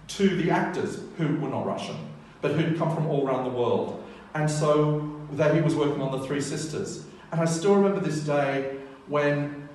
to 0.07 0.35
the 0.35 0.51
actors 0.51 0.99
who 1.17 1.37
were 1.37 1.49
not 1.49 1.65
Russian, 1.65 1.95
but 2.41 2.51
who'd 2.51 2.77
come 2.77 2.93
from 2.93 3.07
all 3.07 3.27
around 3.27 3.43
the 3.43 3.57
world. 3.57 4.03
And 4.33 4.49
so 4.49 5.15
that 5.33 5.55
he 5.55 5.61
was 5.61 5.75
working 5.75 6.01
on 6.01 6.11
the 6.11 6.25
Three 6.25 6.41
Sisters. 6.41 7.05
And 7.31 7.41
I 7.41 7.45
still 7.45 7.75
remember 7.75 7.99
this 7.99 8.21
day 8.21 8.77
when 9.07 9.69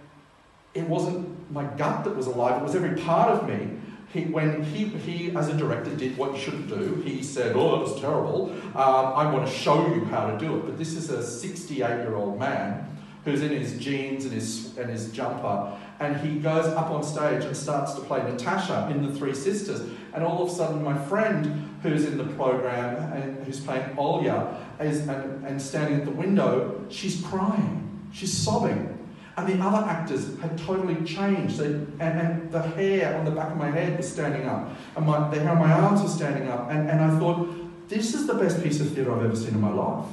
it 0.74 0.88
wasn't 0.88 1.50
my 1.52 1.64
gut 1.64 2.04
that 2.04 2.16
was 2.16 2.26
alive, 2.26 2.60
it 2.60 2.64
was 2.64 2.74
every 2.74 3.00
part 3.02 3.30
of 3.30 3.48
me 3.48 3.78
he, 4.14 4.20
when 4.26 4.62
he, 4.62 4.84
he, 4.84 5.36
as 5.36 5.48
a 5.48 5.54
director, 5.54 5.94
did 5.96 6.16
what 6.16 6.34
you 6.34 6.38
shouldn't 6.38 6.68
do, 6.68 7.02
he 7.04 7.20
said, 7.20 7.56
Oh, 7.56 7.72
that 7.72 7.80
was 7.80 8.00
terrible. 8.00 8.52
Um, 8.52 8.74
I 8.76 9.30
want 9.30 9.46
to 9.46 9.52
show 9.52 9.88
you 9.92 10.04
how 10.04 10.30
to 10.30 10.38
do 10.38 10.56
it. 10.56 10.66
But 10.66 10.78
this 10.78 10.94
is 10.94 11.10
a 11.10 11.20
68 11.20 11.78
year 11.78 12.14
old 12.14 12.38
man 12.38 12.88
who's 13.24 13.42
in 13.42 13.50
his 13.50 13.76
jeans 13.78 14.24
and 14.24 14.32
his, 14.32 14.78
and 14.78 14.88
his 14.88 15.10
jumper, 15.10 15.76
and 15.98 16.16
he 16.18 16.38
goes 16.38 16.66
up 16.66 16.90
on 16.90 17.02
stage 17.02 17.42
and 17.44 17.56
starts 17.56 17.94
to 17.94 18.02
play 18.02 18.22
Natasha 18.22 18.88
in 18.92 19.04
The 19.04 19.12
Three 19.18 19.34
Sisters. 19.34 19.80
And 20.12 20.22
all 20.22 20.44
of 20.44 20.48
a 20.48 20.54
sudden, 20.54 20.84
my 20.84 20.96
friend 21.06 21.73
who's 21.90 22.06
in 22.06 22.18
the 22.18 22.24
program 22.34 23.12
and 23.12 23.44
who's 23.44 23.60
playing 23.60 23.84
Olya 23.96 24.60
is, 24.80 25.06
and, 25.06 25.46
and 25.46 25.60
standing 25.60 26.00
at 26.00 26.04
the 26.04 26.10
window, 26.10 26.84
she's 26.88 27.22
crying, 27.22 28.08
she's 28.12 28.32
sobbing 28.32 28.94
and 29.36 29.48
the 29.48 29.64
other 29.64 29.86
actors 29.88 30.38
had 30.40 30.56
totally 30.58 31.04
changed. 31.04 31.58
They, 31.58 31.66
and, 31.66 32.00
and, 32.00 32.52
the 32.52 32.62
hair 32.62 33.16
on 33.16 33.24
the 33.24 33.32
back 33.32 33.50
of 33.50 33.56
my 33.56 33.70
head 33.70 33.96
was 33.96 34.10
standing 34.10 34.46
up, 34.46 34.70
and 34.96 35.06
my, 35.06 35.28
the 35.30 35.40
hair 35.40 35.50
on 35.50 35.58
my 35.58 35.72
arms 35.72 36.02
was 36.02 36.14
standing 36.14 36.48
up. 36.48 36.70
And, 36.70 36.88
and 36.88 37.00
I 37.00 37.18
thought, 37.18 37.88
this 37.88 38.14
is 38.14 38.26
the 38.26 38.34
best 38.34 38.62
piece 38.62 38.80
of 38.80 38.92
theatre 38.92 39.12
I've 39.12 39.24
ever 39.24 39.36
seen 39.36 39.54
in 39.54 39.60
my 39.60 39.72
life. 39.72 40.06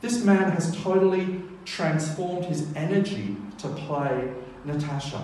This 0.00 0.24
man 0.24 0.50
has 0.52 0.74
totally 0.82 1.42
transformed 1.66 2.46
his 2.46 2.66
energy 2.74 3.36
to 3.58 3.68
play 3.68 4.32
Natasha. 4.64 5.22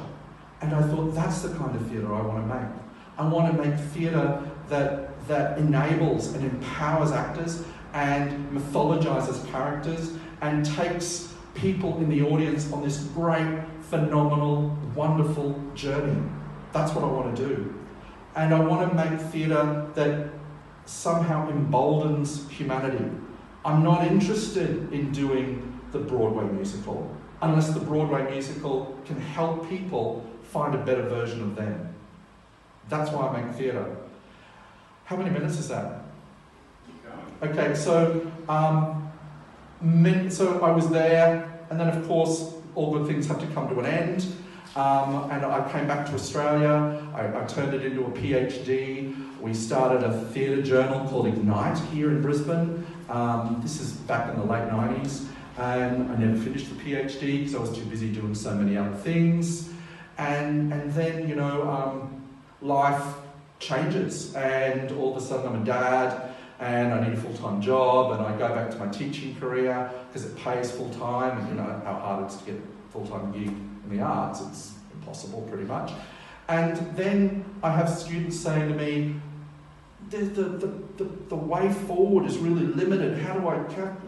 And 0.61 0.75
I 0.75 0.83
thought, 0.83 1.15
that's 1.15 1.41
the 1.41 1.55
kind 1.57 1.75
of 1.75 1.87
theatre 1.89 2.15
I 2.15 2.21
want 2.21 2.47
to 2.47 2.55
make. 2.55 2.86
I 3.19 3.27
want 3.27 3.55
to 3.55 3.63
make 3.63 3.79
theatre 3.79 4.43
that, 4.69 5.27
that 5.29 5.59
enables 5.59 6.35
and 6.35 6.45
empowers 6.45 7.13
actors 7.13 7.65
and 7.93 8.51
mythologizes 8.51 9.49
characters 9.51 10.13
and 10.43 10.65
takes 10.65 11.33
people 11.55 11.97
in 11.99 12.09
the 12.11 12.23
audience 12.23 12.71
on 12.73 12.83
this 12.83 13.05
great, 13.15 13.63
phenomenal, 13.81 14.77
wonderful 14.95 15.61
journey. 15.75 16.23
That's 16.73 16.93
what 16.93 17.05
I 17.05 17.09
want 17.09 17.35
to 17.37 17.47
do. 17.47 17.75
And 18.35 18.53
I 18.53 18.61
want 18.61 18.91
to 18.91 18.95
make 18.95 19.19
theatre 19.31 19.87
that 19.95 20.29
somehow 20.85 21.49
emboldens 21.49 22.49
humanity. 22.51 23.05
I'm 23.65 23.83
not 23.83 24.07
interested 24.07 24.93
in 24.93 25.11
doing 25.13 25.81
the 25.93 25.99
Broadway 25.99 26.45
musical 26.53 27.11
unless 27.43 27.71
the 27.71 27.81
Broadway 27.81 28.31
musical 28.31 28.97
can 29.05 29.21
help 29.21 29.69
people 29.69 30.25
find 30.43 30.75
a 30.75 30.79
better 30.79 31.03
version 31.03 31.43
of 31.43 31.57
them. 31.57 31.96
That's 32.89 33.11
why 33.11 33.29
I 33.29 33.43
make 33.43 33.55
theatre. 33.57 33.97
How 35.05 35.17
many 35.17 35.31
minutes 35.31 35.59
is 35.59 35.69
that? 35.69 36.03
Okay, 37.43 37.75
so 37.75 38.31
um, 38.49 39.11
so 40.31 40.61
I 40.63 40.71
was 40.71 40.89
there, 40.89 41.61
and 41.71 41.79
then 41.79 41.89
of 41.89 42.07
course 42.07 42.55
all 42.75 42.93
good 42.93 43.07
things 43.07 43.27
have 43.27 43.41
to 43.41 43.47
come 43.49 43.69
to 43.69 43.81
an 43.81 43.87
end. 43.87 44.27
Um, 44.77 45.31
and 45.31 45.45
I 45.45 45.67
came 45.73 45.87
back 45.87 46.07
to 46.07 46.15
Australia. 46.15 47.03
I, 47.15 47.43
I, 47.43 47.47
turned 47.47 47.73
it 47.73 47.83
into 47.83 48.05
a 48.05 48.11
PhD. 48.11 49.41
We 49.41 49.55
started 49.55 50.03
a 50.03 50.21
theatre 50.27 50.61
journal 50.61 51.09
called 51.09 51.27
Ignite 51.29 51.79
here 51.95 52.11
in 52.11 52.21
Brisbane. 52.21 52.87
Um, 53.09 53.61
this 53.63 53.81
is 53.81 53.93
back 53.93 54.31
in 54.31 54.39
the 54.39 54.45
late 54.45 54.69
90s. 54.69 55.29
And 55.57 56.13
I 56.13 56.17
never 56.17 56.37
finished 56.37 56.69
the 56.69 56.75
PhD 56.75 57.39
because 57.39 57.55
I 57.55 57.59
was 57.59 57.75
too 57.75 57.87
busy 57.87 58.13
doing 58.13 58.35
so 58.35 58.55
many 58.55 58.77
other 58.77 58.95
things. 58.97 59.71
And, 60.19 60.71
and 60.71 60.93
then, 60.93 61.27
you 61.27 61.37
know, 61.37 61.67
um, 61.71 62.16
life 62.67 63.15
changes. 63.59 64.35
And 64.35 64.93
all 64.93 65.17
of 65.17 65.23
a 65.23 65.27
sudden 65.27 65.47
I'm 65.47 65.63
a 65.63 65.65
dad 65.65 66.35
and 66.59 66.93
I 66.93 67.07
need 67.07 67.17
a 67.17 67.21
full-time 67.21 67.61
job 67.61 68.13
and 68.13 68.23
I 68.27 68.37
go 68.39 68.55
back 68.55 68.71
to 68.71 68.77
my 68.79 68.89
teaching 68.89 69.37
career 69.37 69.91
because 70.09 70.27
it 70.27 70.37
pays 70.37 70.71
full-time 70.71 71.39
and 71.39 71.49
you 71.49 71.55
know 71.55 71.81
how 71.85 71.95
hard 71.95 72.25
it 72.25 72.33
is 72.33 72.39
to 72.39 72.45
get 72.45 72.55
a 72.57 72.93
full-time 72.93 73.33
gig 73.33 73.49
in 73.49 73.97
the 73.97 74.01
arts. 74.01 74.41
It's 74.43 74.75
impossible 74.95 75.43
pretty 75.43 75.65
much. 75.65 75.93
And 76.49 76.77
then 76.97 77.45
I 77.63 77.71
have 77.73 77.89
students 77.89 78.39
saying 78.39 78.69
to 78.69 78.75
me, 78.75 79.17
the, 80.11 80.19
the, 80.19 80.43
the, 80.43 80.67
the, 80.99 81.05
the 81.29 81.35
way 81.35 81.73
forward 81.73 82.27
is 82.27 82.39
really 82.39 82.65
limited. 82.65 83.19
How 83.19 83.35
do 83.35 83.49
I, 83.49 83.57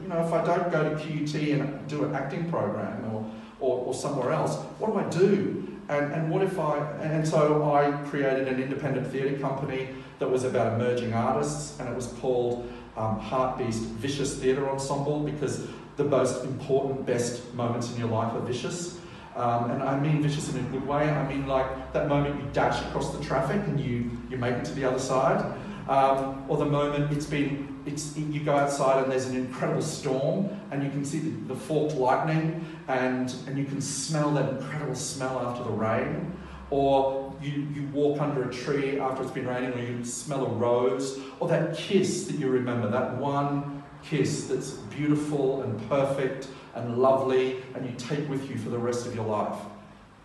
you 0.01 0.09
know, 0.09 0.25
if 0.25 0.33
I 0.33 0.45
don't 0.45 0.71
go 0.71 0.85
to 0.85 0.97
QUT 0.97 1.35
and 1.35 1.89
do 1.89 2.05
an 2.05 2.15
acting 2.15 2.49
program 2.49 3.13
or, 3.13 3.29
or, 3.59 3.87
or 3.87 3.95
somewhere 3.95 4.31
else, 4.31 4.57
what 4.79 4.93
do 4.93 4.99
I 4.99 5.09
do? 5.11 5.68
And, 5.89 6.12
and 6.12 6.30
what 6.30 6.43
if 6.43 6.59
I, 6.59 6.78
and 7.01 7.26
so 7.26 7.72
I 7.72 7.93
created 8.09 8.47
an 8.47 8.61
independent 8.62 9.07
theatre 9.11 9.39
company 9.39 9.89
that 10.18 10.30
was 10.30 10.45
about 10.45 10.74
emerging 10.74 11.14
artists 11.14 11.78
and 11.80 11.89
it 11.89 11.97
was 11.97 12.09
called 12.20 12.70
um, 12.97 13.18
Heartbeast 13.18 13.82
Vicious 13.82 14.39
Theatre 14.39 14.68
Ensemble 14.68 15.20
because 15.20 15.66
the 15.97 16.05
most 16.05 16.45
important, 16.45 17.07
best 17.07 17.55
moments 17.55 17.91
in 17.93 17.99
your 17.99 18.09
life 18.09 18.32
are 18.34 18.41
vicious. 18.41 18.99
Um, 19.34 19.70
and 19.70 19.82
I 19.82 19.99
mean 19.99 20.20
vicious 20.20 20.53
in 20.53 20.59
a 20.61 20.68
good 20.68 20.86
way. 20.86 21.09
I 21.09 21.26
mean 21.26 21.47
like 21.47 21.93
that 21.93 22.09
moment 22.09 22.43
you 22.43 22.51
dash 22.53 22.84
across 22.86 23.16
the 23.16 23.24
traffic 23.24 23.62
and 23.66 23.80
you, 23.80 24.11
you 24.28 24.36
make 24.36 24.57
it 24.57 24.64
to 24.66 24.74
the 24.74 24.84
other 24.84 24.99
side. 24.99 25.45
Um, 25.89 26.45
or 26.49 26.59
the 26.59 26.66
moment 26.66 27.11
it's 27.12 27.24
been, 27.24 27.78
it's, 27.89 28.16
you 28.16 28.41
go 28.41 28.57
outside 28.57 29.03
and 29.03 29.11
there's 29.11 29.26
an 29.26 29.36
incredible 29.36 29.82
storm 29.82 30.49
and 30.70 30.82
you 30.82 30.91
can 30.91 31.05
see 31.05 31.18
the, 31.18 31.55
the 31.55 31.55
forked 31.55 31.95
lightning 31.95 32.64
and, 32.86 33.34
and 33.47 33.59
you 33.59 33.64
can 33.64 33.80
smell 33.80 34.30
that 34.32 34.49
incredible 34.51 34.95
smell 34.95 35.41
after 35.41 35.64
the 35.64 35.70
rain. 35.70 36.32
Or 36.70 37.34
you, 37.43 37.66
you 37.74 37.89
walk 37.93 38.20
under 38.20 38.49
a 38.49 38.53
tree 38.53 39.01
after 39.01 39.22
it's 39.22 39.32
been 39.32 39.47
raining 39.47 39.72
or 39.72 39.78
you 39.78 40.05
smell 40.05 40.47
a 40.47 40.51
rose. 40.51 41.18
Or 41.41 41.49
that 41.49 41.76
kiss 41.76 42.26
that 42.26 42.39
you 42.39 42.49
remember, 42.49 42.91
that 42.91 43.16
one 43.16 43.82
kiss 44.03 44.47
that's 44.49 44.72
beautiful 44.72 45.62
and 45.62 45.89
perfect 45.89 46.49
and 46.74 46.99
lovely 46.99 47.62
and 47.74 47.84
you 47.84 47.95
take 47.97 48.28
with 48.28 48.49
you 48.51 48.59
for 48.59 48.68
the 48.68 48.78
rest 48.78 49.07
of 49.07 49.14
your 49.14 49.24
life. 49.24 49.59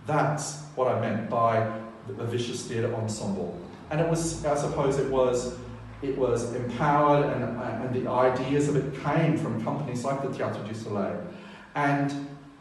That's 0.05 0.63
what 0.75 0.89
I 0.89 0.99
meant 0.99 1.29
by 1.29 1.57
a 2.19 2.25
vicious 2.25 2.67
theatre 2.67 2.93
ensemble. 2.93 3.57
And 3.89 4.01
it 4.01 4.09
was, 4.09 4.43
I 4.45 4.55
suppose 4.55 4.97
it 4.99 5.09
was, 5.09 5.55
it 6.03 6.17
was 6.17 6.53
empowered 6.53 7.25
and, 7.25 7.43
and 7.43 7.95
the 7.95 8.09
ideas 8.09 8.67
of 8.67 8.75
it 8.75 9.03
came 9.03 9.37
from 9.37 9.63
companies 9.63 10.03
like 10.03 10.21
the 10.21 10.27
Théâtre 10.27 10.67
du 10.67 10.75
Soleil. 10.75 11.25
And, 11.75 12.11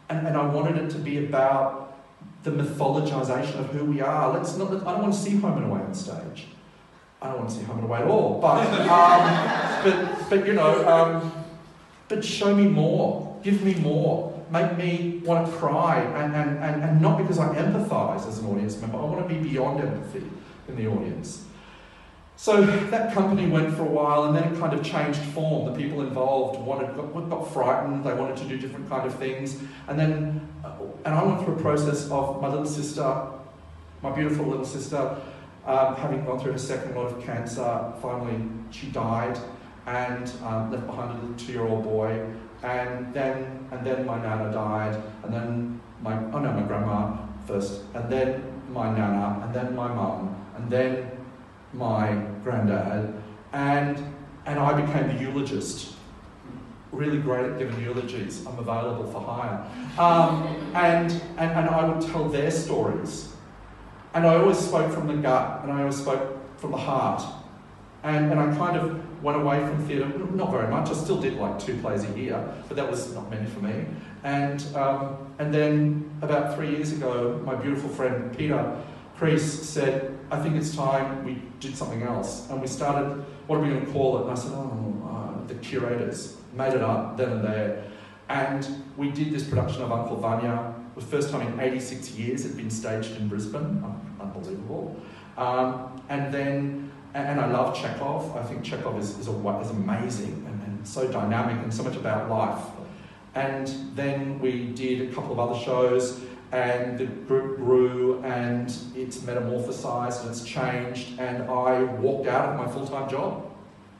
and, 0.09 0.27
and 0.27 0.37
I 0.37 0.45
wanted 0.45 0.77
it 0.77 0.89
to 0.91 0.97
be 0.97 1.25
about 1.25 1.97
the 2.43 2.51
mythologization 2.51 3.59
of 3.59 3.69
who 3.69 3.85
we 3.85 4.01
are. 4.01 4.33
Let's 4.33 4.57
not, 4.57 4.71
I 4.71 4.93
don't 4.93 5.01
want 5.01 5.13
to 5.13 5.19
see 5.19 5.35
Home 5.37 5.57
and 5.57 5.65
Away 5.65 5.81
on 5.81 5.93
stage. 5.93 6.47
I 7.21 7.27
don't 7.27 7.39
want 7.39 7.49
to 7.49 7.55
see 7.55 7.63
Home 7.63 7.79
and 7.79 7.85
Away 7.85 7.99
at 7.99 8.07
all. 8.07 8.39
But, 8.39 8.67
um, 8.89 9.83
but, 9.83 10.29
but 10.29 10.47
you 10.47 10.53
know, 10.53 10.87
um, 10.87 11.31
but 12.07 12.23
show 12.23 12.55
me 12.55 12.67
more. 12.67 13.39
Give 13.43 13.61
me 13.63 13.75
more. 13.75 14.41
Make 14.51 14.77
me 14.77 15.21
want 15.23 15.47
to 15.47 15.53
cry. 15.53 15.99
And, 16.01 16.35
and, 16.35 16.63
and, 16.63 16.83
and 16.83 17.01
not 17.01 17.17
because 17.17 17.39
I 17.39 17.53
empathize 17.55 18.27
as 18.27 18.39
an 18.39 18.45
audience 18.47 18.79
member, 18.79 18.97
I 18.97 19.01
want 19.01 19.27
to 19.27 19.33
be 19.33 19.49
beyond 19.49 19.81
empathy 19.81 20.23
in 20.67 20.75
the 20.75 20.87
audience. 20.87 21.45
So 22.35 22.61
that 22.65 23.13
company 23.13 23.47
went 23.47 23.73
for 23.75 23.83
a 23.83 23.89
while 23.89 24.25
and 24.25 24.35
then 24.35 24.51
it 24.51 24.59
kind 24.59 24.73
of 24.73 24.83
changed 24.83 25.19
form. 25.19 25.71
The 25.71 25.79
people 25.79 26.01
involved 26.01 26.59
wanted, 26.59 26.95
got, 26.95 27.29
got 27.29 27.53
frightened, 27.53 28.03
they 28.03 28.13
wanted 28.13 28.37
to 28.37 28.45
do 28.45 28.57
different 28.57 28.89
kind 28.89 29.07
of 29.07 29.15
things. 29.15 29.59
And 29.87 29.97
then, 29.97 30.47
uh, 30.63 30.71
and 31.05 31.13
I 31.13 31.23
went 31.23 31.43
through 31.43 31.55
a 31.55 31.61
process 31.61 32.09
of 32.09 32.41
my 32.41 32.49
little 32.49 32.65
sister, 32.65 33.27
my 34.01 34.11
beautiful 34.11 34.45
little 34.45 34.65
sister, 34.65 35.15
um, 35.65 35.95
having 35.95 36.25
gone 36.25 36.39
through 36.39 36.53
her 36.53 36.57
second 36.57 36.95
lot 36.95 37.05
of 37.05 37.23
cancer, 37.23 37.93
finally 38.01 38.43
she 38.71 38.87
died 38.87 39.39
and 39.85 40.29
um, 40.43 40.71
left 40.71 40.85
behind 40.87 41.11
a 41.11 41.21
little 41.21 41.35
two-year-old 41.37 41.83
boy. 41.83 42.25
And 42.63 43.13
then, 43.13 43.67
and 43.71 43.85
then 43.85 44.05
my 44.05 44.21
nana 44.21 44.51
died, 44.51 45.01
and 45.23 45.33
then 45.33 45.81
my, 46.01 46.15
oh 46.31 46.39
no, 46.39 46.51
my 46.51 46.61
grandma 46.61 47.17
first, 47.45 47.81
and 47.93 48.09
then 48.09 48.41
my 48.69 48.89
nana, 48.89 49.41
and 49.43 49.53
then 49.53 49.75
my 49.75 49.89
mum, 49.89 50.33
and 50.55 50.69
then 50.69 51.11
my 51.73 52.13
granddad, 52.43 53.13
and, 53.51 53.97
and 54.45 54.59
I 54.59 54.79
became 54.81 55.15
the 55.15 55.21
eulogist. 55.21 55.93
Really 56.91 57.17
great 57.17 57.45
at 57.51 57.57
giving 57.57 57.83
eulogies. 57.83 58.45
I'm 58.45 58.59
available 58.59 59.11
for 59.11 59.19
hire. 59.19 59.65
Um, 59.97 60.43
and, 60.75 61.11
and, 61.37 61.51
and 61.51 61.69
I 61.69 61.85
would 61.85 62.05
tell 62.07 62.29
their 62.29 62.51
stories. 62.51 63.33
And 64.13 64.27
I 64.27 64.35
always 64.35 64.59
spoke 64.59 64.91
from 64.93 65.07
the 65.07 65.15
gut, 65.15 65.63
and 65.63 65.71
I 65.71 65.79
always 65.79 65.97
spoke 65.97 66.37
from 66.59 66.71
the 66.71 66.77
heart. 66.77 67.23
And, 68.03 68.31
and 68.31 68.39
I 68.39 68.55
kind 68.55 68.77
of 68.77 69.23
went 69.23 69.41
away 69.41 69.59
from 69.59 69.87
theatre, 69.87 70.07
not 70.33 70.51
very 70.51 70.67
much. 70.67 70.89
I 70.89 70.93
still 70.93 71.19
did 71.19 71.35
like 71.35 71.57
two 71.57 71.77
plays 71.79 72.03
a 72.03 72.19
year, 72.19 72.53
but 72.67 72.77
that 72.77 72.89
was 72.89 73.13
not 73.15 73.29
many 73.31 73.47
for 73.47 73.61
me. 73.61 73.85
And, 74.23 74.63
um, 74.75 75.17
and 75.39 75.53
then 75.53 76.11
about 76.21 76.55
three 76.55 76.69
years 76.71 76.91
ago, 76.91 77.41
my 77.43 77.55
beautiful 77.55 77.89
friend 77.89 78.37
Peter 78.37 78.77
Priest 79.15 79.63
said, 79.63 80.19
I 80.33 80.41
think 80.41 80.55
it's 80.55 80.75
time 80.75 81.23
we 81.23 81.39
did 81.59 81.77
something 81.77 82.01
else. 82.01 82.49
And 82.49 82.59
we 82.59 82.65
started, 82.65 83.23
what 83.45 83.57
are 83.57 83.61
we 83.61 83.69
going 83.69 83.85
to 83.85 83.91
call 83.91 84.17
it? 84.17 84.21
And 84.23 84.31
I 84.31 84.33
said, 84.33 84.51
oh, 84.55 85.37
uh, 85.43 85.47
the 85.47 85.53
curators. 85.55 86.37
Made 86.53 86.73
it 86.73 86.81
up 86.81 87.17
then 87.17 87.33
and 87.33 87.43
there. 87.43 87.83
And 88.29 88.83
we 88.97 89.11
did 89.11 89.31
this 89.31 89.47
production 89.47 89.83
of 89.83 89.91
Uncle 89.91 90.17
Vanya. 90.17 90.73
The 90.95 91.01
first 91.01 91.29
time 91.29 91.45
in 91.45 91.59
86 91.59 92.11
years 92.11 92.45
it 92.45 92.49
had 92.49 92.57
been 92.57 92.71
staged 92.71 93.15
in 93.15 93.27
Brisbane. 93.27 93.83
Unbelievable. 94.19 94.99
Um, 95.37 96.01
and 96.09 96.33
then, 96.33 96.91
and 97.13 97.39
I 97.39 97.51
love 97.51 97.79
Chekhov. 97.79 98.35
I 98.35 98.41
think 98.41 98.63
Chekhov 98.63 98.97
is, 98.99 99.19
is, 99.19 99.27
a, 99.27 99.59
is 99.61 99.69
amazing 99.69 100.45
and, 100.47 100.63
and 100.63 100.87
so 100.87 101.11
dynamic 101.11 101.61
and 101.63 101.71
so 101.71 101.83
much 101.83 101.95
about 101.95 102.27
life. 102.27 102.65
And 103.35 103.67
then 103.95 104.39
we 104.39 104.65
did 104.73 105.11
a 105.11 105.13
couple 105.13 105.31
of 105.31 105.39
other 105.39 105.59
shows 105.59 106.21
and 106.53 106.99
the 106.99 107.05
group 107.05 107.57
grew 107.57 108.21
and 108.23 108.67
it's 108.95 109.17
metamorphosized 109.17 110.21
and 110.21 110.29
it's 110.29 110.43
changed 110.43 111.19
and 111.19 111.43
I 111.49 111.81
walked 111.83 112.27
out 112.27 112.49
of 112.49 112.57
my 112.57 112.71
full-time 112.71 113.09
job. 113.09 113.51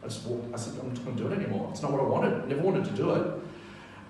I 0.04 0.08
just 0.08 0.24
walked, 0.28 0.54
I 0.54 0.58
said, 0.58 0.80
I'm 0.80 0.90
not 0.90 1.04
going 1.04 1.18
to 1.18 1.24
do 1.24 1.32
it 1.32 1.40
anymore. 1.40 1.70
It's 1.72 1.82
not 1.82 1.92
what 1.92 2.02
I 2.02 2.04
wanted, 2.04 2.48
never 2.48 2.62
wanted 2.62 2.86
to 2.86 2.92
do 2.92 3.16
it. 3.16 3.28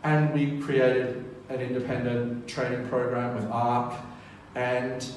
And 0.04 0.34
we 0.34 0.60
created 0.60 1.24
an 1.48 1.62
independent 1.62 2.46
training 2.46 2.86
program 2.90 3.34
with 3.36 3.46
ARC 3.46 3.94
and, 4.56 5.08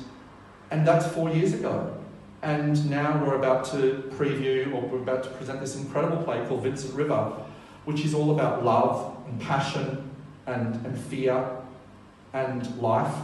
and 0.70 0.86
that's 0.86 1.08
four 1.08 1.28
years 1.28 1.52
ago. 1.52 1.92
And 2.42 2.88
now 2.88 3.24
we're 3.24 3.34
about 3.34 3.64
to 3.72 4.08
preview 4.16 4.72
or 4.72 4.82
we're 4.82 5.02
about 5.02 5.24
to 5.24 5.30
present 5.30 5.58
this 5.58 5.74
incredible 5.74 6.22
play 6.22 6.46
called 6.46 6.62
Vincent 6.62 6.94
River, 6.94 7.32
which 7.86 8.04
is 8.04 8.14
all 8.14 8.30
about 8.30 8.64
love 8.64 9.16
and 9.26 9.40
passion 9.40 10.08
and, 10.46 10.76
and 10.86 10.96
fear 10.96 11.44
and 12.44 12.78
life. 12.78 13.14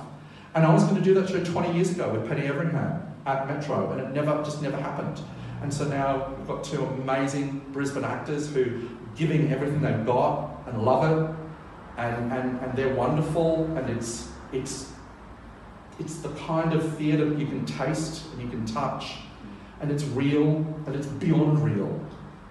And 0.55 0.65
I 0.65 0.73
was 0.73 0.85
going 0.85 0.97
to 0.97 1.03
do 1.03 1.15
that 1.15 1.29
show 1.29 1.43
20 1.43 1.73
years 1.75 1.91
ago 1.91 2.13
with 2.13 2.29
Penny 2.29 2.47
Everingham 2.47 3.03
at 3.27 3.47
Metro, 3.47 3.91
and 3.93 4.01
it 4.01 4.11
never 4.11 4.43
just 4.43 4.63
never 4.63 4.77
happened. 4.77 5.21
And 5.63 5.73
so 5.73 5.87
now 5.87 6.35
we've 6.37 6.47
got 6.47 6.65
two 6.65 6.85
amazing 6.85 7.65
Brisbane 7.73 8.05
actors 8.05 8.53
who 8.53 8.89
giving 9.15 9.53
everything 9.53 9.81
they've 9.81 10.07
got 10.07 10.51
and 10.67 10.83
love 10.83 11.05
it. 11.05 11.37
and, 11.99 12.33
and, 12.33 12.59
and 12.61 12.77
they're 12.77 12.95
wonderful, 12.95 13.65
and 13.77 13.91
it's, 13.91 14.29
it's, 14.53 14.93
it's 16.01 16.17
the 16.21 16.31
kind 16.31 16.73
of 16.73 16.97
theatre 16.97 17.29
that 17.29 17.39
you 17.39 17.47
can 17.47 17.67
taste 17.67 18.25
and 18.33 18.43
you 18.43 18.49
can 18.49 18.65
touch, 18.65 19.17
and 19.81 19.91
it's 19.91 20.05
real 20.05 20.65
and 20.87 20.97
it's 20.97 21.07
beyond 21.07 21.63
real. 21.63 22.01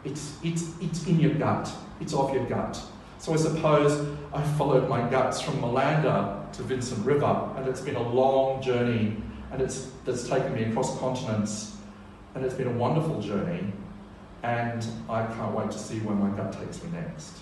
It's, 0.03 0.37
it's, 0.43 0.71
it's 0.79 1.07
in 1.07 1.19
your 1.19 1.33
gut, 1.33 1.71
it's 1.99 2.13
off 2.13 2.33
your 2.33 2.45
gut. 2.45 2.79
So 3.21 3.35
I 3.35 3.35
suppose 3.35 4.03
I 4.33 4.41
followed 4.57 4.89
my 4.89 5.07
guts 5.07 5.39
from 5.39 5.61
Malanda 5.61 6.51
to 6.53 6.63
Vincent 6.63 7.05
River, 7.05 7.53
and 7.55 7.67
it's 7.67 7.79
been 7.79 7.95
a 7.95 8.09
long 8.09 8.63
journey, 8.63 9.15
and 9.51 9.61
it's 9.61 9.91
that's 10.03 10.27
taken 10.27 10.55
me 10.55 10.63
across 10.63 10.97
continents, 10.97 11.75
and 12.33 12.43
it's 12.43 12.55
been 12.55 12.69
a 12.69 12.73
wonderful 12.73 13.21
journey, 13.21 13.73
and 14.41 14.83
I 15.07 15.23
can't 15.27 15.53
wait 15.53 15.69
to 15.69 15.77
see 15.77 15.99
where 15.99 16.15
my 16.15 16.35
gut 16.35 16.51
takes 16.51 16.81
me 16.81 16.89
next. 16.93 17.37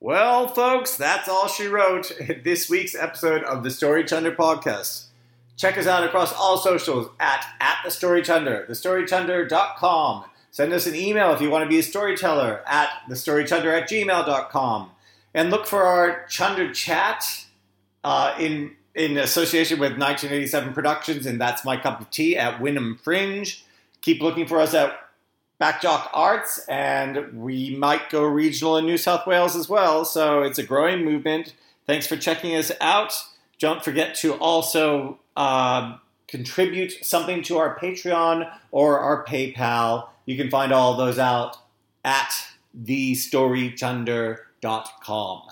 Well, 0.00 0.48
folks, 0.48 0.98
that's 0.98 1.30
all 1.30 1.48
she 1.48 1.66
wrote 1.66 2.12
this 2.44 2.68
week's 2.68 2.94
episode 2.94 3.42
of 3.44 3.62
the 3.62 3.70
Story 3.70 4.04
Chunder 4.04 4.32
podcast. 4.32 5.06
Check 5.56 5.78
us 5.78 5.86
out 5.86 6.04
across 6.04 6.32
all 6.32 6.58
socials 6.58 7.08
at, 7.20 7.46
at 7.60 7.78
the 7.84 7.90
Story 7.90 8.22
Chunder, 8.22 8.66
thestorychunder.com. 8.68 10.24
Send 10.50 10.72
us 10.72 10.86
an 10.86 10.94
email 10.94 11.32
if 11.32 11.40
you 11.40 11.50
want 11.50 11.64
to 11.64 11.68
be 11.68 11.78
a 11.78 11.82
storyteller 11.82 12.62
at 12.66 12.88
thestorychunder 13.08 13.76
at 13.76 13.88
gmail.com. 13.88 14.90
And 15.32 15.50
look 15.50 15.66
for 15.66 15.82
our 15.82 16.26
Chunder 16.26 16.72
chat 16.72 17.46
uh, 18.04 18.36
in, 18.38 18.76
in 18.94 19.16
association 19.16 19.80
with 19.80 19.92
1987 19.92 20.72
Productions, 20.72 21.26
and 21.26 21.40
that's 21.40 21.64
my 21.64 21.76
cup 21.76 22.00
of 22.00 22.10
tea 22.10 22.36
at 22.36 22.60
Wynnum 22.60 23.00
Fringe. 23.00 23.64
Keep 24.00 24.22
looking 24.22 24.46
for 24.46 24.60
us 24.60 24.74
at 24.74 24.96
BackDock 25.60 26.08
Arts, 26.12 26.64
and 26.68 27.42
we 27.42 27.74
might 27.76 28.10
go 28.10 28.22
regional 28.22 28.76
in 28.76 28.86
New 28.86 28.98
South 28.98 29.26
Wales 29.26 29.56
as 29.56 29.68
well. 29.68 30.04
So 30.04 30.42
it's 30.42 30.58
a 30.58 30.64
growing 30.64 31.04
movement. 31.04 31.54
Thanks 31.86 32.06
for 32.06 32.16
checking 32.16 32.54
us 32.54 32.70
out. 32.80 33.12
Don't 33.58 33.82
forget 33.82 34.14
to 34.16 34.34
also 34.34 35.18
uh, 35.36 35.96
contribute 36.28 37.04
something 37.04 37.42
to 37.44 37.58
our 37.58 37.78
Patreon 37.78 38.50
or 38.70 38.98
our 38.98 39.24
PayPal. 39.24 40.08
You 40.26 40.36
can 40.36 40.50
find 40.50 40.72
all 40.72 40.96
those 40.96 41.18
out 41.18 41.56
at 42.04 42.30
thestorychunder.com. 42.82 45.42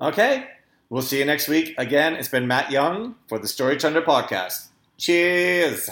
Okay, 0.00 0.46
we'll 0.88 1.02
see 1.02 1.18
you 1.18 1.24
next 1.24 1.48
week. 1.48 1.74
Again, 1.76 2.14
it's 2.14 2.28
been 2.28 2.46
Matt 2.46 2.70
Young 2.70 3.16
for 3.28 3.38
the 3.38 3.48
Story 3.48 3.76
Chunder 3.76 4.02
podcast. 4.02 4.68
Cheers. 4.96 5.90